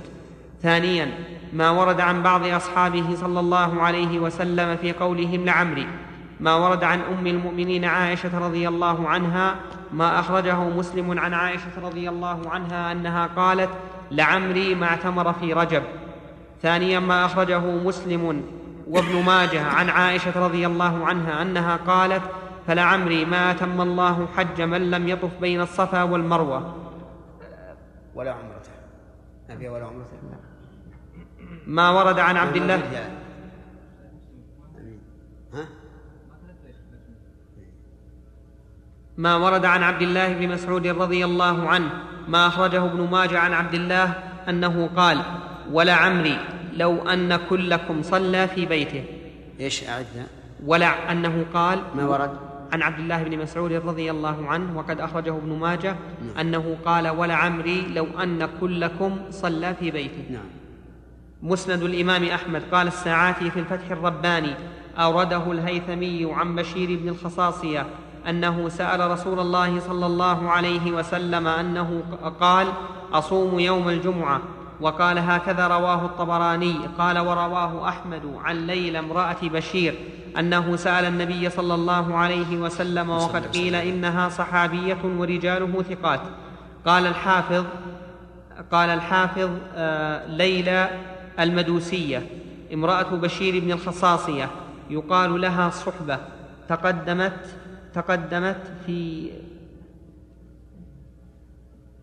ثانيا 0.61 1.11
ما 1.53 1.69
ورد 1.69 2.01
عن 2.01 2.23
بعض 2.23 2.47
أصحابه 2.47 3.15
صلى 3.15 3.39
الله 3.39 3.81
عليه 3.81 4.19
وسلم 4.19 4.75
في 4.75 4.91
قولهم 4.91 5.45
لعمري. 5.45 5.87
ما 6.39 6.55
ورد 6.55 6.83
عن 6.83 6.99
أم 6.99 7.27
المؤمنين 7.27 7.85
عائشة 7.85 8.39
رضي 8.39 8.67
الله 8.67 9.09
عنها. 9.09 9.55
ما 9.93 10.19
أخرجه 10.19 10.59
مسلم 10.59 11.19
عن 11.19 11.33
عائشة 11.33 11.71
رضي 11.83 12.09
الله 12.09 12.49
عنها 12.49 12.91
أنها 12.91 13.29
قالت 13.35 13.69
لعمري 14.11 14.75
ما 14.75 14.85
اعتمر 14.85 15.33
في 15.33 15.53
رجب. 15.53 15.83
ثانيا 16.61 16.99
ما 16.99 17.25
أخرجه 17.25 17.59
مسلم 17.59 18.43
وابن 18.87 19.23
ماجه 19.25 19.63
عن 19.63 19.89
عائشة 19.89 20.45
رضي 20.45 20.65
الله 20.67 21.05
عنها 21.05 21.41
أنها 21.41 21.79
قالت 21.87 22.21
فلعمري 22.67 23.25
ما 23.25 23.51
أتم 23.51 23.81
الله 23.81 24.27
حج 24.35 24.61
من 24.61 24.91
لم 24.91 25.07
يطف 25.07 25.39
بين 25.41 25.61
الصفا 25.61 26.03
والمروة. 26.03 26.75
ولا 28.15 28.31
عمرته. 28.31 28.71
ما 29.49 29.57
فيها 29.57 29.71
ولا 29.71 29.85
عمرته. 29.85 30.17
ما 31.67 31.89
ورد 31.89 32.19
عن 32.19 32.37
عبد 32.37 32.55
الله؟ 32.55 32.81
ما 39.17 39.35
ورد 39.35 39.65
عن 39.65 39.83
عبد 39.83 40.01
الله 40.01 40.33
بن 40.33 40.49
مسعود 40.49 40.87
رضي 40.87 41.25
الله 41.25 41.69
عنه. 41.69 41.89
ما 42.27 42.47
أخرجه 42.47 42.85
ابن 42.85 43.09
ماجه 43.11 43.39
عن 43.39 43.53
عبد 43.53 43.73
الله 43.73 44.05
أنه 44.49 44.89
قال 44.95 45.21
ولعمري 45.71 46.39
لو 46.73 47.09
أن 47.09 47.35
كلكم 47.35 48.03
صلى 48.03 48.47
في 48.47 48.65
بيته. 48.65 49.05
إيش 49.59 49.89
اعدها؟ 49.89 50.27
ولع 50.65 51.11
أنه 51.11 51.45
قال 51.53 51.79
ما 51.95 52.05
ورد؟ 52.07 52.54
عن 52.73 52.81
عبد 52.81 52.99
الله 52.99 53.23
بن 53.23 53.37
مسعود 53.37 53.73
رضي 53.73 54.11
الله 54.11 54.47
عنه 54.47 54.77
وقد 54.77 54.99
أخرجه 54.99 55.37
ابن 55.37 55.59
ماجه 55.59 55.95
أنه 56.41 56.77
قال 56.85 57.07
ولعمري 57.07 57.81
لو 57.81 58.07
أن 58.23 58.49
كلكم 58.61 59.17
صلى 59.29 59.73
في 59.73 59.91
بيته 59.91 60.23
نعم. 60.29 60.45
مسند 61.43 61.83
الإمام 61.83 62.23
أحمد 62.23 62.63
قال 62.71 62.87
الساعاتي 62.87 63.51
في 63.51 63.59
الفتح 63.59 63.91
الرباني 63.91 64.53
أورده 64.97 65.51
الهيثمي 65.51 66.33
عن 66.33 66.55
بشير 66.55 66.99
بن 66.99 67.09
الخصاصية 67.09 67.85
أنه 68.29 68.69
سأل 68.69 69.11
رسول 69.11 69.39
الله 69.39 69.79
صلى 69.79 70.05
الله 70.05 70.49
عليه 70.49 70.91
وسلم 70.91 71.47
أنه 71.47 72.03
قال 72.39 72.67
أصوم 73.13 73.59
يوم 73.59 73.89
الجمعة 73.89 74.41
وقال 74.81 75.19
هكذا 75.19 75.67
رواه 75.67 76.05
الطبراني 76.05 76.75
قال 76.97 77.19
ورواه 77.19 77.89
أحمد 77.89 78.21
عن 78.43 78.67
ليلى 78.67 78.99
امرأة 78.99 79.37
بشير 79.43 79.95
أنه 80.39 80.75
سأل 80.75 81.05
النبي 81.05 81.49
صلى 81.49 81.73
الله 81.73 82.15
عليه 82.15 82.57
وسلم 82.57 83.09
وقد 83.09 83.45
قيل 83.45 83.75
إنها 83.75 84.29
صحابية 84.29 84.97
ورجاله 85.03 85.83
ثقات. 85.89 86.21
قال 86.85 87.07
الحافظ 87.07 87.65
قال 88.71 88.89
الحافظ 88.89 89.49
آه، 89.75 90.27
ليلى 90.27 90.89
المدوسية 91.39 92.27
امرأة 92.73 93.15
بشير 93.15 93.59
بن 93.59 93.71
الخصاصية 93.71 94.49
يقال 94.89 95.41
لها 95.41 95.69
صحبة 95.69 96.19
تقدمت 96.69 97.57
تقدمت 97.93 98.73
في 98.85 99.31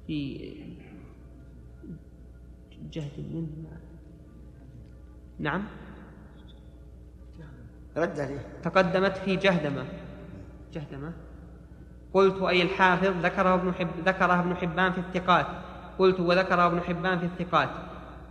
في 0.06 0.52
جهد 2.92 3.18
منه. 3.18 3.48
نعم. 5.38 5.64
رد 7.96 8.20
عليه. 8.20 8.46
تقدمت 8.62 9.16
في 9.16 9.36
جهدمة. 9.36 9.84
جهدمة. 10.72 11.12
قلت 12.14 12.42
أي 12.42 12.62
الحافظ 12.62 13.24
ذكره 13.24 13.54
ابن 13.54 13.74
حب 13.74 13.88
ذكره 14.06 14.40
ابن 14.40 14.56
حبان 14.56 14.92
في 14.92 14.98
الثقات. 14.98 15.46
قلت 15.98 16.20
وذكره 16.20 16.66
ابن 16.66 16.80
حبان 16.80 17.18
في 17.18 17.24
الثقات. 17.24 17.68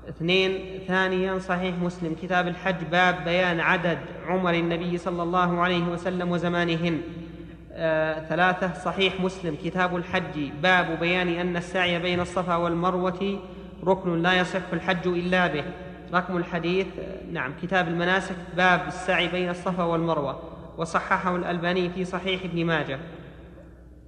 اثنين 0.09 0.79
ثانيا 0.87 1.39
صحيح 1.39 1.75
مسلم. 1.77 2.15
كتاب 2.21 2.47
الحج 2.47 2.83
باب 2.83 3.23
بيان 3.23 3.59
عدد 3.59 3.97
عمر 4.25 4.53
النبي 4.53 4.97
صلى 4.97 5.23
الله 5.23 5.59
عليه 5.59 5.83
وسلم 5.87 6.31
وزمانهن. 6.31 7.01
آه 7.71 8.25
ثلاثة 8.29 8.73
صحيح 8.73 9.21
مسلم. 9.21 9.55
كتاب 9.63 9.95
الحج 9.95 10.51
باب 10.63 10.99
بيان 10.99 11.27
أن 11.27 11.57
السعي 11.57 11.99
بين 11.99 12.19
الصفا 12.19 12.55
والمروة 12.55 13.39
ركن 13.85 14.21
لا 14.21 14.33
يصح 14.33 14.61
الحج 14.73 15.07
إلا 15.07 15.47
به. 15.47 15.63
رقم 16.13 16.37
الحديث 16.37 16.87
نعم 17.31 17.53
كتاب 17.61 17.87
المناسك 17.87 18.35
باب 18.57 18.87
السعي 18.87 19.27
بين 19.27 19.49
الصفا 19.49 19.83
والمروة. 19.83 20.39
وصححه 20.77 21.35
الألباني 21.35 21.89
في 21.89 22.05
صحيح 22.05 22.43
ابن 22.43 22.65
ماجه. 22.65 22.99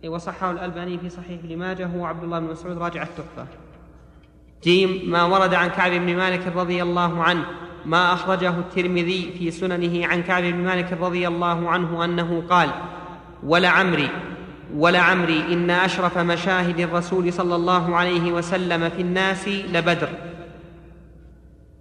وصححه 0.06 0.52
الألباني 0.52 0.98
في 0.98 1.10
صحيح 1.10 1.40
ابن 1.44 1.58
ماجه 1.58 1.88
هو 1.88 2.06
عبد 2.06 2.24
الله 2.24 2.40
بن 2.40 2.46
مسعود 2.46 2.78
راجع 2.78 3.04
التحفة. 3.04 3.48
جيم 4.64 5.12
ما 5.12 5.24
ورد 5.24 5.54
عن 5.54 5.70
كعب 5.70 5.92
بن 5.92 6.16
مالك 6.16 6.48
رضي 6.56 6.84
الله 6.84 7.24
عنه. 7.24 7.46
ما 7.86 8.14
أخرجه 8.14 8.50
الترمذي 8.50 9.32
في 9.40 9.52
سننه 9.52 10.08
عن 10.08 10.24
كعب 10.24 10.44
بن 10.44 10.64
مالك 10.64 10.94
رضي 10.94 11.28
الله 11.28 11.70
عنه 11.70 12.06
أنه 12.06 12.44
قال 12.50 12.70
ولعمري 13.44 14.10
ولعمري 14.76 15.54
إن 15.54 15.70
أشرف 15.70 16.18
مشاهد 16.18 16.80
الرسول 16.80 17.34
صلى 17.34 17.56
الله 17.56 17.96
عليه 17.96 18.32
وسلم 18.32 18.90
في 18.90 19.02
الناس 19.02 19.48
لبدر. 19.48 20.10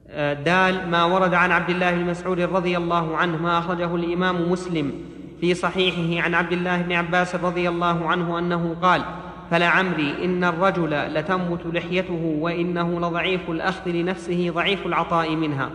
آه، 0.08 0.32
دال 0.32 0.90
ما 0.90 1.04
ورد 1.04 1.34
عن 1.34 1.52
عبد 1.52 1.70
الله 1.70 1.90
بن 1.90 2.04
مسعود 2.04 2.40
رضي 2.40 2.76
الله 2.76 3.16
عنه 3.16 3.42
ما 3.42 3.58
أخرجه 3.58 3.94
الإمام 3.94 4.52
مسلم 4.52 4.92
في 5.40 5.54
صحيحه 5.54 6.24
عن 6.24 6.34
عبد 6.34 6.52
الله 6.52 6.82
بن 6.82 6.92
عباس 6.92 7.34
رضي 7.34 7.68
الله 7.68 8.08
عنه 8.08 8.38
أنه 8.38 8.76
قال 8.82 9.02
فلعمري 9.50 10.24
إن 10.24 10.44
الرجل 10.44 10.90
لتنبت 11.14 11.66
لحيته 11.66 12.36
وإنه 12.40 13.00
لضعيف 13.00 13.50
الأخذ 13.50 13.90
لنفسه 13.90 14.50
ضعيف 14.50 14.86
العطاء 14.86 15.36
منها. 15.36 15.70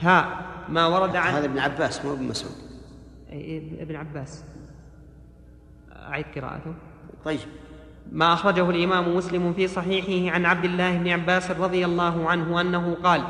ها 0.00 0.40
ما 0.68 0.86
ورد 0.86 1.16
عن 1.16 1.34
هذا 1.34 1.46
ابن 1.46 1.58
عباس 1.58 2.04
مو 2.04 2.12
ابن 2.12 2.24
مسعود. 2.28 2.54
إيه، 3.32 3.82
ابن 3.82 3.96
عباس. 3.96 4.44
أعيد 6.10 6.26
قراءته. 6.36 6.74
طيب. 7.24 7.40
ما 8.12 8.32
أخرجه 8.32 8.70
الإمام 8.70 9.16
مسلم 9.16 9.52
في 9.52 9.68
صحيحه 9.68 10.34
عن 10.34 10.46
عبد 10.46 10.64
الله 10.64 10.98
بن 10.98 11.08
عباس 11.08 11.50
رضي 11.50 11.84
الله 11.84 12.28
عنه 12.28 12.60
أنه 12.60 12.96
قال 13.02 13.22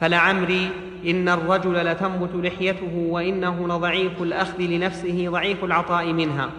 فلعمري 0.00 0.70
إن 1.06 1.28
الرجل 1.28 1.84
لتنبت 1.84 2.34
لحيته 2.34 3.06
وإنه 3.10 3.68
لضعيف 3.68 4.22
الأخذ 4.22 4.60
لنفسه 4.62 5.28
ضعيف 5.28 5.64
العطاء 5.64 6.12
منها. 6.12 6.50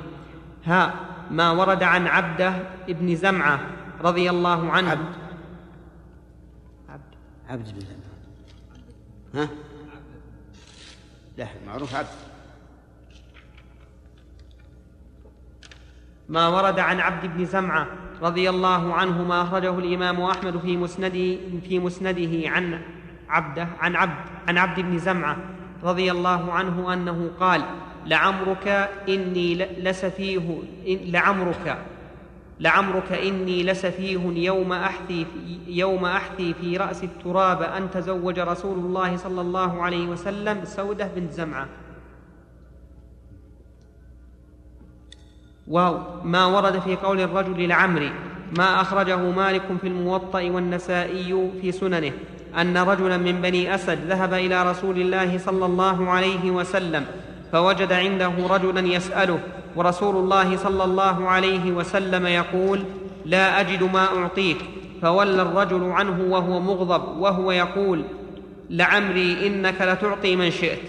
ها 0.66 0.94
ما 1.32 1.52
ورد 1.52 1.84
عن 1.84 2.08
عبده 2.08 2.54
ابن 2.90 3.16
زمعة 3.16 3.60
رضي 4.02 4.30
الله 4.30 4.72
عنه. 4.72 4.90
عبد. 4.90 5.16
عبد. 6.90 7.02
عبد 7.50 7.74
بن 7.74 9.40
ها؟ 9.40 9.50
لا 11.38 11.48
معروف 11.68 11.96
عبد. 11.96 12.33
ما 16.30 16.48
ورد 16.48 16.80
عن 16.80 17.00
عبد 17.00 17.38
بن 17.38 17.46
زمعة 17.46 17.88
رضي 18.22 18.50
الله 18.50 18.94
عنه 18.94 19.24
ما 19.24 19.42
أخرجه 19.42 19.80
الإمام 19.80 20.22
أحمد 20.22 20.58
في 20.58 20.78
مسنده 20.78 21.38
في 21.70 21.80
مسنده 21.80 22.50
عن 22.50 22.80
عبده 23.30 23.68
عن 23.80 23.96
عبد 23.96 24.16
عن 24.48 24.58
عبد 24.58 24.80
بن 24.80 24.98
زمعة 24.98 25.38
رضي 25.84 26.12
الله 26.12 26.52
عنه 26.54 26.94
أنه 26.94 27.32
قال 27.40 27.62
لعمرك 28.06 28.68
إني 29.10 29.56
لسفيه 29.56 30.58
لعمرك 30.86 31.78
لعمرك 32.60 33.12
إني 33.12 33.64
لسفيه 33.64 34.20
يوم 34.46 34.74
أحثي 34.74 35.26
يوم 35.68 36.06
أحثي 36.06 36.54
في 36.54 36.78
رأس 36.78 37.04
التراب 37.04 37.62
أن 37.62 37.92
تزوج 37.92 38.40
رسول 38.40 38.78
الله 38.80 39.18
صلى 39.18 39.42
الله 39.42 39.82
عليه 39.84 40.08
وسلم 40.08 40.66
سودة 40.66 41.08
بنت 41.16 41.32
زمعة 41.32 41.68
واو 45.68 46.00
ما 46.24 46.46
ورد 46.46 46.80
في 46.80 46.96
قول 46.96 47.22
الرجل 47.22 47.68
لعمري 47.68 48.12
ما 48.58 48.82
أخرجه 48.82 49.18
مالك 49.18 49.62
في 49.82 49.88
الموطأ 49.88 50.42
والنسائي 50.42 51.52
في 51.62 51.72
سننه 51.72 52.12
أن 52.62 52.78
رجلا 52.78 53.18
من 53.18 53.42
بني 53.42 53.76
أسد 53.76 54.00
ذهب 54.08 54.34
إلى 54.34 54.70
رسول 54.72 55.02
الله 55.02 55.38
صلى 55.38 55.66
الله 55.66 56.10
عليه 56.10 56.52
وسلم 56.52 57.06
فوجد 57.52 57.94
عنده 57.94 58.34
رجلا 58.50 58.88
يسأله 58.88 59.40
ورسول 59.76 60.16
الله 60.16 60.58
صلى 60.58 60.84
الله 60.84 61.28
عليه 61.30 61.72
وسلم 61.72 62.26
يقول 62.26 62.84
لا 63.26 63.60
أجد 63.60 63.84
ما 63.84 64.06
أعطيك 64.18 64.58
فولى 65.02 65.42
الرجل 65.42 65.84
عنه 65.84 66.34
وهو 66.34 66.60
مغضب 66.60 67.18
وهو 67.18 67.52
يقول 67.52 68.04
لعمري 68.70 69.48
إنك 69.48 69.82
لتعطي 69.82 70.36
من 70.36 70.52
شئت. 70.52 70.80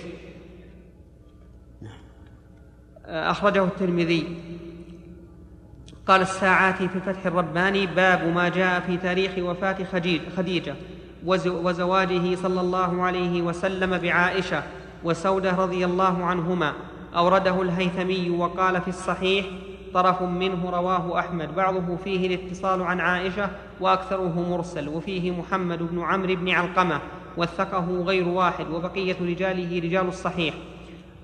أخرجه 3.06 3.64
الترمذي. 3.64 4.36
قال 6.06 6.20
الساعاتي 6.20 6.88
في 6.88 7.00
فتح 7.00 7.26
الرباني 7.26 7.86
باب 7.86 8.34
ما 8.34 8.48
جاء 8.48 8.80
في 8.80 8.96
تاريخ 8.96 9.30
وفاة 9.38 9.76
خديجة 10.36 10.74
وزواجه 11.46 12.34
صلى 12.34 12.60
الله 12.60 13.02
عليه 13.02 13.42
وسلم 13.42 13.98
بعائشة 13.98 14.62
وسودة 15.04 15.50
رضي 15.50 15.84
الله 15.84 16.24
عنهما. 16.24 16.72
أورده 17.16 17.62
الهيثمي 17.62 18.30
وقال 18.30 18.80
في 18.80 18.88
الصحيح 18.88 19.46
طرف 19.94 20.22
منه 20.22 20.70
رواه 20.70 21.18
أحمد. 21.18 21.54
بعضه 21.54 21.96
فيه 21.96 22.26
الاتصال 22.26 22.82
عن 22.82 23.00
عائشة 23.00 23.48
وأكثره 23.80 24.46
مرسل 24.50 24.88
وفيه 24.88 25.30
محمد 25.30 25.78
بن 25.78 26.02
عمرو 26.02 26.34
بن 26.34 26.50
علقمة 26.50 27.00
وثقه 27.36 28.02
غير 28.06 28.28
واحد 28.28 28.70
وبقية 28.70 29.16
رجاله 29.20 29.78
رجال 29.78 30.08
الصحيح. 30.08 30.54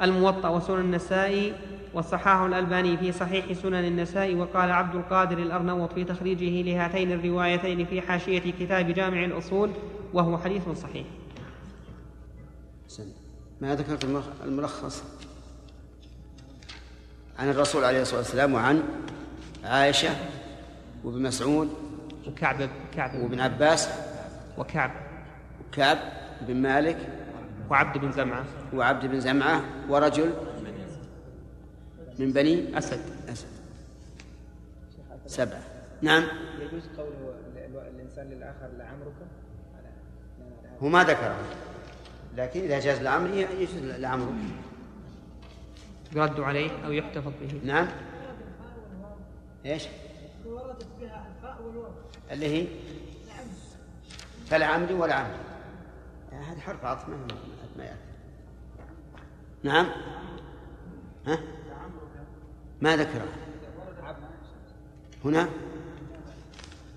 الموطأ 0.03 0.49
وسنن 0.49 0.81
النسائي 0.81 1.53
وصححه 1.95 2.47
الألباني 2.47 2.97
في 2.97 3.13
صحيح 3.13 3.53
سنن 3.53 3.85
النساء 3.85 4.35
وقال 4.35 4.71
عبد 4.71 4.95
القادر 4.95 5.39
الأرنوط 5.39 5.93
في 5.93 6.05
تخريجه 6.05 6.63
لهاتين 6.63 7.13
الروايتين 7.13 7.87
في 7.87 8.01
حاشية 8.01 8.53
كتاب 8.61 8.87
جامع 8.91 9.25
الأصول 9.25 9.71
وهو 10.13 10.39
حديث 10.39 10.69
صحيح. 10.69 11.07
ما 13.61 13.75
ذكرت 13.75 14.25
الملخص؟ 14.45 15.05
عن 17.39 17.51
الرسول 17.51 17.85
عليه 17.85 18.03
الصلاة 18.03 18.19
والسلام 18.19 18.55
وعن 18.55 18.83
عائشة 19.65 20.11
وابن 21.05 21.23
مسعود 21.23 21.69
وكعب 22.27 22.69
كعب 22.97 23.15
وابن 23.15 23.41
عباس 23.41 23.89
وكعب. 24.59 24.91
كعب 25.73 25.99
بن 26.49 26.57
مالك 26.57 26.99
وعبد 27.71 27.99
بن 27.99 28.13
زمعة. 28.13 28.45
وعبد 28.75 29.07
بن 29.07 29.21
زمعة 29.21 29.65
ورجل 29.89 30.33
من 32.21 32.33
بني 32.33 32.79
أسد. 32.79 33.01
أسد. 33.29 33.47
سبعة. 35.27 35.63
نعم. 36.03 36.23
يجوز 36.61 36.83
قوله 36.99 37.35
الإنسان 37.91 38.27
للآخر 38.27 38.69
لعمرك؟ 38.79 39.15
هو 40.83 40.89
ما 40.89 41.05
ذكره 41.05 41.37
لكن 42.37 42.61
إذا 42.61 42.81
جاز 42.81 43.01
لعمري 43.01 43.41
يجوز 43.41 43.77
لعمرو 43.77 44.33
يرد 46.13 46.41
عليه 46.41 46.71
أو 46.87 46.93
يحتفظ 46.93 47.33
به. 47.41 47.61
نعم. 47.65 47.89
إيش؟ 49.67 49.87
اللي 52.31 52.47
هي؟ 52.47 52.67
فلا 54.47 54.67
عمري 54.67 54.95
ولا 54.95 55.15
عمري 55.15 55.39
هذه 56.33 56.61
حرف 56.61 56.85
عطف 56.85 57.09
ما 57.09 57.17
ما 57.77 57.85
يأتي. 57.85 57.97
نعم. 59.63 59.87
ها؟ 61.27 61.39
ما 62.83 62.97
ذكره. 62.97 63.27
هنا؟ 65.25 65.49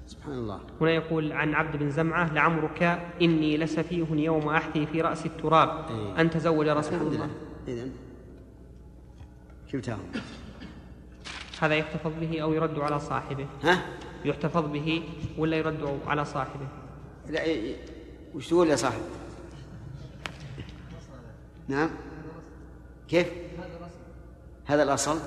سبحان 0.08 0.34
الله. 0.34 0.60
هنا 0.82 0.92
يقول 0.92 1.32
عن 1.32 1.54
عبد 1.54 1.78
بن 1.78 1.92
زمعة 1.92 2.34
لعمرك 2.34 2.84
إني 3.22 3.58
لسفيه 3.58 4.08
يوم 4.12 4.50
أحثي 4.50 4.86
في 4.86 5.02
رأس 5.02 5.26
التراب. 5.26 5.70
إيه. 5.90 6.22
أن 6.22 6.30
تزوج 6.30 6.68
رسول 6.68 6.94
الحمد 6.94 7.14
الله. 7.14 7.26
لله. 7.26 7.36
إذن. 7.68 7.92
كلتاهم 9.72 10.12
هذا 11.62 11.76
يحتفظ 11.76 12.12
به 12.20 12.42
أو 12.42 12.54
يرد 12.54 12.80
على 12.80 13.00
صاحبه. 13.00 13.48
ها؟ 13.64 13.86
يحتفظ 14.26 14.66
به 14.66 15.04
ولا 15.38 15.58
يرد 15.58 16.00
على 16.08 16.26
صاحبه؟ 16.26 16.68
لا 17.30 17.42
إيه، 17.44 17.62
إيه. 17.62 17.76
وش 18.36 18.50
تقول 18.50 18.70
يا 18.70 18.76
صاحب؟ 18.76 19.02
نعم. 21.68 21.90
كيف؟ 23.08 23.28
هذا 24.66 24.84
الأصل. 24.84 25.20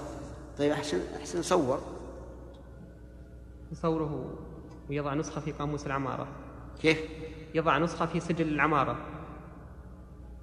طيب 0.58 0.72
أحسن 0.72 0.98
أحسن 1.20 1.42
صور. 1.42 1.80
يصوره 3.72 4.34
ويضع 4.90 5.14
نسخة 5.14 5.40
في 5.40 5.52
قاموس 5.52 5.86
العمارة. 5.86 6.28
كيف؟ 6.82 6.98
يضع 7.54 7.78
نسخة 7.78 8.06
في 8.06 8.20
سجل 8.20 8.48
العمارة. 8.48 8.96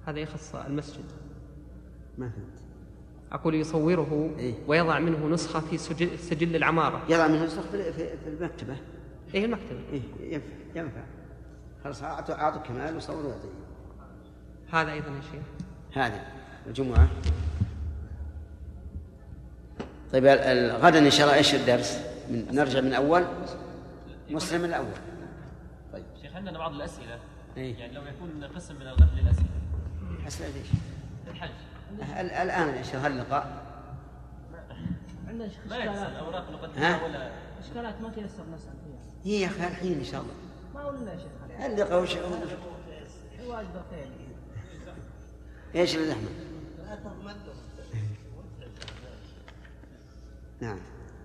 هذا 0.06 0.18
يخص 0.18 0.54
المسجد. 0.54 1.04
ما 2.18 2.28
فهمت. 2.30 2.64
أقول 3.32 3.54
يصوره 3.54 4.30
إيه. 4.38 4.54
ويضع 4.68 4.98
منه 4.98 5.26
نسخة 5.28 5.60
في 5.60 5.78
سجل, 5.78 6.18
سجل 6.18 6.56
العمارة. 6.56 7.02
يضع 7.08 7.26
منه 7.28 7.44
نسخ 7.44 7.62
في 7.62 7.92
في- 7.92 8.14
المكتبة. 8.26 8.76
إيه 9.34 9.44
المكتبة. 9.44 9.80
إيه 9.92 10.02
ينفع 10.34 10.46
ينفع. 10.74 11.04
خلاص 11.84 12.02
أعطوا 12.02 12.34
أعطوا 12.34 12.62
كمال 12.62 12.96
وصوروا. 12.96 13.32
هذا 14.72 14.92
أيضا 14.92 15.08
يا 15.08 15.20
شيخ. 15.32 15.42
هذه 15.92 16.26
الجمعة. 16.66 17.08
طيب 20.14 20.26
غدا 20.82 20.98
إن 20.98 21.10
شاء 21.10 21.26
الله 21.26 21.34
إيش 21.38 21.54
الدرس؟ 21.54 21.98
من 22.30 22.46
نرجع 22.52 22.80
من 22.80 22.92
أول 22.94 23.24
مسلم 24.30 24.64
الأول 24.64 24.86
طيب 25.92 26.04
شيخ 26.22 26.36
عندنا 26.36 26.58
بعض 26.58 26.72
الأسئلة 26.74 27.18
إيه. 27.56 27.78
يعني 27.78 27.92
لو 27.92 28.02
يكون 28.02 28.44
قسم 28.56 28.74
من 28.74 28.82
الغد 28.82 29.08
للأسئلة 29.16 29.46
أسئلة 30.26 30.48
ليش؟ 30.48 30.66
الحج 31.30 31.50
ال- 32.00 32.30
الآن 32.30 32.68
إيش 32.68 32.94
هذا 32.94 33.06
اللقاء؟ 33.06 33.62
عندنا 35.28 35.48
شيخ 35.48 35.58
ما 35.68 35.76
إشكالات 35.76 35.96
يحصل 35.96 36.16
اوراق 36.16 36.44
ها؟ 36.48 36.52
مقدمه 36.52 37.04
ولا 37.04 37.30
إشكالات 37.64 38.00
ما 38.00 38.08
تيسر 38.08 38.42
نسال 38.54 38.72
فيها 38.84 39.24
هي 39.24 39.40
يا 39.40 39.46
أخي 39.46 39.66
الحين 39.66 39.98
إن 39.98 40.04
شاء 40.04 40.20
الله 40.20 40.34
ما 40.74 40.86
قلنا 40.88 41.12
يا 41.12 41.18
شيخ. 41.18 41.64
اللقاء 41.66 42.02
وش 42.02 42.16
حواج 42.16 43.66
بخير 43.66 44.08
إيش 45.74 45.94
اللي 45.96 46.06
زحمه؟ 46.08 46.28
نعم. 50.62 50.76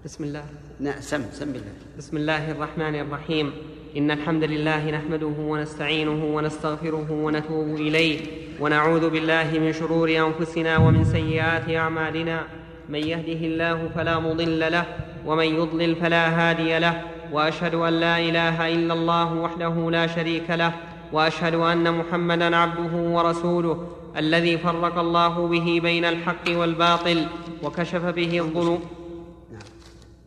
بسم 0.06 0.24
الله. 0.24 0.44
نعم 0.80 1.00
سم 1.00 1.24
سم 1.32 1.54
بالله. 1.54 1.74
بسم 1.98 2.18
الله 2.18 2.52
الرحمن 2.52 2.96
الرحيم. 2.96 3.52
إن 3.98 4.12
الحمد 4.12 4.44
لله 4.44 4.92
نحمده 4.92 5.34
ونستعينه 5.40 6.36
ونستغفره 6.36 7.12
ونتوب 7.12 7.76
إليه. 7.76 8.20
ونعوذ 8.60 9.10
بالله 9.10 9.60
من 9.60 9.74
شرور 9.74 10.10
أنفسنا 10.10 10.78
ومن 10.78 11.04
سيئات 11.04 11.70
أعمالنا. 11.70 12.44
من 12.90 13.00
يهده 13.00 13.42
الله 13.48 13.90
فلا 13.96 14.20
مضل 14.20 14.72
له 14.72 14.86
ومن 15.26 15.46
يضلل 15.46 15.96
فلا 15.96 16.30
هادي 16.30 16.80
له. 16.80 17.02
وأشهد 17.32 17.76
أن 17.76 17.94
لا 17.94 18.20
إله 18.20 18.74
إلا 18.74 18.94
الله 18.94 19.34
وحده 19.34 19.92
لا 19.92 20.08
شريك 20.08 20.50
له. 20.50 20.74
وأشهد 21.14 21.54
أن 21.54 21.98
محمدا 21.98 22.56
عبده 22.56 22.94
ورسوله 22.98 23.90
الذي 24.18 24.58
فرق 24.58 24.98
الله 24.98 25.48
به 25.48 25.80
بين 25.84 26.06
الحق 26.06 26.46
والباطل 26.50 27.26
وكشف 27.64 28.06
به 28.06 28.40
الظلم 28.40 28.80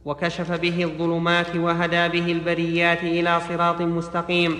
وكشف 0.05 0.53
به 0.53 0.85
الظلمات 0.85 1.57
وهدى 1.57 2.09
به 2.09 2.33
البريات 2.33 3.03
إلى 3.03 3.41
صراط 3.49 3.81
مستقيم. 3.81 4.59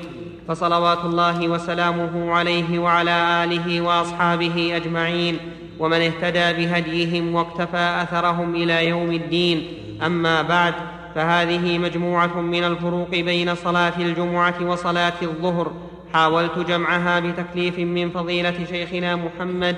فصلوات 0.49 1.05
الله 1.05 1.49
وسلامه 1.49 2.33
عليه 2.33 2.79
وعلى 2.79 3.45
آله 3.45 3.81
وأصحابه 3.81 4.77
أجمعين. 4.77 5.37
ومن 5.79 6.01
اهتدى 6.01 6.67
بهديهم 6.67 7.35
واقتفى 7.35 8.03
أثرهم 8.03 8.55
إلى 8.55 8.89
يوم 8.89 9.13
الدين. 9.13 9.67
أما 10.07 10.43
بعد 10.43 10.75
فهذه 11.15 11.79
مجموعة 11.79 12.41
من 12.41 12.65
الفروق 12.65 13.11
بين 13.11 13.55
صلاة 13.55 13.93
الجمعة 13.99 14.55
وصلاة 14.63 15.23
الظهر. 15.23 15.73
حاولت 16.13 16.59
جمعها 16.59 17.21
بتكليف 17.21 17.79
من 17.79 18.11
فضيلة 18.11 18.65
شيخنا 18.71 19.17
محمد 19.17 19.77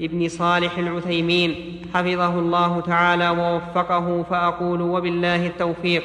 ابن 0.00 0.28
صالح 0.28 0.78
العثيمين 0.78 1.80
حفظه 1.94 2.38
الله 2.38 2.80
تعالى 2.80 3.28
ووفقه 3.28 4.24
فأقول 4.30 4.82
وبالله 4.82 5.46
التوفيق. 5.46 6.04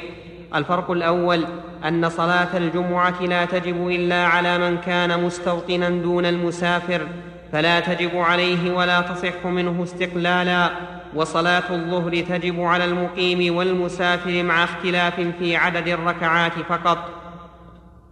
الفرق 0.54 0.90
الأول 0.90 1.44
أن 1.84 2.08
صلاة 2.08 2.56
الجمعة 2.56 3.22
لا 3.22 3.44
تجب 3.44 3.88
إلا 3.88 4.26
على 4.26 4.58
من 4.58 4.78
كان 4.78 5.24
مستوطنا 5.24 5.88
دون 5.88 6.26
المسافر 6.26 7.06
فلا 7.52 7.80
تجب 7.80 8.16
عليه 8.16 8.74
ولا 8.74 9.00
تصح 9.00 9.46
منه 9.46 9.82
استقلالا. 9.82 10.70
وصلاة 11.14 11.70
الظهر 11.70 12.20
تجب 12.20 12.60
على 12.60 12.84
المقيم 12.84 13.56
والمسافر 13.56 14.42
مع 14.42 14.64
اختلاف 14.64 15.20
في 15.38 15.56
عدد 15.56 15.88
الركعات 15.88 16.52
فقط. 16.68 16.98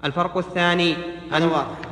الفرق 0.04 0.36
الثاني 0.36 0.94
هذا 1.32 1.44
واضح. 1.44 1.87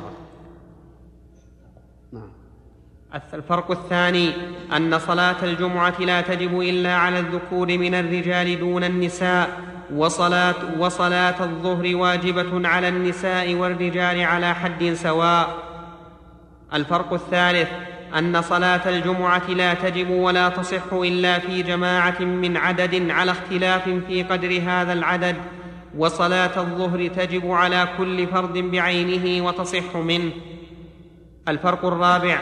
الفرق 3.15 3.71
الثاني 3.71 4.31
أن 4.75 4.99
صلاة 4.99 5.35
الجمعة 5.43 5.99
لا 5.99 6.21
تجب 6.21 6.59
إلا 6.61 6.95
على 6.95 7.19
الذكور 7.19 7.77
من 7.77 7.95
الرجال 7.95 8.59
دون 8.59 8.83
النساء 8.83 9.61
وصلاه 9.95 10.55
وصلاة 10.79 11.43
الظهر 11.43 11.95
واجبة 11.95 12.67
على 12.67 12.87
النساء 12.87 13.53
والرجال 13.53 14.21
على 14.21 14.55
حد 14.55 14.93
سواء. 14.93 15.63
الفرق 16.73 17.13
الثالث 17.13 17.69
أن 18.17 18.41
صلاة 18.41 18.89
الجمعة 18.89 19.47
لا 19.49 19.73
تجب 19.73 20.09
ولا 20.09 20.49
تصح 20.49 20.93
إلا 20.93 21.39
في 21.39 21.63
جماعة 21.63 22.21
من 22.21 22.57
عدد 22.57 23.09
على 23.09 23.31
اختلاف 23.31 23.89
في 24.07 24.23
قدر 24.23 24.61
هذا 24.67 24.93
العدد 24.93 25.35
وصلاة 25.97 26.59
الظهر 26.59 27.07
تجب 27.07 27.51
على 27.51 27.87
كل 27.97 28.27
فرد 28.27 28.57
بعينه 28.57 29.45
وتصح 29.45 29.95
منه. 29.95 30.31
الفرق 31.47 31.85
الرابع 31.85 32.41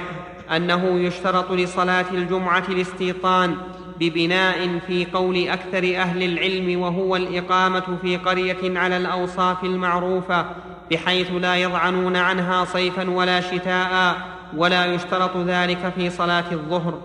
أنه 0.55 0.99
يشترط 0.99 1.51
لصلاة 1.51 2.05
الجمعة 2.11 2.63
الاستيطان 2.69 3.55
ببناء 3.99 4.79
في 4.87 5.05
قول 5.13 5.47
أكثر 5.47 5.97
أهل 5.97 6.23
العلم 6.23 6.81
وهو 6.81 7.15
الإقامة 7.15 7.97
في 8.01 8.17
قرية 8.17 8.79
على 8.79 8.97
الأوصاف 8.97 9.63
المعروفة 9.63 10.45
بحيث 10.91 11.31
لا 11.31 11.55
يضعنون 11.55 12.15
عنها 12.15 12.65
صيفا 12.65 13.09
ولا 13.09 13.41
شتاء 13.41 14.17
ولا 14.57 14.85
يشترط 14.85 15.37
ذلك 15.37 15.93
في 15.95 16.09
صلاة 16.09 16.51
الظهر. 16.51 17.01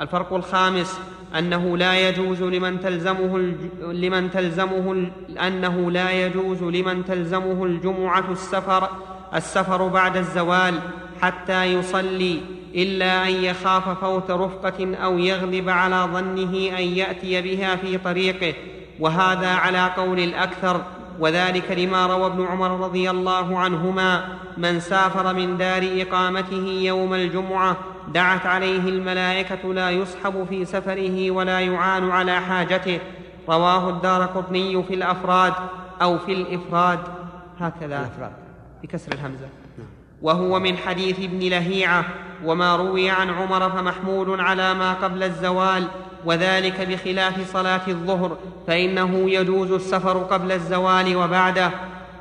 الفرق 0.00 0.32
الخامس 0.32 1.00
أنه 1.38 1.76
لا 1.76 2.08
يجوز 2.08 2.42
لمن 2.42 2.80
تلزمه 2.80 3.36
الج... 3.36 3.56
لمن 3.82 4.30
تلزمه 4.30 4.92
ال... 4.92 5.38
أنه 5.38 5.90
لا 5.90 6.10
يجوز 6.10 6.62
لمن 6.62 7.04
تلزمه 7.04 7.64
الجمعة 7.64 8.24
السفر 8.30 8.88
السفر 9.34 9.88
بعد 9.88 10.16
الزوال 10.16 10.74
حتى 11.22 11.64
يصلي. 11.64 12.40
إلا 12.74 13.28
أن 13.28 13.30
يخاف 13.30 13.88
فوت 13.88 14.30
رفقة 14.30 14.96
أو 14.96 15.18
يغلب 15.18 15.68
على 15.68 16.08
ظنه 16.12 16.78
أن 16.78 16.82
يأتي 16.82 17.42
بها 17.42 17.76
في 17.76 17.98
طريقه 17.98 18.54
وهذا 19.00 19.54
على 19.54 19.90
قول 19.96 20.20
الأكثر 20.20 20.82
وذلك 21.20 21.70
لما 21.70 22.06
روى 22.06 22.26
ابن 22.26 22.46
عمر 22.46 22.80
رضي 22.80 23.10
الله 23.10 23.58
عنهما 23.58 24.24
من 24.56 24.80
سافر 24.80 25.34
من 25.34 25.56
دار 25.56 25.82
إقامته 25.96 26.80
يوم 26.82 27.14
الجمعة 27.14 27.76
دعت 28.08 28.46
عليه 28.46 28.88
الملائكة 28.88 29.74
لا 29.74 29.90
يصحب 29.90 30.46
في 30.48 30.64
سفره 30.64 31.30
ولا 31.30 31.60
يعان 31.60 32.10
على 32.10 32.40
حاجته. 32.40 32.98
رواه 33.48 33.88
الدار 33.88 34.22
قطني 34.22 34.82
في 34.82 34.94
الأفراد 34.94 35.52
أو 36.02 36.18
في 36.18 36.32
الإفراد. 36.32 36.98
هكذا. 37.60 38.00
الأفراد. 38.00 38.32
بكسر 38.82 39.12
الهمزة. 39.12 39.61
وهو 40.22 40.60
من 40.60 40.76
حديث 40.76 41.18
ابن 41.18 41.38
لهيعة 41.38 42.04
وما 42.44 42.76
روي 42.76 43.10
عن 43.10 43.30
عمر 43.30 43.70
فمحمول 43.70 44.40
على 44.40 44.74
ما 44.74 44.92
قبل 44.92 45.22
الزوال 45.22 45.88
وذلك 46.24 46.80
بخلاف 46.80 47.52
صلاة 47.52 47.88
الظهر 47.88 48.38
فإنه 48.66 49.30
يجوز 49.30 49.70
السفر 49.70 50.18
قبل 50.18 50.52
الزوال 50.52 51.16
وبعده. 51.16 51.70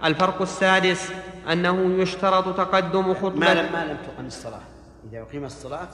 الفرق 0.03 0.41
السادس 0.41 1.11
أنه 1.51 2.01
يشترط 2.01 2.57
تقدم 2.57 3.07
ما 3.07 3.13
خطبه 3.13 3.53
لم 3.53 3.73
ما 3.73 3.85
لم 3.85 3.97
تقم 3.97 4.25
الصلاة. 4.25 4.61
إذا 5.09 5.21
أقيمت 5.21 5.45
الصلاة 5.45 5.89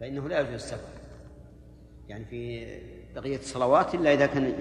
فإنه 0.00 0.28
لا 0.28 0.40
يجوز 0.40 0.54
السفر. 0.54 0.88
يعني 2.08 2.24
في 2.24 2.66
بقية 3.14 3.36
الصلوات 3.36 3.94
إلا 3.94 4.14
إذا 4.14 4.26
كان 4.26 4.54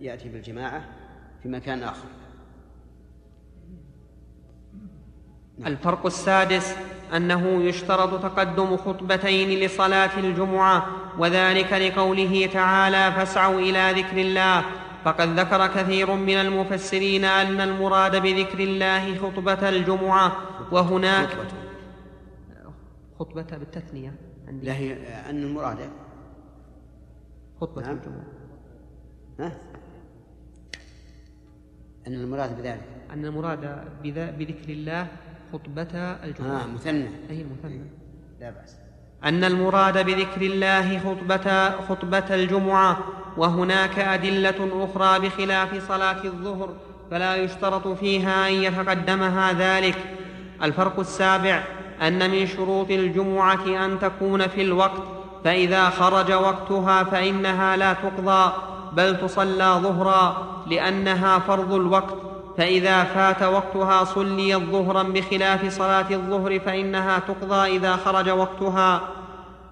يأتي 0.00 0.28
بالجماعة 0.28 0.84
في 1.42 1.48
مكان 1.48 1.82
آخر. 1.82 2.08
الفرق 5.66 6.06
السادس 6.06 6.76
أنه 7.16 7.62
يشترط 7.62 8.22
تقدم 8.22 8.76
خطبتين 8.76 9.60
لصلاة 9.60 10.18
الجمعة 10.18 10.86
وذلك 11.18 11.72
لقوله 11.72 12.46
تعالى 12.52 13.12
فاسعوا 13.12 13.60
إلى 13.60 14.02
ذكر 14.02 14.16
الله 14.16 14.64
فقد 15.04 15.28
ذكر 15.40 15.66
كثير 15.66 16.14
من 16.14 16.34
المفسرين 16.34 17.24
أن 17.24 17.60
المراد 17.60 18.16
بذكر 18.16 18.60
الله 18.60 19.18
خطبة 19.18 19.68
الجمعة 19.68 20.36
وهناك 20.72 21.28
خطبة. 21.28 21.62
خطبة 23.18 23.56
بالتثنية 23.58 24.14
عندي 24.48 24.66
لا 24.66 24.72
هي 24.74 24.92
أن 25.30 25.42
المراد 25.42 25.78
خطبة 27.60 27.82
نعم. 27.82 27.96
الجمعة 27.96 28.24
ها؟ 29.40 29.52
أن 32.06 32.14
المراد 32.14 32.56
بذلك 32.56 32.88
أن 33.10 33.24
المراد 33.24 33.84
بذكر 34.38 34.68
الله 34.68 35.06
خطبة 35.52 35.82
الجمعة. 36.24 36.62
آه 36.62 36.66
مثنى. 36.74 37.08
أي 37.30 37.42
المثنى 37.42 37.80
لا 38.40 38.50
بأس. 38.50 38.76
أن 39.24 39.44
المراد 39.44 40.06
بذكر 40.06 40.42
الله 40.42 40.98
خطبة 40.98 41.70
خطبة 41.70 42.34
الجمعة 42.34 42.98
وهناك 43.36 43.98
أدلة 43.98 44.84
أخرى 44.84 45.28
بخلاف 45.28 45.88
صلاة 45.88 46.24
الظهر 46.24 46.68
فلا 47.10 47.36
يشترط 47.36 47.88
فيها 47.88 48.48
أن 48.48 48.52
يتقدمها 48.52 49.52
ذلك. 49.52 49.98
الفرق 50.62 51.00
السابع 51.00 51.64
أن 52.02 52.30
من 52.30 52.46
شروط 52.46 52.90
الجمعة 52.90 53.84
أن 53.84 53.98
تكون 53.98 54.46
في 54.46 54.62
الوقت 54.62 55.02
فإذا 55.44 55.90
خرج 55.90 56.32
وقتها 56.32 57.04
فإنها 57.04 57.76
لا 57.76 57.92
تقضى 57.92 58.52
بل 58.92 59.16
تصلى 59.20 59.80
ظهرا 59.82 60.46
لأنها 60.66 61.38
فرض 61.38 61.72
الوقت. 61.72 62.31
فإذا 62.58 63.04
فات 63.04 63.42
وقتها 63.42 64.04
صليت 64.04 64.56
ظهرا 64.62 65.02
بخلاف 65.02 65.72
صلاة 65.72 66.10
الظهر 66.10 66.60
فإنها 66.60 67.18
تقضى 67.18 67.76
إذا 67.76 67.96
خرج 67.96 68.28
وقتها. 68.28 69.08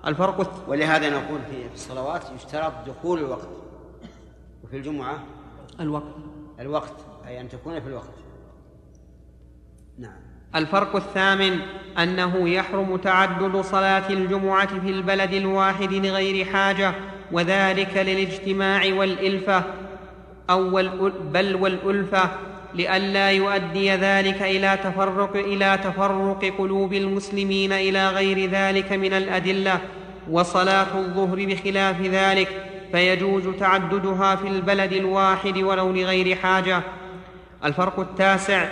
الفرق 0.07 0.41
الث... 0.41 0.68
ولهذا 0.68 1.11
نقول 1.11 1.41
في 1.51 1.74
الصلوات 1.74 2.22
يشترط 2.37 2.72
دخول 2.87 3.18
الوقت. 3.18 3.49
وفي 4.64 4.76
الجمعة؟ 4.76 5.18
الوقت. 5.81 6.14
الوقت 6.61 6.95
أي 7.26 7.41
أن 7.41 7.49
تكون 7.49 7.81
في 7.81 7.87
الوقت. 7.89 8.14
نعم. 9.99 10.16
الفرق 10.55 10.97
الثامن 10.97 11.59
أنه 11.99 12.49
يحرم 12.49 12.97
تعدد 12.97 13.61
صلاة 13.61 14.09
الجمعة 14.11 14.81
في 14.81 14.91
البلد 14.91 15.33
الواحد 15.33 15.93
لغير 15.93 16.45
حاجة 16.45 16.95
وذلك 17.33 17.97
للاجتماع 17.97 18.83
أو 20.51 20.70
والأل- 20.70 21.22
بل 21.22 21.55
والألفة. 21.55 22.31
لئلا 22.75 23.31
يؤدي 23.31 23.91
ذلك 23.91 24.43
إلى 24.43 24.79
تفرق 24.85 25.37
إلى 25.37 25.79
تفرق 25.85 26.55
قلوب 26.59 26.93
المسلمين 26.93 27.73
إلى 27.73 28.09
غير 28.09 28.51
ذلك 28.51 28.93
من 28.93 29.12
الأدلة 29.12 29.81
وصلاة 30.31 30.99
الظهر 30.99 31.47
بخلاف 31.47 32.01
ذلك 32.01 32.49
فيجوز 32.93 33.43
تعددها 33.61 34.37
في 34.37 34.49
البلد 34.49 34.93
الواحد 34.93 35.59
ولو 35.59 35.93
لغير 35.93 36.37
حاجة. 36.37 36.83
الفرق 37.64 38.01
التاسع 38.01 38.68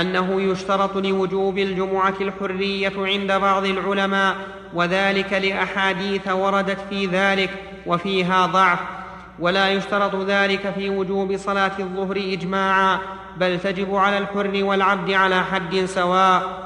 أنه 0.00 0.42
يشترط 0.42 0.96
لوجوب 0.96 1.58
الجمعة 1.58 2.14
الحرية 2.20 2.92
عند 2.96 3.32
بعض 3.32 3.64
العلماء 3.64 4.36
وذلك 4.74 5.32
لأحاديث 5.32 6.28
وردت 6.28 6.78
في 6.90 7.06
ذلك 7.06 7.50
وفيها 7.86 8.46
ضعف. 8.46 8.78
ولا 9.38 9.68
يشترط 9.68 10.14
ذلك 10.14 10.72
في 10.74 10.90
وجوب 10.90 11.36
صلاة 11.36 11.72
الظهر 11.78 12.16
إجماعا 12.16 12.98
بل 13.36 13.60
تجب 13.60 13.94
على 13.94 14.18
الحر 14.18 14.64
والعبد 14.64 15.10
على 15.10 15.44
حد 15.44 15.84
سواء. 15.84 16.62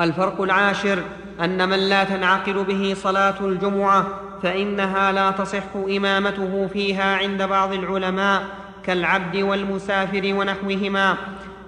الفرق 0.00 0.40
العاشر 0.40 1.02
أن 1.40 1.68
من 1.68 1.78
لا 1.78 2.04
تنعقد 2.04 2.54
به 2.54 2.94
صلاة 2.96 3.34
الجمعة 3.40 4.06
فإنها 4.42 5.12
لا 5.12 5.30
تصح 5.30 5.76
إمامته 5.96 6.68
فيها 6.72 7.16
عند 7.16 7.42
بعض 7.42 7.72
العلماء 7.72 8.46
كالعبد 8.84 9.36
والمسافر 9.36 10.22
ونحوهما. 10.24 11.16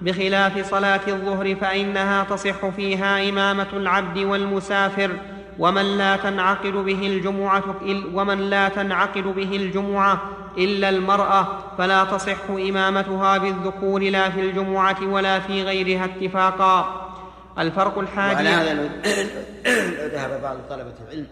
بخلاف 0.03 0.71
صلاة 0.71 1.01
الظهر 1.09 1.55
فإنها 1.55 2.25
تصح 2.25 2.69
فيها 2.69 3.29
إمامة 3.29 3.67
العبد 3.73 4.19
والمسافر. 4.19 5.11
ومن 5.59 5.99
لا 5.99 6.17
تنعقد 6.17 6.73
به 6.73 7.07
الجمعة 7.07 7.65
ومن 8.15 8.51
لا 8.51 8.69
تنعقد 8.69 9.23
به 9.23 9.57
الجمعة 9.57 10.23
إلا 10.59 10.89
المرأة 10.89 11.49
فلا 11.79 12.05
تصح 12.05 12.51
إمامتها 12.51 13.39
بالذكور 13.39 14.03
لا 14.03 14.31
في 14.31 14.41
الجمعة 14.41 15.13
ولا 15.13 15.41
في 15.41 15.63
غيرها 15.63 16.05
اتفاقا. 16.05 17.05
الفرق 17.59 17.99
الحادي 17.99 18.35
وعلى 18.35 18.49
هذا 18.49 18.75
لو 18.75 18.89
ذهب 20.09 20.43
بعض 20.43 20.57
طلبة 20.71 20.95
العلم 21.07 21.27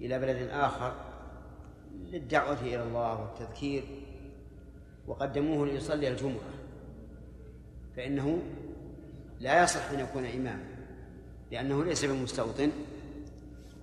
إلى 0.00 0.18
بلد 0.18 0.48
آخر 0.52 0.92
للدعوة 2.12 2.60
إلى 2.62 2.82
الله 2.82 3.20
والتذكير 3.20 3.84
وقدموه 5.06 5.66
ليصلي 5.66 6.08
الجمعة 6.08 6.54
فإنه 7.96 8.42
لا 9.40 9.62
يصح 9.62 9.90
أن 9.90 10.00
يكون 10.00 10.24
إماما 10.24 10.64
لأنه 11.52 11.84
ليس 11.84 12.04
بمستوطن. 12.04 12.70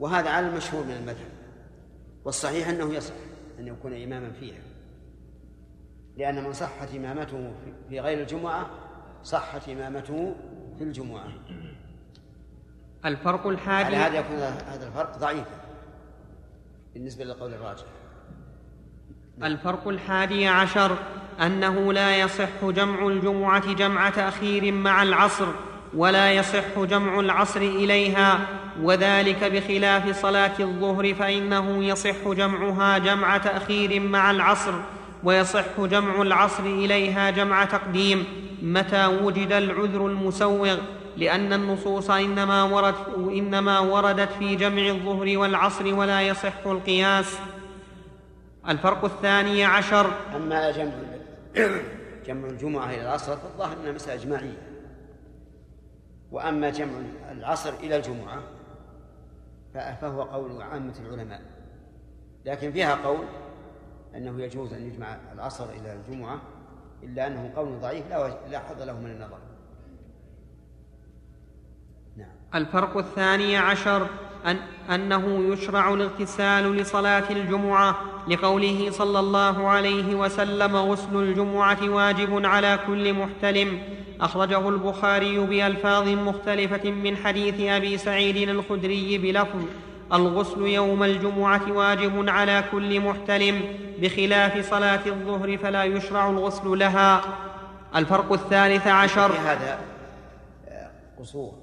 وهذا 0.01 0.29
على 0.29 0.47
المشهور 0.47 0.83
من 0.83 0.91
المذهب 0.91 1.29
والصحيح 2.25 2.67
أنه 2.67 2.93
يصح 2.93 3.13
أن 3.59 3.67
يكون 3.67 4.03
إماما 4.03 4.31
فيها 4.31 4.61
لأن 6.17 6.43
من 6.43 6.53
صحت 6.53 6.95
إمامته 6.95 7.53
في 7.89 7.99
غير 7.99 8.21
الجمعة 8.21 8.69
صحت 9.23 9.69
إمامته 9.69 10.35
في 10.77 10.83
الجمعة. 10.83 11.27
الفرق 13.05 13.47
الحادي 13.47 13.95
على 13.95 13.97
هذا 13.97 14.19
يكون 14.19 14.37
هذا 14.37 14.87
الفرق 14.87 15.17
ضعيفا 15.17 15.61
بالنسبة 16.93 17.23
للقول 17.23 17.53
الراجح. 17.53 17.85
الفرق 19.43 19.87
الحادي 19.87 20.47
عشر 20.47 20.97
أنه 21.41 21.93
لا 21.93 22.19
يصح 22.19 22.65
جمع 22.65 23.07
الجمعة 23.07 23.73
جمع 23.73 24.09
تاخير 24.09 24.71
مع 24.71 25.03
العصر. 25.03 25.47
ولا 25.93 26.31
يصح 26.31 26.79
جمع 26.79 27.19
العصر 27.19 27.61
إليها 27.61 28.39
وذلك 28.81 29.43
بخلاف 29.43 30.21
صلاة 30.21 30.51
الظهر 30.59 31.13
فإنه 31.13 31.83
يصح 31.83 32.27
جمعها 32.27 32.97
جمع 32.97 33.37
تأخير 33.37 33.99
مع 33.99 34.31
العصر 34.31 34.73
ويصح 35.23 35.79
جمع 35.79 36.21
العصر 36.21 36.63
إليها 36.63 37.29
جمع 37.29 37.65
تقديم 37.65 38.25
متى 38.61 39.05
وجد 39.05 39.51
العذر 39.51 40.05
المسوغ 40.05 40.77
لأن 41.17 41.53
النصوص 41.53 42.09
إنما 42.09 42.63
ورد 42.63 42.95
إنما 43.17 43.79
وردت 43.79 44.29
في 44.39 44.55
جمع 44.55 44.87
الظهر 44.87 45.37
والعصر 45.37 45.93
ولا 45.95 46.21
يصح 46.21 46.53
القياس. 46.65 47.37
الفرق 48.69 49.05
الثاني 49.05 49.65
عشر. 49.65 50.11
أما 50.35 50.71
جمع 50.71 50.91
جمع 52.27 52.47
الجمعة 52.47 52.89
إلى 52.89 53.01
العصر 53.01 53.37
فالظاهر 53.37 53.77
أنها 53.83 53.91
مسألة 53.91 54.21
إجماعية. 54.21 54.70
وأما 56.31 56.69
جمع 56.69 56.99
العصر 57.31 57.73
إلى 57.73 57.95
الجمعة 57.95 58.43
فهو 59.73 60.21
قول 60.21 60.61
عامة 60.61 60.93
العلماء. 60.99 61.41
لكن 62.45 62.71
فيها 62.71 62.95
قول 62.95 63.25
أنه 64.15 64.41
يجوز 64.41 64.73
أن 64.73 64.87
يجمع 64.87 65.17
العصر 65.33 65.69
إلى 65.69 65.93
الجمعة 65.93 66.41
إلا 67.03 67.27
أنه 67.27 67.53
قول 67.55 67.79
ضعيف 67.79 68.09
لا 68.09 68.47
لا 68.49 68.59
حظ 68.59 68.81
له 68.81 68.99
من 68.99 69.11
النظر. 69.11 69.39
نعم. 72.17 72.35
الفرق 72.55 72.97
الثاني 72.97 73.57
عشر. 73.57 74.07
أن 74.45 74.57
أنه 74.89 75.53
يشرع 75.53 75.93
الاغتسال 75.93 76.75
لصلاة 76.77 77.23
الجمعة 77.29 77.95
لقوله 78.27 78.91
صلى 78.91 79.19
الله 79.19 79.67
عليه 79.67 80.15
وسلم 80.15 80.75
غسل 80.75 81.15
الجمعة 81.15 81.89
واجب 81.89 82.45
على 82.45 82.79
كل 82.87 83.13
محتلم. 83.13 83.79
أخرجه 84.21 84.69
البخاري 84.69 85.39
بألفاظ 85.39 86.07
مختلفة 86.07 86.91
من 86.91 87.17
حديث 87.17 87.59
أبي 87.59 87.97
سعيد 87.97 88.49
الخدري 88.49 89.17
بلفظ 89.17 89.61
الغسل 90.13 90.61
يوم 90.61 91.03
الجمعة 91.03 91.71
واجب 91.71 92.29
على 92.29 92.63
كل 92.71 92.99
محتلم 92.99 93.61
بخلاف 93.99 94.69
صلاة 94.69 95.05
الظهر 95.05 95.57
فلا 95.57 95.83
يشرع 95.83 96.29
الغسل 96.29 96.79
لها. 96.79 97.21
الفرق 97.95 98.33
الثالث 98.33 98.87
عشر 98.87 99.31
هذا 99.31 99.79
القصور 101.17 101.53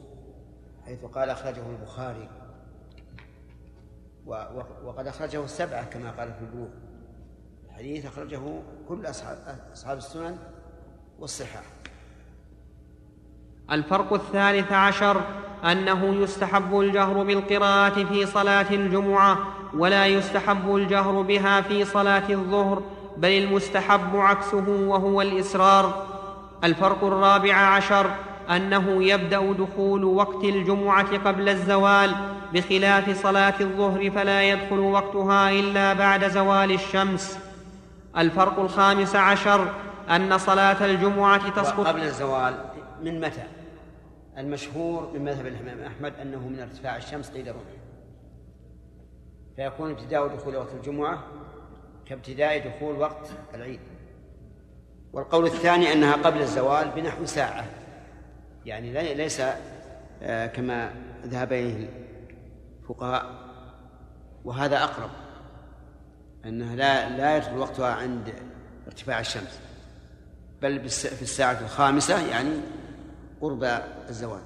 حيث 0.87 1.05
قال 1.15 1.31
أخرجه 1.31 1.63
البخاري. 1.71 2.29
وقد 4.85 5.07
أخرجه 5.07 5.45
السبعة 5.45 5.85
كما 5.85 6.11
قال 6.11 6.33
في 6.33 6.41
البلوغ 6.41 6.69
الحديث 7.69 8.07
أخرجه 8.07 8.41
كل 8.89 9.07
أصحاب 9.07 9.39
أصحاب 9.73 9.99
السنن 9.99 10.39
والصحاح. 11.19 11.63
الفرق 13.71 14.13
الثالث 14.13 14.73
عشر 14.73 15.23
أنه 15.65 16.05
يستحب 16.05 16.81
الجهر 16.81 17.23
بالقراءة 17.23 18.05
في 18.05 18.27
صلاة 18.27 18.71
الجمعة 18.71 19.39
ولا 19.75 20.07
يستحب 20.07 20.77
الجهر 20.77 21.23
بها 21.23 21.61
في 21.61 21.85
صلاة 21.85 22.31
الظهر 22.31 22.83
بل 23.17 23.29
المستحب 23.29 24.17
عكسه 24.17 24.69
وهو 24.69 25.23
الإسرار. 25.23 26.07
الفرق 26.65 27.05
الرابع 27.05 27.55
عشر 27.55 28.11
أنه 28.51 29.05
يبدأ 29.05 29.53
دخول 29.53 30.05
وقت 30.05 30.45
الجمعة 30.45 31.19
قبل 31.19 31.49
الزوال 31.49 32.15
بخلاف 32.55 33.23
صلاة 33.23 33.55
الظهر 33.61 34.11
فلا 34.11 34.43
يدخل 34.43 34.79
وقتها 34.79 35.51
إلا 35.51 35.93
بعد 35.93 36.29
زوال 36.29 36.73
الشمس. 36.73 37.39
الفرق 38.17 38.59
الخامس 38.59 39.17
عشر 39.17 39.75
أن 40.11 40.39
صلاة 40.39 40.85
الجمعة 40.85 41.63
تسقط 41.63 41.87
قبل 41.87 42.01
الزوال 42.01 42.55
من 43.03 43.21
متى؟ 43.21 43.43
المشهور 44.39 45.11
من 45.15 45.25
مذهب 45.25 45.47
الإمام 45.47 45.81
أحمد 45.81 46.13
أنه 46.23 46.49
من 46.49 46.61
ارتفاع 46.61 46.97
الشمس 46.97 47.31
قيد 47.31 47.49
الرمح 47.49 47.63
فيكون 49.57 49.91
ابتداء 49.91 50.27
دخول 50.27 50.57
وقت 50.57 50.75
الجمعة 50.75 51.19
كابتداء 52.07 52.69
دخول 52.69 52.99
وقت 52.99 53.29
العيد. 53.55 53.81
والقول 55.13 55.45
الثاني 55.45 55.93
أنها 55.93 56.13
قبل 56.13 56.41
الزوال 56.41 56.91
بنحو 56.97 57.25
ساعة. 57.25 57.65
يعني 58.67 58.93
لي- 58.93 59.15
ليس 59.15 59.43
آه، 60.23 60.47
كما 60.47 60.91
ذهب 61.27 61.53
إليه 61.53 61.89
الفقهاء. 62.83 63.49
وهذا 64.45 64.85
أقرب 64.85 65.11
أنها 66.45 66.77
لا 66.77 67.17
لا 67.17 67.37
يدخل 67.37 67.59
وقتها 67.59 67.95
عند 67.95 68.33
ارتفاع 68.87 69.21
الشمس 69.21 69.61
بل 70.63 70.89
في 70.89 71.23
الساعة 71.23 71.61
الخامسة 71.61 72.27
يعني 72.27 72.51
قرب 73.41 73.65
الزوال. 74.09 74.41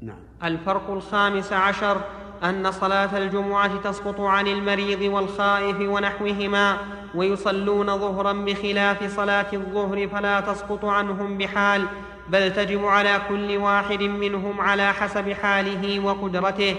نعم. 0.00 0.20
الفرق 0.44 0.90
الخامس 0.90 1.52
عشر 1.52 2.04
أن 2.44 2.72
صلاة 2.72 3.18
الجمعة 3.18 3.80
تسقط 3.80 4.20
عن 4.20 4.46
المريض 4.46 5.00
والخائف 5.00 5.76
ونحوهما 5.80 6.78
ويصلون 7.14 7.98
ظهرا 7.98 8.32
بخلاف 8.32 9.16
صلاة 9.16 9.46
الظهر 9.52 10.08
فلا 10.08 10.40
تسقط 10.40 10.84
عنهم 10.84 11.38
بحال 11.38 11.86
بل 12.28 12.52
تجب 12.52 12.84
على 12.84 13.20
كل 13.28 13.56
واحد 13.56 14.02
منهم 14.02 14.60
على 14.60 14.92
حسب 14.92 15.32
حاله 15.32 16.00
وقدرته. 16.00 16.76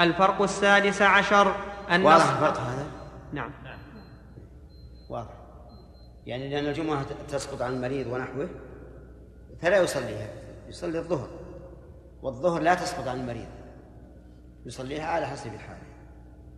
الفرق 0.00 0.42
السادس 0.42 1.02
عشر 1.02 1.54
أن 1.90 2.02
واضح 2.02 2.30
الفرق 2.30 2.60
هذا؟ 2.60 2.86
نعم. 3.32 3.50
واضح. 5.10 5.34
يعني 6.26 6.48
لأن 6.48 6.66
الجمعة 6.66 7.06
تسقط 7.28 7.62
عن 7.62 7.72
المريض 7.72 8.06
ونحوه 8.06 8.48
فلا 9.62 9.82
يصليها 9.82 10.28
يصلي 10.68 10.98
الظهر 10.98 11.28
والظهر 12.22 12.62
لا 12.62 12.74
تسقط 12.74 13.08
عن 13.08 13.20
المريض. 13.20 13.46
يصليها 14.66 15.06
على 15.06 15.26
حسب 15.26 15.54
الحال. 15.54 15.76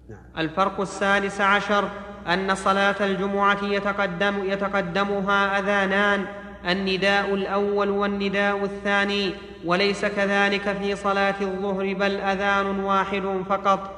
نعم. 0.08 0.18
الفرق 0.38 0.80
السادس 0.80 1.40
عشر 1.40 1.88
أن 2.26 2.54
صلاة 2.54 2.96
الجمعة 3.00 3.64
يتقدم 3.64 4.44
يتقدمها 4.44 5.58
أذانان 5.58 6.26
النداء 6.68 7.34
الأول 7.34 7.90
والنداء 7.90 8.64
الثاني 8.64 9.34
وليس 9.64 10.04
كذلك 10.04 10.72
في 10.72 10.96
صلاة 10.96 11.34
الظهر 11.40 11.94
بل 11.94 12.20
أذان 12.20 12.80
واحد 12.80 13.42
فقط. 13.48 13.94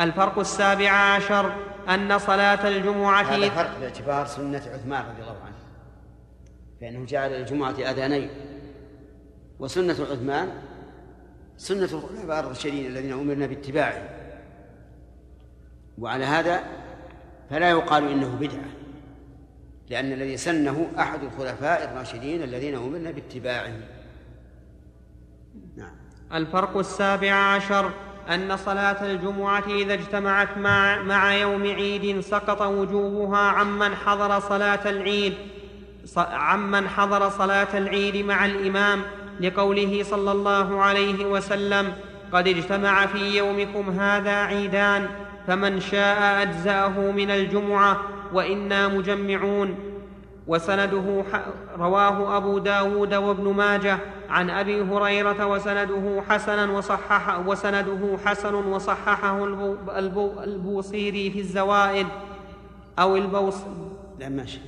الفرق 0.00 0.38
السابع 0.38 0.90
عشر 0.90 1.52
أن 1.88 2.18
صلاة 2.18 2.68
الجمعة 2.68 3.22
هذا 3.22 3.48
فرق 3.48 3.78
باعتبار 3.80 4.26
سنة 4.26 4.62
عثمان 4.74 5.04
رضي 5.04 5.22
الله 5.22 5.36
عنه 5.44 5.56
فإنه 6.80 7.06
جعل 7.06 7.30
الجمعة 7.30 7.70
أذانين 7.70 8.30
وسنة 9.58 9.96
عثمان 10.10 10.48
سنة 11.58 11.84
الخلفاء 11.84 12.40
الراشدين 12.40 12.86
الذين 12.86 13.12
أمرنا 13.12 13.46
باتباعه. 13.46 14.08
وعلى 15.98 16.24
هذا 16.24 16.60
فلا 17.50 17.70
يقال 17.70 18.08
إنه 18.10 18.36
بدعة 18.40 18.64
لأن 19.90 20.12
الذي 20.12 20.36
سنه 20.36 20.86
أحد 20.98 21.20
الخلفاء 21.22 21.84
الراشدين 21.92 22.42
الذين 22.42 22.74
أمرنا 22.76 23.10
باتباعه. 23.10 23.72
نعم. 25.76 25.90
الفرق 26.34 26.76
السابع 26.76 27.32
عشر 27.32 27.90
أن 28.28 28.56
صلاة 28.56 29.06
الجمعة 29.12 29.64
إذا 29.68 29.94
اجتمعت 29.94 30.58
مع, 30.58 31.02
مع 31.02 31.34
يوم 31.34 31.62
عيد 31.62 32.20
سقط 32.20 32.62
وجوبها 32.62 33.38
عمن 33.38 33.94
حضر 33.94 34.40
صلاة 34.40 34.90
العيد 34.90 35.34
ص- 36.04 36.18
عمن 36.18 36.88
حضر 36.88 37.30
صلاة 37.30 37.78
العيد 37.78 38.16
مع 38.16 38.46
الإمام 38.46 39.02
لقوله 39.40 40.02
صلى 40.02 40.32
الله 40.32 40.82
عليه 40.82 41.26
وسلم 41.26 41.92
قد 42.32 42.48
اجتمع 42.48 43.06
في 43.06 43.36
يومكم 43.36 43.90
هذا 43.90 44.34
عيدان 44.34 45.08
فمن 45.46 45.80
شاء 45.80 46.42
أجزأه 46.42 47.10
من 47.10 47.30
الجمعة 47.30 48.00
وإنا 48.32 48.88
مجمعون 48.88 49.78
وسنده. 50.46 51.24
رواه 51.78 52.36
أبو 52.36 52.58
داود 52.58 53.14
وابن 53.14 53.52
ماجه 53.52 53.98
عن 54.30 54.50
أبي 54.50 54.82
هريرة 54.82 55.46
وسنده 55.46 56.22
حسنا 56.28 56.72
وصحح 56.72 57.46
وسنده 57.46 58.18
حسن 58.24 58.54
وصححه 58.54 59.44
البو... 59.44 59.76
البو... 59.96 60.30
البوصيري 60.40 61.30
في 61.30 61.38
الزوائد 61.38 62.06
أو 62.98 63.16
البوص 63.16 63.56
لا 64.20 64.28
ماشي 64.28 64.60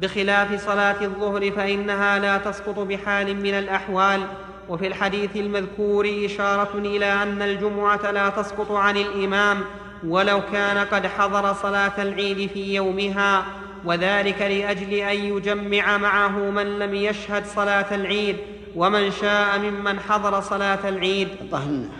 بخلاف 0.00 0.64
صلاة 0.66 1.02
الظهر 1.02 1.50
فإنها 1.50 2.18
لا 2.18 2.38
تسقط 2.38 2.78
بحال 2.78 3.36
من 3.36 3.54
الأحوال. 3.54 4.20
وفي 4.68 4.86
الحديث 4.86 5.36
المذكور 5.36 6.08
إشارة 6.24 6.70
إلى 6.74 7.12
أن 7.22 7.42
الجمعة 7.42 8.10
لا 8.10 8.28
تسقط 8.28 8.72
عن 8.72 8.96
الإمام 8.96 9.60
ولو 10.06 10.40
كان 10.52 10.78
قد 10.78 11.06
حضر 11.06 11.54
صلاة 11.54 12.02
العيد 12.02 12.50
في 12.50 12.74
يومها. 12.74 13.44
وذلك 13.84 14.42
لأجل 14.42 14.94
أن 14.94 15.16
يجمع 15.16 15.98
معه 15.98 16.38
من 16.38 16.78
لم 16.78 16.94
يشهد 16.94 17.46
صلاة 17.46 17.94
العيد 17.94 18.36
ومن 18.76 19.10
شاء 19.10 19.58
ممن 19.58 20.00
حضر 20.00 20.40
صلاة 20.40 20.88
العيد. 20.88 21.28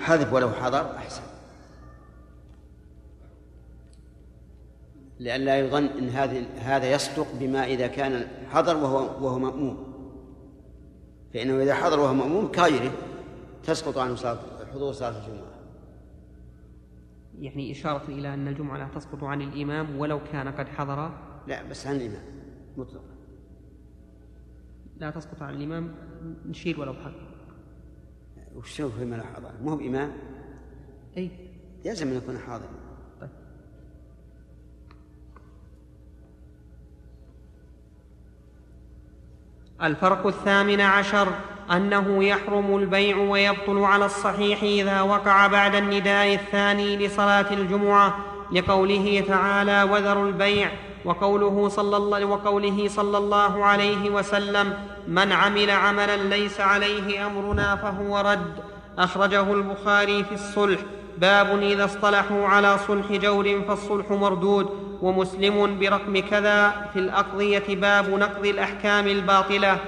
حذف 0.04 0.32
ولو 0.32 0.50
حضر 0.62 0.86
أحسن. 0.98 1.27
لئلا 5.20 5.58
يظن 5.58 5.84
إن 5.84 6.08
هذه 6.08 6.46
هذا 6.58 6.92
يصدق 6.92 7.26
بما 7.40 7.64
إذا 7.64 7.86
كان 7.86 8.26
حضر 8.50 8.76
وهو 8.76 9.24
وهو 9.24 9.38
مأموم. 9.38 9.88
فإنه 11.34 11.62
إذا 11.62 11.74
حضر 11.74 12.00
وهو 12.00 12.14
مأموم 12.14 12.48
كغيره 12.48 12.92
تسقط 13.62 13.98
عنه 13.98 14.14
صلاه 14.14 14.38
حضور 14.72 14.92
صلاة 14.92 15.18
الجمعة. 15.18 15.58
يعني 17.38 17.72
إشارة 17.72 18.08
إلى 18.08 18.34
أن 18.34 18.48
الجمعة 18.48 18.78
لا 18.78 18.88
تسقط 18.94 19.24
عن 19.24 19.42
الإمام 19.42 19.98
ولو 19.98 20.20
كان 20.32 20.48
قد 20.48 20.68
حضر. 20.68 21.10
لا 21.46 21.62
بس 21.62 21.86
عن 21.86 21.96
الإمام 21.96 22.22
مطلق. 22.76 23.04
لا 24.96 25.10
تسقط 25.10 25.42
عن 25.42 25.54
الإمام 25.54 25.94
نشير 26.46 26.80
ولو 26.80 26.94
حضر. 26.94 27.28
وش 28.54 28.80
هو 28.80 28.88
فيما 28.88 29.16
لا 29.16 29.22
حضر 29.22 29.50
مو 29.62 29.70
هو 29.70 29.76
بامام 29.76 30.12
أي. 31.16 31.30
يلزم 31.84 32.08
أن 32.08 32.16
يكون 32.16 32.38
حاضر. 32.38 32.68
الفرق 39.82 40.26
الثامن 40.26 40.80
عشر 40.80 41.28
أنه 41.72 42.24
يحرم 42.24 42.76
البيع 42.76 43.16
ويبطل 43.16 43.78
على 43.78 44.06
الصحيح 44.06 44.62
إذا 44.62 45.00
وقع 45.00 45.46
بعد 45.46 45.74
النداء 45.74 46.34
الثاني 46.34 47.06
لصلاة 47.06 47.52
الجمعة 47.52 48.16
لقوله 48.52 49.24
تعالى 49.28 49.82
وذروا 49.82 50.28
البيع 50.28 50.70
وقوله 51.04 51.68
صلى 51.68 51.96
الله 51.96 52.24
وقوله 52.24 52.88
صلى 52.88 53.18
الله 53.18 53.64
عليه 53.64 54.10
وسلم 54.10 54.74
من 55.08 55.32
عمل 55.32 55.70
عملا 55.70 56.16
ليس 56.16 56.60
عليه 56.60 57.26
أمرنا 57.26 57.76
فهو 57.76 58.20
رد. 58.20 58.52
أخرجه 58.98 59.52
البخاري 59.52 60.24
في 60.24 60.34
الصلح. 60.34 60.78
باب 61.20 61.62
إذا 61.62 61.84
اصطلحوا 61.84 62.46
على 62.46 62.78
صلح 62.78 63.12
جور 63.12 63.62
فالصلح 63.68 64.10
مردود 64.10 64.68
ومسلم 65.02 65.78
برقم 65.78 66.18
كذا 66.18 66.88
في 66.92 66.98
الأقضية 66.98 67.64
باب 67.68 68.10
نقض 68.10 68.46
الأحكام 68.46 69.06
الباطلة. 69.06 69.78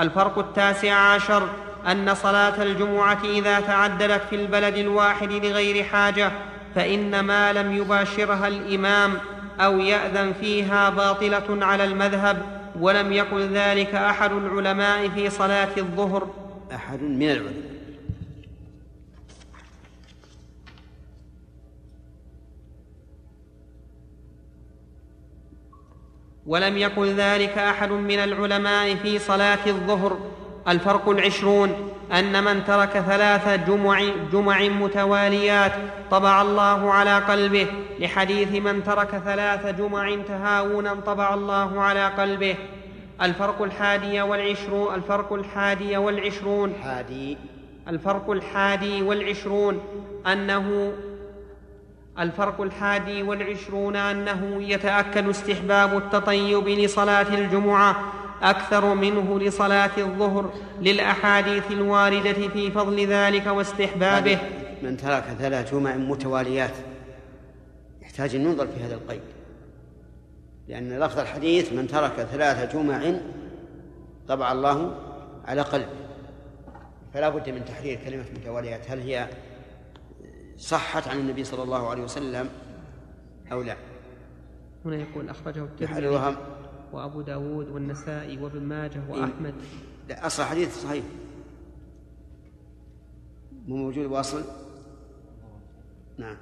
الفرق 0.00 0.38
التاسع 0.38 0.94
عشر 0.94 1.48
أن 1.90 2.14
صلاة 2.14 2.62
الجمعة 2.62 3.18
إذا 3.24 3.60
تعددت 3.60 4.22
في 4.30 4.36
البلد 4.36 4.76
الواحد 4.76 5.32
لغير 5.32 5.84
حاجة 5.84 6.32
فإن 6.74 7.20
ما 7.20 7.52
لم 7.52 7.76
يباشرها 7.76 8.48
الإمام 8.48 9.12
أو 9.60 9.78
يأذن 9.78 10.32
فيها 10.40 10.90
باطلة 10.90 11.66
على 11.66 11.84
المذهب 11.84 12.42
ولم 12.80 13.12
يقل 13.12 13.40
ذلك 13.40 13.94
أحد 13.94 14.32
العلماء 14.32 15.08
في 15.08 15.30
صلاة 15.30 15.76
الظهر. 15.78 16.28
أحد 16.74 17.02
من 17.02 17.30
العلماء. 17.30 17.79
ولم 26.46 26.76
يقل 26.76 27.14
ذلك 27.14 27.58
أحد 27.58 27.90
من 27.90 28.18
العلماء 28.18 28.94
في 28.94 29.18
صلاة 29.18 29.66
الظهر. 29.66 30.18
الفرق 30.68 31.08
العشرون 31.08 31.92
أن 32.12 32.44
من 32.44 32.64
ترك 32.64 32.90
ثلاث 32.90 33.68
جمع, 33.68 34.02
جمع 34.32 34.62
متواليات 34.62 35.72
طبع 36.10 36.42
الله 36.42 36.92
على 36.92 37.18
قلبه. 37.18 37.66
لحديث 37.98 38.62
من 38.62 38.84
ترك 38.84 39.22
ثلاث 39.24 39.66
جمع 39.66 40.16
تهاونا 40.28 40.94
طبع 40.94 41.34
الله 41.34 41.80
على 41.80 42.06
قلبه. 42.06 42.54
الفرق 43.22 43.62
الحادي 43.62 44.20
والعشرون 44.20 44.94
الفرق 44.94 45.32
الحادي 45.32 45.96
والعشرون. 45.96 46.74
حادي 46.84 47.38
الفرق 47.88 48.30
الحادي 48.30 49.02
والعشرون 49.02 49.80
أنه 50.26 50.92
الفرق 52.20 52.60
الحادي 52.60 53.22
والعشرون 53.22 53.96
أنه 53.96 54.62
يتأكد 54.62 55.28
استحباب 55.28 55.96
التطيب 55.96 56.68
لصلاة 56.68 57.34
الجمعة 57.34 58.12
أكثر 58.42 58.94
منه 58.94 59.38
لصلاة 59.38 59.90
الظهر 59.98 60.52
للأحاديث 60.80 61.70
الواردة 61.70 62.48
في 62.48 62.70
فضل 62.70 63.06
ذلك 63.06 63.46
واستحبابه. 63.46 64.38
من 64.82 64.96
ترك 64.96 65.24
ثلاث 65.38 65.74
جمع 65.74 65.96
متواليات. 65.96 66.74
يحتاج 68.02 68.34
أن 68.34 68.44
ننظر 68.44 68.66
في 68.66 68.84
هذا 68.84 68.94
القيد. 68.94 69.20
لأن 70.68 71.00
لفظ 71.00 71.18
الحديث 71.18 71.72
من 71.72 71.86
ترك 71.86 72.12
ثلاث 72.32 72.76
جمع 72.76 73.12
طبع 74.28 74.52
الله 74.52 74.94
على 75.44 75.62
قلبه. 75.62 75.86
فلا 77.14 77.28
بد 77.28 77.50
من 77.50 77.64
تحرير 77.64 77.98
كلمة 78.04 78.24
متواليات. 78.36 78.90
هل 78.90 79.00
هي 79.00 79.28
صحت 80.60 81.08
عن 81.08 81.18
النبي 81.18 81.44
صلى 81.44 81.62
الله 81.62 81.90
عليه 81.90 82.02
وسلم 82.02 82.48
أو 83.52 83.62
لا؟ 83.62 83.76
هنا 84.84 84.96
يقول 84.96 85.28
أخرجه 85.28 85.64
الترمذي 85.64 86.36
وأبو 86.92 87.20
داود 87.20 87.68
والنسائي 87.68 88.42
وابن 88.42 88.62
ماجه 88.62 89.02
إيه. 89.08 89.20
وأحمد. 89.20 89.54
لا 90.08 90.26
أصل 90.26 90.42
الحديث 90.42 90.82
صحيح. 90.82 91.04
مو 93.66 93.76
موجود 93.76 94.06
واصل 94.06 94.42
نعم. 96.18 96.36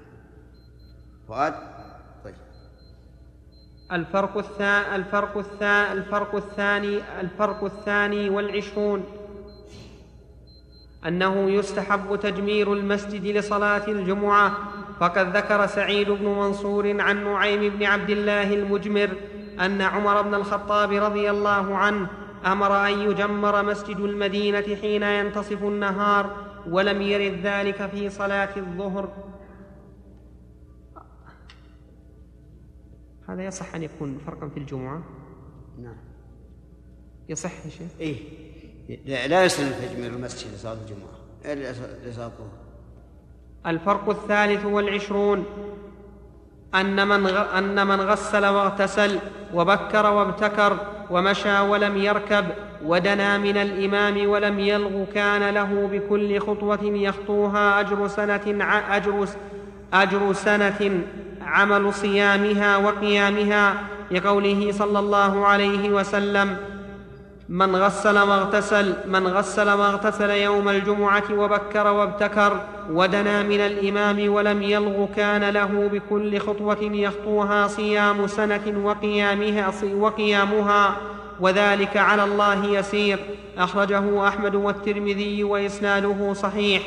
فؤاد؟ 1.28 1.55
طيب. 2.24 2.35
الفرق 3.93 4.36
الثاني 4.36 4.97
الفرق 4.97 5.36
الثاني 5.39 5.93
الفرق 5.93 6.35
الثاني 6.35 7.20
الفرق 7.20 7.65
الثاني 7.65 8.31
والعشرون. 8.31 9.05
أنه 11.07 11.51
يستحب 11.51 12.16
تجمير 12.16 12.73
المسجد 12.73 13.27
لصلاة 13.27 13.89
الجمعة 13.89 14.59
فقد 15.01 15.37
ذكر 15.37 15.66
سعيد 15.66 16.11
بن 16.11 16.25
منصور 16.25 17.01
عن 17.01 17.25
نعيم 17.25 17.77
بن 17.77 17.85
عبد 17.85 18.11
الله 18.11 18.55
المجمر 18.55 19.11
أن 19.61 19.83
عمر 19.83 20.23
بن 20.23 20.35
الخطاب 20.35 20.93
رضي 20.93 21.31
الله 21.31 21.77
عنه 21.77 22.09
أمر 22.47 22.87
أن 22.87 22.99
يجمر 22.99 23.62
مسجد 23.62 24.01
المدينة 24.01 24.77
حين 24.81 25.03
ينتصف 25.03 25.62
النهار 25.62 26.37
ولم 26.69 27.03
يرد 27.03 27.41
ذلك 27.43 27.87
في 27.87 28.11
صلاة 28.11 28.57
الظهر. 28.57 29.12
هذا 33.29 33.47
يصح 33.47 33.75
أن 33.75 33.83
يكون 33.83 34.19
فرقا 34.27 34.49
في 34.49 34.57
الجمعة؟ 34.57 35.03
نعم. 35.83 35.97
يصح 37.29 37.65
يا 37.65 37.70
شيخ؟ 37.70 37.91
إيه. 38.01 38.48
لا, 39.06 39.44
يسلم 39.44 39.73
تجميل 39.73 40.15
المسجد 40.15 40.55
لصلاة 40.55 40.73
الجمعة 40.73 41.65
لصلاة 42.06 42.27
الظهر 42.27 42.48
الفرق 43.66 44.09
الثالث 44.09 44.65
والعشرون 44.65 45.44
أن 46.74 47.09
من. 47.09 47.27
أن 47.27 47.86
من 47.86 48.01
غسل 48.01 48.47
واغتسل 48.47 49.19
وبكر 49.55 50.06
وابتكر 50.12 50.77
ومشى 51.10 51.60
ولم 51.60 51.97
يركب 51.97 52.44
ودنا 52.85 53.39
من 53.39 53.56
الإمام 53.56 54.28
ولم 54.28 54.59
يلغ 54.59 55.05
كان 55.15 55.55
له 55.55 55.89
بكل 55.93 56.40
خطوة 56.40 56.85
يخطوها 56.85 57.81
أجر 57.81 58.09
سنة. 58.09 58.65
أجر... 58.90 59.28
أجر 59.93 60.32
سنة 60.32 61.02
عمل 61.40 61.94
صيامها 61.94 62.77
وقيامها 62.77 63.74
لقوله 64.10 64.73
صلى 64.73 64.98
الله 64.98 65.47
عليه 65.47 65.90
وسلم 65.90 66.77
من 67.49 67.77
غسل 67.77 68.19
واغتسل 68.19 68.95
من 69.07 69.27
غسل 69.27 69.70
واغتسل 69.70 70.31
يوم 70.31 70.69
الجمعة 70.69 71.23
وبكر 71.33 71.87
وابتكر 71.87 72.61
ودنا 72.91 73.43
من 73.43 73.61
الإمام 73.61 74.33
ولم 74.33 74.62
يلغ 74.62 75.07
كان 75.16 75.49
له 75.49 75.89
بكل 75.93 76.39
خطوة 76.39 76.79
يخطوها 76.83 77.66
صيام 77.66 78.27
سنة 78.27 78.83
وقيامها 78.85 79.73
وقيامها. 79.95 80.97
وذلك 81.41 81.97
على 81.97 82.25
الله 82.25 82.66
يسير. 82.66 83.19
أخرجه 83.59 84.29
أحمد 84.29 84.55
والترمذي 84.55 85.45
وإسناده 85.45 86.33
صحيح. 86.33 86.83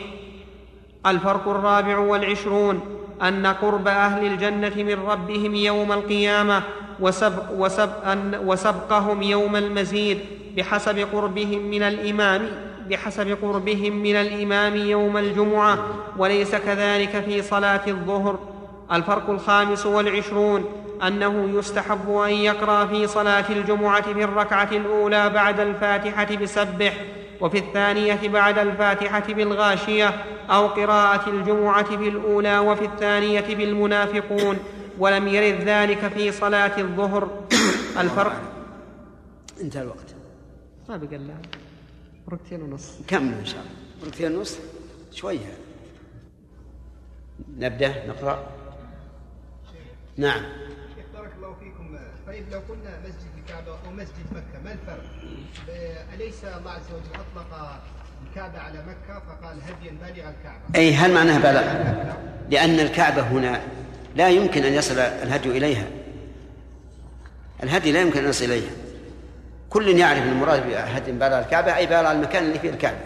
الفرق 1.06 1.50
الرابع 1.50 1.98
والعشرون 1.98 2.80
أن 3.22 3.48
قرب 3.48 3.88
أهل 3.88 4.26
الجنة 4.26 4.84
من 4.84 5.00
ربهم 5.08 5.56
يوم 5.56 5.92
القيامة 5.92 6.64
وسبق 7.00 7.52
وسبق 7.58 8.08
أن 8.08 8.42
وسبقهم 8.46 9.22
يوم 9.22 9.56
المزيد. 9.56 10.20
بحسب 10.58 11.08
قربهم 11.14 11.62
من 11.62 11.84
الإمام 11.84 12.50
بحسب 12.90 13.38
قربهم 13.42 13.94
من 13.94 14.16
الإمام 14.16 14.76
يوم 14.76 15.18
الجمعة 15.18 15.78
وليس 16.18 16.56
كذلك 16.56 17.24
في 17.26 17.42
صلاة 17.42 17.82
الظهر. 17.88 18.40
الفرق 18.92 19.30
الخامس 19.30 19.86
والعشرون 19.86 20.66
أنه 21.08 21.60
يستحب 21.60 22.12
أن 22.18 22.32
يقرأ 22.34 22.86
في 22.86 23.08
صلاة 23.08 23.46
الجمعة 23.50 24.14
في 24.14 24.24
الركعة 24.24 24.70
الأولى 24.72 25.30
بعد 25.30 25.60
الفاتحة 25.60 26.36
بسبح 26.36 26.94
وفي 27.42 27.58
الثانية 27.58 28.30
بعد 28.30 28.58
الفاتحة 28.58 29.24
بالغاشية 29.30 30.14
أو 30.50 30.68
قراءة 30.68 31.30
الجمعة 31.30 31.84
في 31.84 32.10
الأولى 32.10 32.60
وفي 32.60 32.86
الثانية 32.86 33.56
بالمنافقون 33.56 34.58
ولم 35.00 35.28
يرد 35.28 35.62
ذلك 35.62 36.08
في 36.16 36.32
صلاة 36.32 36.72
الظهر. 36.78 37.30
الفرق 38.00 38.42
انتهى 39.62 39.82
الوقت. 39.82 40.11
ما 40.92 40.98
بقى 40.98 41.20
ركعتين 42.32 42.62
ونص. 42.62 42.94
كمل 43.08 43.34
إن 43.34 43.46
شاء 43.46 43.62
الله. 43.62 44.08
ركعتين 44.08 44.36
ونص؟ 44.36 44.58
شوية. 45.12 45.58
نبدأ؟ 47.58 48.08
نقرأ؟ 48.08 48.50
نعم. 50.18 50.44
شيخ 50.96 51.06
بارك 51.14 51.32
الله 51.38 51.54
فيكم. 51.60 52.00
طيب 52.28 52.44
لو 52.52 52.60
قلنا 52.70 53.00
مسجد 53.00 53.32
الكعبة 53.38 53.72
أو 53.72 53.92
مسجد 53.92 54.26
مكة 54.32 54.64
ما 54.64 54.74
الفرق؟ 54.74 55.04
أليس 56.14 56.44
الله 56.44 56.72
عز 56.72 56.86
وجل 56.92 57.22
أطلق 57.36 57.82
الكعبة 58.30 58.60
على 58.60 58.86
مكة 58.86 59.20
فقال 59.20 59.62
هديا 59.62 59.92
بالغ 59.92 60.30
الكعبة؟ 60.30 60.76
أي 60.76 60.94
هل 60.94 61.14
معناها 61.14 61.40
بلغ 61.40 62.16
لأن 62.50 62.80
الكعبة 62.80 63.22
هنا 63.22 63.62
لا 64.16 64.30
يمكن 64.30 64.64
أن 64.64 64.74
يصل 64.74 65.00
الهدي 65.00 65.50
إليها. 65.50 65.88
الهدي 67.64 67.92
لا 67.92 68.02
يمكن 68.02 68.24
أن 68.24 68.30
يصل 68.30 68.46
إليها. 68.46 68.72
كل 69.72 69.88
يعرف 69.88 70.24
المراد 70.24 70.68
بهدي 70.68 71.12
بالغ 71.12 71.40
الكعبة 71.40 71.76
أي 71.76 71.86
بالغ 71.86 72.12
المكان 72.12 72.44
اللي 72.44 72.60
فيه 72.60 72.70
الكعبة. 72.70 72.98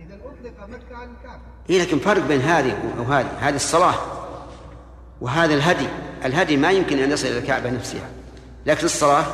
إذا 0.00 0.14
أطلق 0.14 0.68
مكة 0.68 0.96
على 0.96 1.10
الكعبة. 1.10 1.42
إيه 1.70 1.82
لكن 1.82 1.98
فرق 1.98 2.22
بين 2.26 2.40
هذه 2.40 2.78
وهذه 2.98 3.28
هذه 3.40 3.56
الصلاة 3.56 3.94
وهذا 5.20 5.54
الهدي. 5.54 5.86
الهدي 6.24 6.56
ما 6.56 6.70
يمكن 6.70 6.98
أن 6.98 7.10
يصل 7.10 7.28
إلى 7.28 7.38
الكعبة 7.38 7.70
نفسها 7.70 8.08
لكن 8.66 8.84
الصلاة 8.84 9.24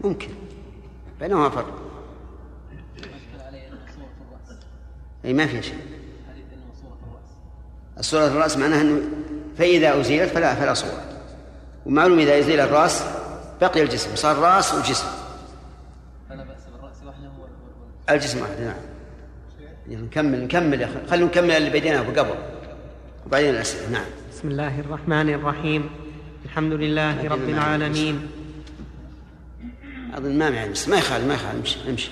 ممكن. 0.00 0.28
بينهما 1.20 1.50
فرق. 1.50 1.74
أي 5.24 5.32
ما 5.32 5.46
في 5.46 5.62
شيء. 5.62 5.78
الصورة 7.98 8.26
الرأس 8.26 8.56
معناها 8.56 8.80
أنه 8.80 9.00
فإذا 9.58 10.00
أزيلت 10.00 10.30
فلا 10.32 10.54
فلا 10.54 10.74
صورة. 10.74 11.04
ومعلوم 11.86 12.18
إذا 12.18 12.38
أزيل 12.38 12.60
الرأس 12.60 13.04
بقي 13.60 13.82
الجسم 13.82 14.16
صار 14.16 14.36
رأس 14.36 14.74
وجسم 14.74 15.06
فلا 16.28 16.44
بأس 16.44 16.58
بالرأس 16.72 16.96
وحده 17.06 17.28
وال- 17.28 17.40
وال- 17.40 17.89
الجسم 18.10 18.40
واحد 18.40 18.60
نعم. 18.60 20.04
نكمل 20.04 20.44
نكمل 20.44 20.88
خلينا 21.10 21.26
نكمل 21.26 21.50
اللي 21.50 21.70
بديناه 21.70 22.00
قبل. 22.00 22.34
وبعدين 23.26 23.50
الأسئلة 23.50 23.90
نعم. 23.90 24.04
بسم 24.32 24.48
الله 24.48 24.80
الرحمن 24.80 25.28
الرحيم. 25.30 25.90
الحمد 26.44 26.72
لله 26.72 27.28
رب 27.28 27.48
العالمين. 27.48 28.28
أظن 30.14 30.38
ما 30.38 30.50
معي 30.50 30.68
بس 30.68 30.88
ما 30.88 30.96
يخالف 30.96 31.26
ما 31.26 31.34
يخالف. 31.34 31.56
امشي 31.56 31.90
امشي. 31.90 32.10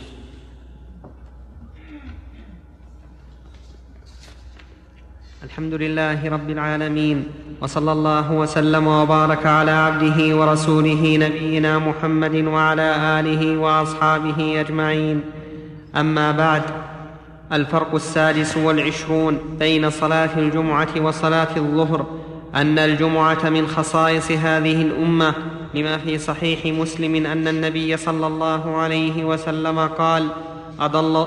الحمد 5.45 5.75
لله 5.75 6.29
رب 6.29 6.51
العالمين. 6.51 7.27
وصلى 7.61 7.93
الله 7.93 8.33
وسلم 8.33 8.87
وبارك 8.87 9.47
على 9.47 9.71
عبده 9.71 10.37
ورسوله 10.37 11.17
نبينا 11.17 11.79
محمد 11.79 12.35
وعلى 12.35 13.21
آله 13.21 13.59
وأصحابه 13.59 14.61
أجمعين. 14.61 15.23
أما 15.97 16.33
بعد 16.33 16.63
الفرق 17.53 17.95
السادس 17.95 18.57
والعشرون 18.57 19.39
بين 19.59 19.91
صلاة 19.91 20.39
الجمعة 20.39 20.89
وصلاة 21.01 21.57
الظهر 21.57 22.07
أن 22.55 22.79
الجمعة 22.79 23.49
من 23.49 23.67
خصائص 23.67 24.31
هذه 24.31 24.83
الأمة 24.83 25.35
لما 25.75 25.99
في 25.99 26.19
صحيح 26.19 26.67
مسلم 26.67 27.27
أن 27.27 27.49
النبي 27.49 27.97
صلى 27.97 28.27
الله 28.27 28.77
عليه 28.77 29.25
وسلم 29.25 29.79
قال 29.79 30.29
أضل, 30.81 31.27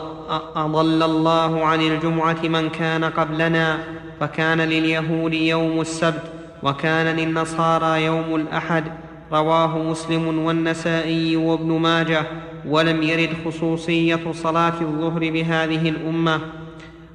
أضل 0.56 1.04
الله 1.04 1.66
عن 1.66 1.82
الجمعة 1.82 2.38
من 2.44 2.70
كان 2.70 3.04
قبلنا 3.04 3.78
فكان 4.20 4.62
لليهود 4.62 5.34
يوم 5.34 5.82
السبت 5.82 6.24
وكان 6.64 7.16
للنصارى 7.16 8.06
يوم 8.06 8.36
الأحد 8.36 8.84
رواه 9.32 9.78
مسلم 9.78 10.46
والنسائي 10.46 11.36
وابن 11.36 11.72
ماجه. 11.72 12.26
ولم 12.68 13.04
يرد 13.04 13.30
خصوصية 13.46 14.32
صلاة 14.32 14.82
الظهر 14.82 15.20
بهذه 15.20 15.90
الأمة. 15.90 16.40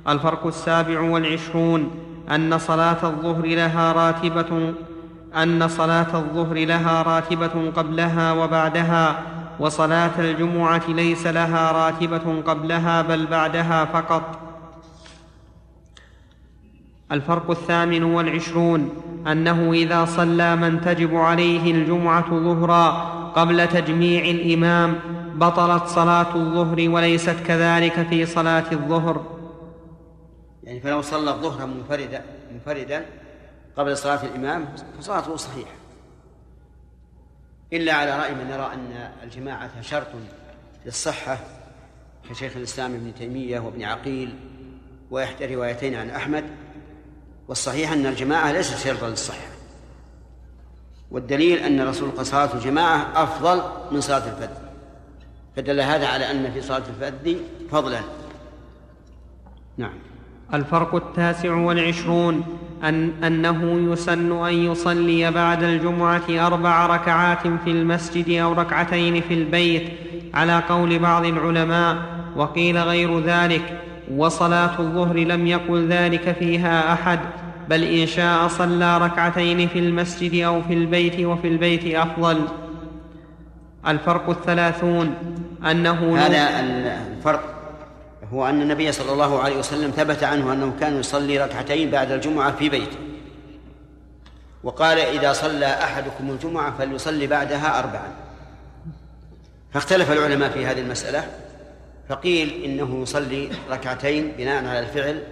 الفرق 0.09 0.47
السابع 0.47 1.01
والعشرون 1.01 1.91
أن 2.31 2.59
صلاة 2.59 2.97
الظهر 3.03 3.47
لها 3.47 3.93
راتبة 3.93 4.75
أن 5.37 5.69
صلاة 5.69 6.17
الظهر 6.19 6.55
لها 6.65 7.03
راتبة 7.03 7.71
قبلها 7.77 8.33
وبعدها 8.33 9.23
وصلاة 9.61 10.11
الجمعة 10.19 10.83
ليس 10.89 11.27
لها 11.27 11.73
راتبة 11.73 12.43
قبلها 12.47 13.03
بل 13.03 13.27
بعدها 13.27 13.85
فقط. 13.85 14.39
الفرق 17.13 17.51
الثامن 17.51 18.03
والعشرون 18.03 18.91
أنه 19.27 19.73
إذا 19.73 20.05
صلى 20.05 20.57
من 20.57 20.81
تجب 20.81 21.17
عليه 21.17 21.73
الجمعة 21.73 22.31
ظهرا 22.31 22.91
قبل 23.37 23.69
تجميع 23.69 24.25
الإمام 24.25 24.95
بطلت 25.39 25.87
صلاة 25.87 26.35
الظهر 26.35 26.89
وليست 26.89 27.37
كذلك 27.47 28.09
في 28.09 28.27
صلاة 28.27 28.73
الظهر. 28.73 29.37
يعني 30.65 30.81
فلو 30.81 31.03
صلى 31.03 31.31
الظهر 31.31 31.67
منفردا 31.67 32.25
منفردا 32.53 33.07
قبل 33.77 33.97
صلاة 33.97 34.25
الإمام 34.25 34.69
فصلاته 34.99 35.37
صحيحة. 35.37 35.75
إلا 37.73 37.93
على 37.93 38.19
رأي 38.19 38.35
من 38.35 38.51
يرى 38.51 38.71
أن 38.75 39.11
الجماعة 39.23 39.81
شرط 39.81 40.07
للصحة 40.87 41.39
كشيخ 42.31 42.57
الإسلام 42.57 42.95
ابن 42.95 43.15
تيمية 43.15 43.61
وابن 43.61 43.83
عقيل 43.83 44.35
وإحدى 45.11 45.55
روايتين 45.55 45.95
عن 45.95 46.11
أحمد 46.11 46.45
والصحيح 47.49 47.93
أن 47.93 48.07
الجماعة 48.07 48.53
ليست 48.53 48.79
شرطا 48.79 49.09
للصحة. 49.09 49.47
والدليل 51.11 51.59
أن 51.59 51.89
رسول 51.89 52.27
صلاة 52.27 52.55
الجماعة 52.55 53.23
أفضل 53.23 53.63
من 53.93 54.01
صلاة 54.01 54.29
الفذ 54.29 54.66
فدل 55.57 55.81
هذا 55.81 56.07
على 56.07 56.31
أن 56.31 56.51
في 56.55 56.61
صلاة 56.61 56.83
الفذ 56.89 57.37
فضلا. 57.71 58.01
نعم. 59.79 59.93
الفرق 60.55 60.95
التاسع 60.95 61.55
والعشرون 61.55 62.45
أن 62.85 63.25
أنه 63.25 63.93
يسن 63.93 64.33
أن 64.47 64.55
يصلي 64.55 65.31
بعد 65.31 65.63
الجمعة 65.63 66.47
أربع 66.47 66.87
ركعات 66.87 67.43
في 67.65 67.71
المسجد 67.71 68.31
أو 68.31 68.53
ركعتين 68.53 69.21
في 69.21 69.35
البيت 69.35 69.83
على 70.35 70.63
قول 70.69 70.99
بعض 70.99 71.25
العلماء 71.25 71.97
وقيل 72.37 72.79
غير 72.79 73.21
ذلك 73.21 73.81
وصلاة 74.17 74.81
الظهر 74.81 75.17
لم 75.17 75.47
يقل 75.47 75.89
ذلك 75.89 76.37
فيها 76.39 76.93
أحد 76.93 77.21
بل 77.69 77.85
إن 77.85 78.07
شاء 78.07 78.49
صلى 78.49 78.99
ركعتين 78.99 79.69
في 79.69 79.79
المسجد 79.79 80.43
أو 80.43 80.63
في 80.63 80.75
البيت 80.75 81.21
وفي 81.21 81.49
البيت 81.49 81.95
أفضل. 81.95 82.41
الفرق 83.89 84.31
الثلاثون 84.31 85.15
أنه 85.71 86.19
هذا 86.19 86.61
الفرق 86.61 87.57
هو 88.33 88.49
أن 88.49 88.63
النبي 88.63 88.93
صلى 88.93 89.13
الله 89.13 89.43
عليه 89.43 89.57
وسلم 89.57 89.91
ثبت 89.91 90.25
عنه 90.25 90.53
أنه 90.53 90.73
كان 90.81 91.01
يصلي 91.01 91.39
ركعتين 91.39 91.91
بعد 91.91 92.13
الجمعة 92.13 92.57
في 92.57 92.69
بيته 92.69 92.97
وقال 94.65 94.99
إذا 94.99 95.33
صلى 95.33 95.67
أحدكم 95.67 96.31
الجمعة 96.31 96.79
فليصلي 96.79 97.27
بعدها 97.27 97.79
أربعا. 97.79 98.09
فاختلف 99.73 100.13
العلماء 100.13 100.51
في 100.51 100.67
هذه 100.67 100.81
المسألة. 100.81 101.25
فقيل 102.09 102.65
إنه 102.65 103.03
يصلي 103.03 103.51
ركعتين 103.71 104.33
بناء 104.39 104.67
على 104.67 104.79
الفعل. 104.79 105.23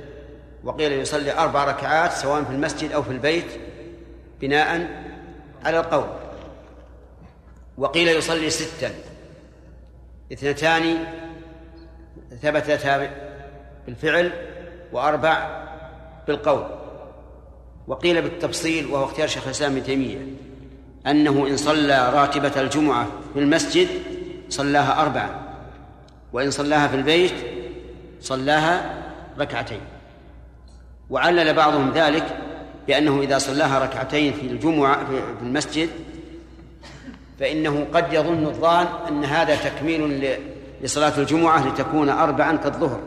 وقيل 0.65 0.93
يصلي 0.93 1.39
أربع 1.39 1.65
ركعات 1.65 2.13
سواء 2.13 2.45
في 2.45 2.51
المسجد 2.51 2.93
أو 2.93 3.03
في 3.03 3.11
البيت 3.11 3.47
بناء 4.41 4.89
على 5.65 5.81
القول. 5.81 6.07
وقيل 7.79 8.09
يصلي 8.09 8.51
ستا. 8.51 8.91
اثنتان 10.33 11.05
ثبتتا 12.43 13.11
بالفعل 13.87 14.33
وأربع 14.93 15.65
بالقول. 16.27 16.67
وقيل 17.87 18.23
بالتفصيل 18.23 18.87
وهو 18.87 19.05
اختيار 19.05 19.29
شيخ 19.29 19.45
الإسلام 19.45 19.73
ابن 19.73 19.83
تيمية 19.83 20.19
أنه 21.07 21.47
إن 21.47 21.57
صلى 21.57 22.11
راتبة 22.15 22.61
الجمعة 22.61 23.07
في 23.35 23.41
المسجد 23.41 23.89
صلاها 24.49 25.03
أربعة 25.03 25.41
وإن 26.33 26.51
صلاها 26.51 26.89
في 26.89 26.97
البيت 26.97 27.35
صلاها 28.21 29.03
ركعتين. 29.39 29.81
وعلل 31.11 31.55
بعضهم 31.55 31.93
ذلك 31.95 32.39
بأنه 32.87 33.21
إذا 33.21 33.39
صلاها 33.39 33.79
ركعتين 33.79 34.33
في 34.33 34.47
الجمعة 34.47 35.07
في 35.07 35.43
المسجد 35.43 35.89
فإنه 37.41 37.87
قد 37.95 38.13
يظن 38.13 38.47
الظان 38.47 38.87
أن 39.09 39.25
هذا 39.25 39.57
تكميل 39.57 40.29
لصلاة 40.83 41.19
الجمعة 41.19 41.69
لتكون 41.69 42.09
أربعا 42.09 42.57
كالظهر 42.57 43.01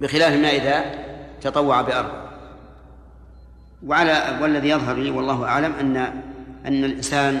بخلاف 0.00 0.32
ما 0.32 0.48
إذا 0.48 0.84
تطوع 1.40 1.82
بأربع. 1.82 2.30
وعلى 3.86 4.38
والذي 4.42 4.68
يظهر 4.68 4.96
لي 4.96 5.10
والله 5.10 5.44
أعلم 5.44 5.72
أن 5.72 5.96
أن 6.66 6.84
الإنسان 6.84 7.40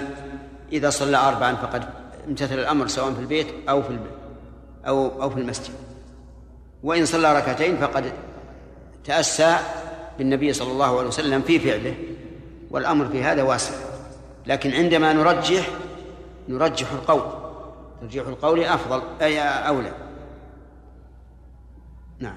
إذا 0.72 0.90
صلى 0.90 1.16
أربعا 1.16 1.54
فقد 1.54 1.84
امتثل 2.28 2.58
الأمر 2.58 2.86
سواء 2.86 3.12
في 3.12 3.20
البيت 3.20 3.46
أو 3.68 3.82
في 3.82 3.98
أو 4.86 5.22
أو 5.22 5.30
في 5.30 5.40
المسجد. 5.40 5.74
وإن 6.82 7.06
صلى 7.06 7.36
ركعتين 7.36 7.76
فقد 7.76 8.12
تأسى 9.04 9.56
بالنبي 10.18 10.52
صلى 10.52 10.72
الله 10.72 10.98
عليه 10.98 11.08
وسلم 11.08 11.42
في 11.42 11.58
فعله 11.58 11.94
والأمر 12.70 13.08
في 13.08 13.22
هذا 13.22 13.42
واسع. 13.42 13.89
لكن 14.46 14.72
عندما 14.72 15.12
نرجح 15.12 15.68
نرجح 16.48 16.92
القول. 16.92 17.22
ترجيح 18.00 18.26
القول 18.26 18.64
أفضل 18.64 19.02
أي 19.22 19.40
أولى. 19.40 19.92
نعم. 22.18 22.36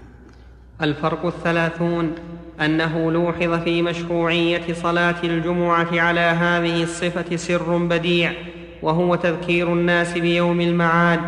الفرق 0.82 1.26
الثلاثون 1.26 2.16
أنه 2.62 3.12
لوحظ 3.12 3.64
في 3.64 3.82
مشروعية 3.82 4.74
صلاة 4.74 5.16
الجمعة 5.24 6.02
على 6.02 6.20
هذه 6.20 6.84
الصفة 6.84 7.36
سر 7.36 7.78
بديع 7.78 8.34
وهو 8.82 9.16
تذكير 9.16 9.74
الناس 9.74 10.14
بيوم 10.14 10.62
المعاد 10.62 11.20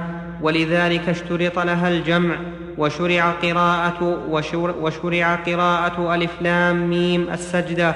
ولذلك 0.41 1.09
اشترط 1.09 1.59
لها 1.59 1.89
الجمع 1.89 2.35
وشرع 2.77 3.31
قراءة 3.31 4.19
وشرع 4.81 5.35
قراءة 5.35 6.15
ألف 6.15 6.41
لام 6.41 6.89
ميم 6.89 7.29
السجدة. 7.29 7.95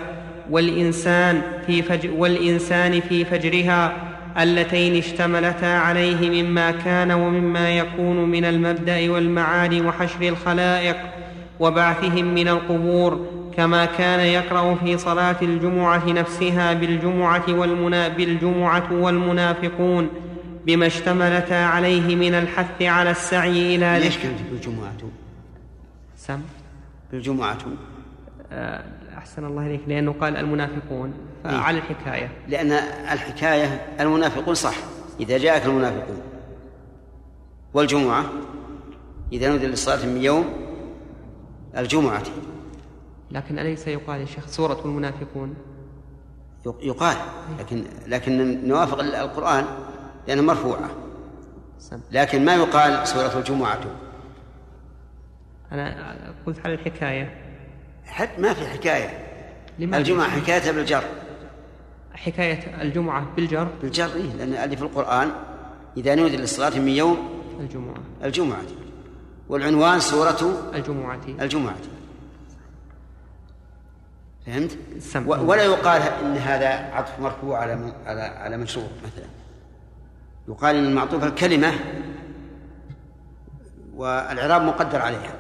والإنسان 0.50 1.42
في 1.68 1.82
فج 1.82 2.10
والإنسان 2.18 3.00
في 3.00 3.26
فجرها 3.26 3.94
اللتين 4.40 4.96
اشتملتا 4.96 5.66
عليه 5.66 6.44
مما 6.44 6.72
كان 6.72 7.12
ومما 7.12 7.70
يكون 7.70 8.30
من 8.30 8.46
المبدأ 8.46 9.12
والمعاد 9.12 9.74
وحشر 9.74 10.22
الخلائق 10.22 10.96
وبعثهم 11.60 12.26
من 12.26 12.48
القبور 12.48 13.26
كما 13.58 13.86
كان 13.86 14.20
يقرأ 14.20 14.76
في 14.76 14.98
صلاة 14.98 15.36
الجمعة 15.42 16.10
نفسها 16.12 16.74
بالجمعة, 16.74 17.44
والمنا 17.50 18.08
بالجمعة 18.08 18.94
والمنافقون 18.94 20.10
بما 20.66 20.88
اشتملتا 20.88 21.54
عليه 21.54 22.16
من 22.16 22.34
الحث 22.34 22.82
على 22.82 23.12
السعي 23.12 23.76
إلى 23.76 24.00
ليش 24.04 24.18
كانت 24.18 24.40
بالجمعة؟ 24.52 24.94
سم؟ 26.18 26.42
بالجمعة 27.12 27.58
آه 28.52 28.84
أحسن 29.20 29.46
الله 29.46 29.68
إليك 29.68 29.82
لأنه 29.88 30.16
قال 30.22 30.38
المنافقون 30.38 31.14
فعلى 31.44 31.78
الحكاية. 31.78 32.32
لأن 32.48 32.72
الحكاية 33.12 33.66
المنافقون 34.00 34.56
صح 34.56 34.76
إذا 35.20 35.38
جاءك 35.38 35.66
المنافقون. 35.66 36.22
والجمعة 37.74 38.26
إذا 39.34 39.50
نودي 39.50 39.68
للصلاة 39.68 40.06
من 40.06 40.22
يوم 40.22 40.46
الجمعة. 41.78 42.24
لكن 43.32 43.60
أليس 43.60 43.88
يقال 43.88 44.22
يا 44.22 44.26
شيخ 44.26 44.48
سورة 44.48 44.82
المنافقون؟ 44.86 45.56
يقال 46.82 47.18
لكن 47.60 47.84
لكن 48.08 48.68
نوافق 48.68 49.00
القرآن 49.00 49.66
لأنها 50.28 50.44
مرفوعة. 50.44 50.90
لكن 52.12 52.46
ما 52.46 52.56
يقال 52.56 53.08
سورة 53.08 53.40
الجمعة. 53.40 53.80
أنا 55.72 56.16
قلت 56.46 56.66
على 56.66 56.74
الحكاية. 56.74 57.49
حتى 58.10 58.42
ما 58.42 58.54
في 58.54 58.68
حكاية. 58.68 59.26
لماذا؟ 59.80 59.98
الجمعة 59.98 60.30
حكايتها 60.30 60.72
بالجر. 60.72 61.04
حكاية 62.14 62.82
الجمعة 62.82 63.26
بالجر؟ 63.36 63.68
بالجر 63.82 64.16
إيه؟ 64.16 64.34
لأن 64.38 64.54
اللي 64.64 64.78
في 64.78 64.82
القرآن 64.84 65.32
إذا 65.98 66.16
نودي 66.16 66.38
للصلاة 66.38 66.80
من 66.80 66.88
يوم 66.90 67.30
الجمعة. 67.60 67.96
الجمعة. 68.24 68.62
والعنوان 69.50 70.00
سورة 70.00 70.70
الجمعة. 70.76 71.20
الجمعة. 71.28 71.76
فهمت؟ 74.46 74.78
ولا 75.28 75.64
يقال 75.64 76.02
إن 76.02 76.38
هذا 76.38 76.68
عطف 76.70 77.20
مرفوع 77.20 77.60
على 77.60 77.76
م- 77.76 77.94
على 78.06 78.22
على 78.22 78.58
مشروع 78.58 78.88
مثلا. 79.06 79.26
يقال 80.48 80.76
إن 80.76 80.86
المعطوف 80.86 81.24
الكلمة 81.24 81.74
والإعراب 83.96 84.62
مقدر 84.62 85.02
عليها. 85.02 85.34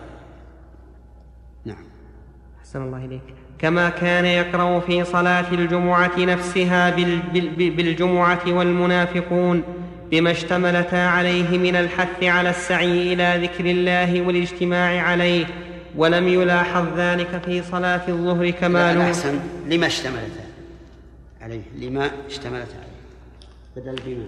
أحسن 2.69 2.81
الله 2.81 3.05
إليك. 3.05 3.21
كما 3.59 3.89
كان 3.89 4.25
يقرأ 4.25 4.79
في 4.79 5.03
صلاة 5.03 5.45
الجمعة 5.53 6.11
نفسها 6.19 6.89
بال- 6.89 7.19
بال- 7.33 7.69
بالجمعة 7.69 8.39
والمنافقون 8.47 9.63
بما 10.11 10.31
اشتملتا 10.31 10.95
عليه 10.95 11.57
من 11.57 11.75
الحث 11.75 12.23
على 12.23 12.49
السعي 12.49 13.13
إلى 13.13 13.47
ذكر 13.47 13.65
الله 13.65 14.21
والاجتماع 14.21 15.01
عليه 15.01 15.45
ولم 15.95 16.27
يلاحظ 16.27 16.85
ذلك 16.97 17.41
في 17.45 17.61
صلاة 17.63 18.01
الظهر 18.07 18.49
كما 18.49 18.93
لو 18.93 19.01
الأحسن 19.01 19.39
لما 19.69 19.87
اشتملت 19.87 20.39
عليه؟ 21.41 21.61
لما 21.79 22.11
اشتملت 22.27 22.67
عليه؟ 22.79 22.99
بدل 23.75 23.95
بما؟ 24.05 24.23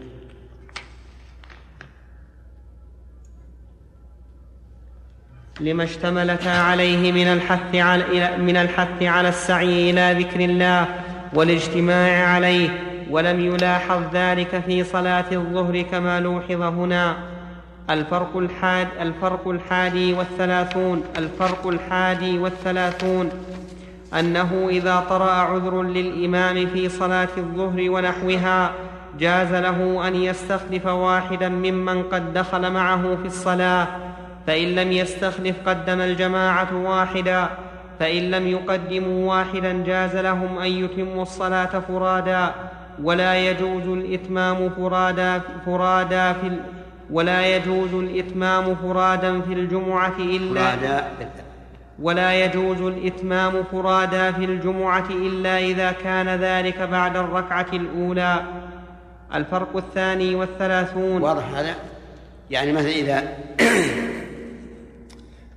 لما 5.60 5.84
اشتملتا 5.84 6.50
عليه 6.50 7.12
من 7.12 7.28
الحث 7.28 7.76
على 7.76 8.04
إلى- 8.04 8.40
من 8.40 8.58
الحث 8.58 9.04
على 9.04 9.30
السعي 9.30 9.90
إلى 9.90 10.24
ذكر 10.24 10.40
الله 10.40 10.86
والاجتماع 11.34 12.28
عليه 12.28 12.70
ولم 13.10 13.40
يلاحظ 13.40 14.02
ذلك 14.14 14.64
في 14.66 14.84
صلاة 14.84 15.26
الظهر 15.32 15.82
كما 15.82 16.20
لوحظ 16.20 16.62
هنا. 16.62 17.16
الفرق 17.90 18.38
الحاد 18.38 18.88
الفرق 19.02 19.48
الحادي 19.48 20.14
والثلاثون 20.14 21.04
الفرق 21.18 21.68
الحادي 21.68 22.38
والثلاثون 22.40 23.30
أنه 24.20 24.68
إذا 24.70 25.04
طرأ 25.10 25.32
عذر 25.32 25.82
للإمام 25.84 26.68
في 26.68 26.90
صلاة 26.90 27.28
الظهر 27.38 27.90
ونحوها 27.90 28.72
جاز 29.20 29.54
له 29.54 30.08
أن 30.08 30.16
يستخلف 30.16 30.86
واحدا 30.86 31.50
ممن 31.50 32.04
قد 32.04 32.34
دخل 32.34 32.72
معه 32.72 33.16
في 33.22 33.26
الصلاة. 33.28 33.88
فإن 34.48 34.76
لم 34.76 34.92
يستخلف 34.92 35.56
قدم 35.66 36.02
الجماعة 36.02 36.76
واحدا 36.76 37.50
فإن 38.00 38.32
لم 38.32 38.48
يقدموا 38.48 39.36
واحدا 39.36 39.84
جاز 39.84 40.16
لهم 40.16 40.58
أن 40.58 40.72
يتموا 40.72 41.22
الصلاة 41.22 41.80
فرادا 41.80 42.52
ولا 43.04 43.50
يجوز 43.50 43.88
الإتمام 43.88 44.70
فرادا 44.70 45.42
فرادا 45.66 46.34
في 46.34 46.52
ولا 47.12 47.56
يجوز 47.56 47.94
الإتمام 47.94 48.76
فرادا 48.76 49.42
في 49.42 49.54
الجمعة 49.54 50.18
إلا 50.20 50.76
فرادا. 50.76 51.08
ولا 52.00 52.46
يجوز 52.46 52.82
الإتمام 52.82 53.64
فرادا 53.72 54.32
في 54.32 54.46
الجمعة 54.46 55.10
إلا 55.10 55.58
إذا 55.60 55.92
كان 55.92 56.28
ذلك 56.30 56.82
بعد 56.82 57.18
الركعة 57.18 57.68
الأولى. 57.74 58.42
الفرق 59.36 59.78
الثاني 59.78 60.36
والثلاثون. 60.36 61.22
واضح 61.22 61.44
هذا؟ 61.56 61.76
يعني 62.52 62.72
مثلا 62.72 62.92
إذا 62.92 63.24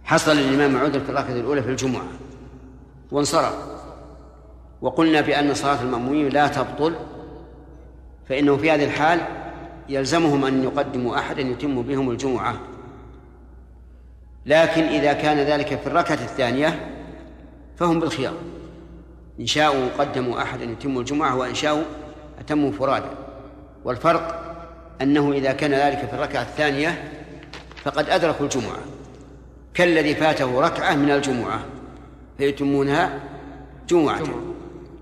حصل 0.05 0.37
للإمام 0.37 0.77
عذر 0.77 1.01
في 1.01 1.11
الركعة 1.11 1.33
الأولى 1.33 1.63
في 1.63 1.71
الجمعة 1.71 2.07
وانصرف. 3.13 3.55
وقلنا 4.81 5.21
بأن 5.21 5.55
صلاة 5.55 5.83
المأمومين 5.83 6.29
لا 6.29 6.49
تبطل 6.49 6.95
فإنه 8.29 8.57
في 8.57 8.71
هذه 8.71 8.85
الحال 8.85 9.21
يلزمهم 9.89 10.45
أن 10.45 10.65
يقدموا 10.65 11.19
أحدا 11.19 11.43
يتم 11.43 11.83
بهم 11.83 12.11
الجمعة. 12.11 12.55
لكن 14.47 14.83
إذا 14.83 15.13
كان 15.13 15.37
ذلك 15.37 15.81
في 15.81 15.87
الركعة 15.87 16.15
الثانية 16.15 16.91
فهم 17.77 18.01
بالخيار. 18.01 18.35
إن 19.41 19.47
شاءوا 19.47 19.89
قدموا 19.99 20.43
أحدا 20.43 20.65
يتم 20.65 20.99
الجمعة 20.99 21.37
وإن 21.37 21.55
شاءوا 21.55 21.83
أتموا 22.39 22.73
فرادا 22.73 23.11
والفرق 23.85 24.41
أنه 25.03 25.33
إذا 25.33 25.53
كان 25.53 25.75
ذلك 25.75 25.99
في 25.99 26.15
الركعة 26.15 26.43
الثانية 26.43 27.13
فقد 27.85 28.09
أدركوا 28.09 28.47
الجمعة. 28.47 28.79
كالذي 29.75 30.15
فاته 30.15 30.61
ركعة 30.61 30.95
من 30.95 31.11
الجمعة 31.11 31.65
فيتمونها 32.39 33.21
جمعة. 33.89 34.23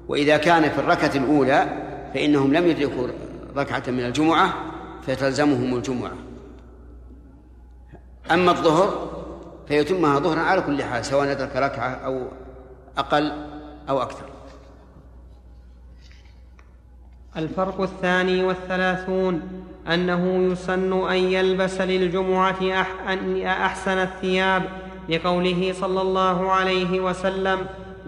وإذا 0.08 0.36
كان 0.36 0.70
في 0.70 0.78
الركعة 0.78 1.12
الأولى 1.14 1.66
فإنهم 2.14 2.52
لم 2.52 2.66
يدركوا 2.66 3.08
ركعة 3.56 3.82
من 3.88 4.00
الجمعة 4.00 4.54
فتلزمهم 5.06 5.76
الجمعة. 5.76 6.12
أما 8.30 8.50
الظهر 8.50 9.12
فيتمها 9.68 10.18
ظهرا 10.18 10.40
على 10.40 10.60
كل 10.60 10.82
حال 10.82 11.04
سواء 11.04 11.30
أدرك 11.32 11.56
ركعة 11.56 11.90
أو 11.90 12.26
أقل 12.98 13.32
أو 13.88 14.02
أكثر. 14.02 14.31
الفرق 17.36 17.80
الثاني 17.80 18.44
والثلاثون 18.44 19.40
أنه 19.94 20.52
يسن 20.52 21.08
أن 21.08 21.16
يلبس 21.16 21.80
للجمعة 21.80 22.86
أحسن 23.46 23.98
الثياب 23.98 24.62
لقوله 25.08 25.72
صلى 25.72 26.00
الله 26.02 26.52
عليه 26.52 27.00
وسلم 27.00 27.58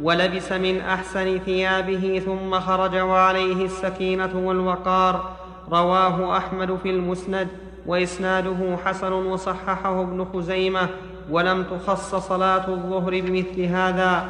ولبس 0.03 0.53
من 0.53 0.81
أحسن 0.81 1.39
ثيابه 1.39 2.23
ثم 2.27 2.61
خرج 2.61 2.97
وعليه 2.97 3.65
السكينة 3.65 4.31
والوقار. 4.35 5.37
رواه 5.73 6.37
أحمد 6.37 6.79
في 6.83 6.91
المسند 6.91 7.49
وإسناده 7.87 8.77
حسن 8.85 9.13
وصححه 9.13 10.03
ابن 10.03 10.27
خزيمة 10.35 10.89
ولم 11.31 11.65
تخص 11.65 12.15
صلاة 12.15 12.69
الظهر 12.69 13.21
بمثل 13.21 13.63
هذا. 13.63 14.29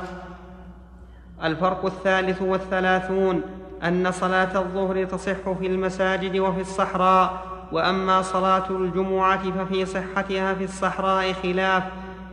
الفرق 1.44 1.84
الثالث 1.84 2.42
والثلاثون 2.42 3.42
أن 3.84 4.12
صلاة 4.12 4.58
الظهر 4.58 5.04
تصح 5.04 5.52
في 5.60 5.66
المساجد 5.66 6.36
وفي 6.38 6.60
الصحراء 6.60 7.46
وأما 7.72 8.22
صلاة 8.22 8.70
الجمعة 8.70 9.50
ففي 9.50 9.86
صحتها 9.86 10.54
في 10.54 10.64
الصحراء 10.64 11.32
خلاف 11.32 11.82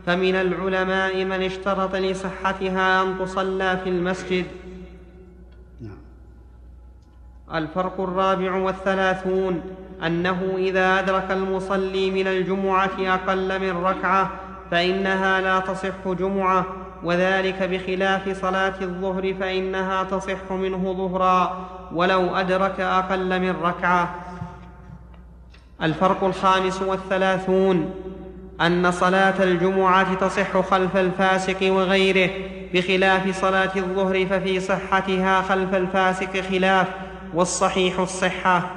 فمن 0.06 0.34
العلماء 0.34 1.24
من 1.24 1.42
اشترط 1.42 1.94
لصحتها 1.94 3.02
أن 3.02 3.18
تصلى 3.18 3.78
في 3.84 3.90
المسجد. 3.90 4.46
الفرق 7.54 8.00
الرابع 8.00 8.54
والثلاثون 8.54 9.62
أنه 10.06 10.54
إذا 10.56 10.98
أدرك 10.98 11.30
المصلي 11.30 12.10
من 12.10 12.26
الجمعة 12.26 12.90
أقل 13.00 13.60
من 13.60 13.84
ركعة 13.84 14.30
فإنها 14.70 15.40
لا 15.40 15.58
تصح 15.60 16.08
جمعة 16.18 16.66
وذلك 17.04 17.62
بخلاف 17.62 18.40
صلاة 18.40 18.74
الظهر 18.82 19.34
فإنها 19.34 20.04
تصح 20.04 20.52
منه 20.52 20.92
ظهرا 20.92 21.68
ولو 21.94 22.36
أدرك 22.36 22.80
أقل 22.80 23.40
من 23.40 23.56
ركعة. 23.62 24.14
الفرق 25.82 26.24
الخامس 26.24 26.82
والثلاثون 26.82 27.94
أن 28.60 28.90
صلاة 28.90 29.42
الجمعة 29.42 30.14
تصح 30.14 30.60
خلف 30.60 30.96
الفاسق 30.96 31.72
وغيره 31.72 32.30
بخلاف 32.74 33.40
صلاة 33.40 33.70
الظهر 33.76 34.26
ففي 34.26 34.60
صحتها 34.60 35.42
خلف 35.42 35.74
الفاسق 35.74 36.40
خلاف 36.40 36.86
والصحيح 37.34 37.98
الصحة. 37.98 38.70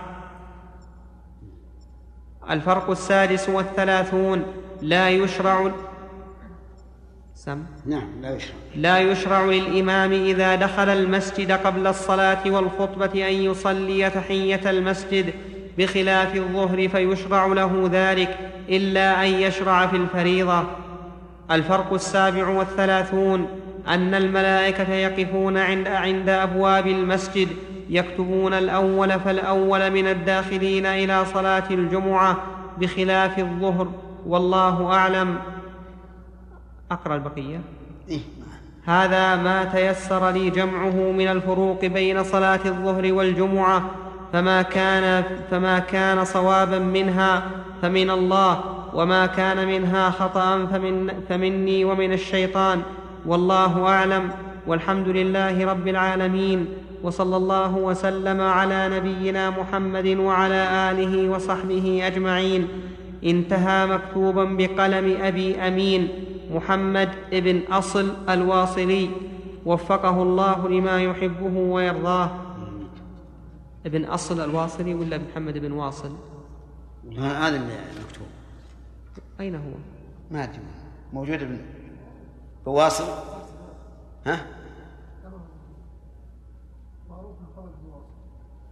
الفرق 2.49 2.89
السادس 2.89 3.49
والثلاثون 3.49 4.43
لا 4.81 5.09
يشرع 5.09 5.71
سم. 7.45 7.63
نعم 7.85 8.07
لا 8.21 8.35
يشرع. 8.35 8.55
لا 8.75 8.99
يشرع 8.99 9.45
للإمام 9.45 10.11
إذا 10.11 10.55
دخل 10.55 10.89
المسجد 10.89 11.51
قبل 11.51 11.87
الصلاة 11.87 12.51
والخطبة 12.51 13.27
أن 13.29 13.33
يصلي 13.33 14.09
تحية 14.09 14.69
المسجد 14.69 15.33
بخلاف 15.77 16.35
الظهر 16.35 16.87
فيشرع 16.87 17.45
له 17.45 17.89
ذلك 17.91 18.37
إلا 18.69 19.25
أن 19.25 19.27
يشرع 19.27 19.87
في 19.87 19.95
الفريضة. 19.95 20.63
الفرق 21.51 21.93
السابع 21.93 22.47
والثلاثون 22.47 23.47
أن 23.87 24.13
الملائكة 24.13 24.93
يقفون 24.93 25.57
عند 25.57 25.87
عند 25.87 26.29
أبواب 26.29 26.87
المسجد 26.87 27.47
يكتبون 27.89 28.53
الأول 28.53 29.19
فالأول 29.19 29.91
من 29.91 30.07
الداخلين 30.07 30.85
إلى 30.85 31.25
صلاة 31.25 31.63
الجمعة 31.71 32.37
بخلاف 32.77 33.39
الظهر 33.39 33.91
والله 34.25 34.93
أعلم. 34.93 35.37
أقرأ 36.91 37.15
البقية. 37.15 37.61
إيه؟ 38.09 38.19
هذا 38.85 39.35
ما 39.35 39.63
تيسر 39.63 40.29
لي 40.29 40.49
جمعه 40.49 41.11
من 41.11 41.27
الفروق 41.27 41.85
بين 41.85 42.23
صلاة 42.23 42.59
الظهر 42.65 43.13
والجمعة 43.13 43.91
فما 44.33 44.61
كان 44.61 45.23
فما 45.51 45.79
كان 45.79 46.25
صوابا 46.25 46.79
منها 46.79 47.43
فمن 47.81 48.09
الله 48.09 48.63
وما 48.93 49.25
كان 49.25 49.67
منها 49.67 50.09
خطأ 50.09 50.65
فمن 50.65 51.11
فمني 51.29 51.85
ومن 51.85 52.13
الشيطان. 52.13 52.81
والله 53.25 53.87
أعلم. 53.87 54.29
والحمد 54.67 55.07
لله 55.07 55.65
رب 55.65 55.87
العالمين 55.87 56.67
وصلى 57.03 57.37
الله 57.37 57.75
وسلم 57.75 58.41
على 58.41 58.89
نبينا 58.97 59.49
محمد 59.49 60.07
وعلى 60.07 60.91
آله 60.91 61.29
وصحبه 61.29 62.01
أجمعين. 62.07 62.67
انتهى 63.23 63.85
مكتوبا 63.85 64.43
بقلم 64.43 65.17
أبي 65.21 65.55
أمين. 65.55 66.09
محمد 66.55 67.11
بن 67.31 67.61
أصل 67.73 68.29
الواصلي 68.29 69.09
وفقه 69.65 70.23
الله 70.23 70.67
لما 70.67 71.03
يحبه 71.03 71.57
ويرضاه. 71.57 72.41
ابن 73.85 74.05
أصل 74.05 74.41
الواصلي 74.41 74.93
ولا 74.93 75.17
محمد 75.17 75.57
بن 75.57 75.71
واصل؟ 75.71 76.15
هذا 77.17 77.55
المكتوب 77.57 78.27
أين 79.39 79.55
هو؟ 79.55 79.71
ما 80.31 80.43
أدري. 80.43 80.59
موجود 81.13 81.41
ابن 81.41 81.57
بواصل 82.65 83.05
ها؟ 84.25 84.45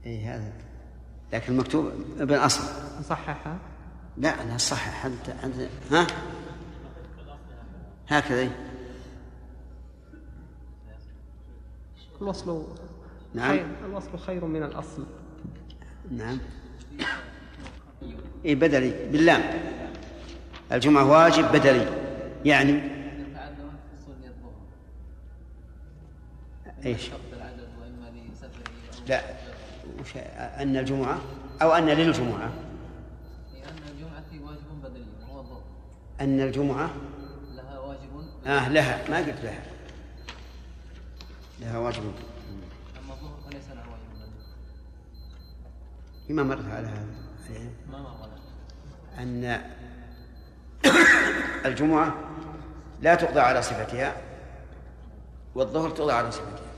اي 0.05 0.25
هذا. 0.25 0.53
لكن 1.33 1.53
المكتوب 1.53 1.91
ابن 2.19 2.35
أصل. 2.35 2.63
صححها 3.03 3.57
لا 4.17 4.43
أنا 4.43 4.57
صحح. 4.57 5.05
أنت 5.05 5.29
أنت 5.29 5.69
ها؟ 5.91 6.07
هكذا. 8.07 8.39
إيه. 8.39 8.49
الوصل 12.21 12.67
نعم. 13.33 13.51
خير 13.51 13.65
الوصل 13.85 14.19
خير 14.19 14.45
من 14.45 14.63
الأصل. 14.63 15.05
نعم. 16.11 16.37
اي 18.45 18.55
بدلي 18.55 19.09
باللام 19.11 19.41
الجمعة 20.71 21.11
واجب 21.11 21.51
بدلي. 21.51 21.87
يعني؟ 22.45 22.81
إيش؟ 26.85 27.01
شرط 27.01 27.19
العدد 27.33 27.67
واما 27.81 28.11
لسفره 28.33 28.63
أو 28.99 29.07
لا. 29.07 29.21
وش 29.99 30.17
أن 30.37 30.77
الجمعة؟ 30.77 31.21
أو 31.61 31.71
أن 31.71 31.85
للجمعة. 31.85 32.51
لأن 33.53 33.75
الجمعة 33.91 34.47
واجب 34.47 34.81
بدلي 34.83 35.05
وهو 35.21 35.39
الظهر 35.39 35.61
أن 36.21 36.39
الجمعة 36.41 36.89
آه 38.45 38.69
لها. 38.69 39.09
ما 39.09 39.17
قلت 39.17 39.41
لها. 39.43 39.63
لها 41.61 41.77
واجب. 41.77 42.03
أما 42.03 43.13
الظهر 43.13 43.39
فليس 43.49 43.67
لها 43.69 43.83
واجب. 43.87 44.03
ما 46.29 46.43
مرت 46.43 46.65
على 46.65 46.87
هذا؟ 46.87 47.05
ما 47.91 47.99
أن 49.19 49.61
الجمعة 51.65 52.15
لا 53.01 53.15
تقضى 53.15 53.39
على 53.39 53.61
صفتها 53.61 54.15
والظهر 55.55 55.89
تقضى 55.89 56.11
على 56.13 56.31
صفتها. 56.31 56.73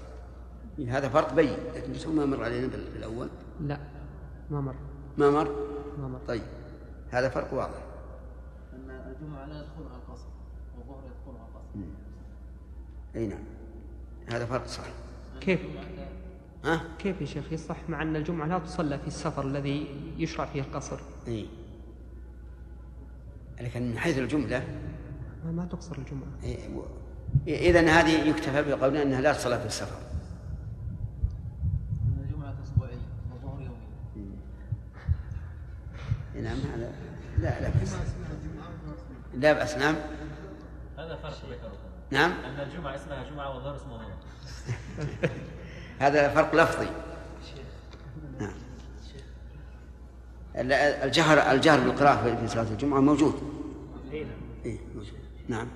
هذا 0.89 1.09
فرق 1.09 1.33
بين 1.33 1.57
لكن 1.75 2.15
ما 2.15 2.25
مر 2.25 2.43
علينا 2.43 2.67
بال- 2.67 2.91
بالأول. 2.93 3.29
لا 3.61 3.77
ما 4.49 4.61
مر. 4.61 4.75
ما 5.17 5.29
مر؟ 5.29 5.49
ما 5.97 6.07
مر. 6.07 6.19
طيب 6.27 6.43
هذا 7.11 7.29
فرق 7.29 7.53
واضح 7.53 7.81
ان 8.73 8.89
الجمعه 8.89 9.45
لا 9.45 9.53
يدخلها 9.59 9.97
القصر 9.97 10.27
والظهر 10.77 11.03
يدخلها 11.05 11.47
القصر 11.47 11.79
أي 13.15 13.27
نعم. 13.27 13.43
هذا 14.27 14.45
فرق 14.45 14.67
صح 14.67 14.83
كيف؟ 15.41 15.59
ها؟ 16.65 16.81
كيف 16.99 17.21
يا 17.21 17.25
شيخ؟ 17.25 17.51
يصح 17.51 17.77
مع 17.89 18.01
أن 18.01 18.15
الجمعة 18.15 18.47
لا 18.47 18.59
تصلى 18.59 18.99
في 18.99 19.07
السفر 19.07 19.47
الذي 19.47 19.87
يشرع 20.17 20.45
فيه 20.45 20.61
القصر. 20.61 20.99
أي. 21.27 21.47
لكن 23.61 23.91
من 23.91 23.97
حيث 23.97 24.17
الجملة. 24.17 24.63
ما, 25.45 25.51
ما 25.51 25.65
تقصر 25.65 25.95
الجمعة. 25.97 26.57
إذا 27.47 27.81
هذه 27.81 28.29
يكتفى 28.29 28.61
بقولنا 28.63 29.01
أنها 29.01 29.21
لا 29.21 29.33
تصلى 29.33 29.59
في 29.59 29.65
السفر. 29.65 29.97
إن 32.05 32.25
الجمعة 32.25 32.55
أسبوعية 32.63 32.97
والظهر 33.31 33.61
يومي 34.15 34.35
نعم 36.41 36.57
هذا 36.57 36.91
لا 37.37 37.61
لا 37.61 37.69
بأس. 37.69 37.95
لا 39.33 39.53
بأس 39.53 39.77
نعم. 39.77 39.95
هذا 40.97 41.15
فرق 41.15 41.49
ذكره 41.49 41.84
نعم. 42.11 42.31
أن 42.31 42.59
الجمعة 42.59 42.95
اسمها 42.95 43.23
جمعة 43.31 43.55
والظهر 43.55 43.75
اسمه 43.75 43.97
ظهر. 43.97 44.11
هذا 45.99 46.29
فرق 46.29 46.55
لفظي. 46.55 46.87
نعم. 48.39 48.53
ال- 50.55 50.73
الجهر 50.73 51.51
الجهر 51.51 51.79
بالقراءة 51.79 52.35
في 52.35 52.47
صلاة 52.47 52.63
الجمعة 52.71 52.99
موجود. 52.99 53.33
إيه 54.65 54.79
موجود. 54.95 55.13
نعم. 55.47 55.67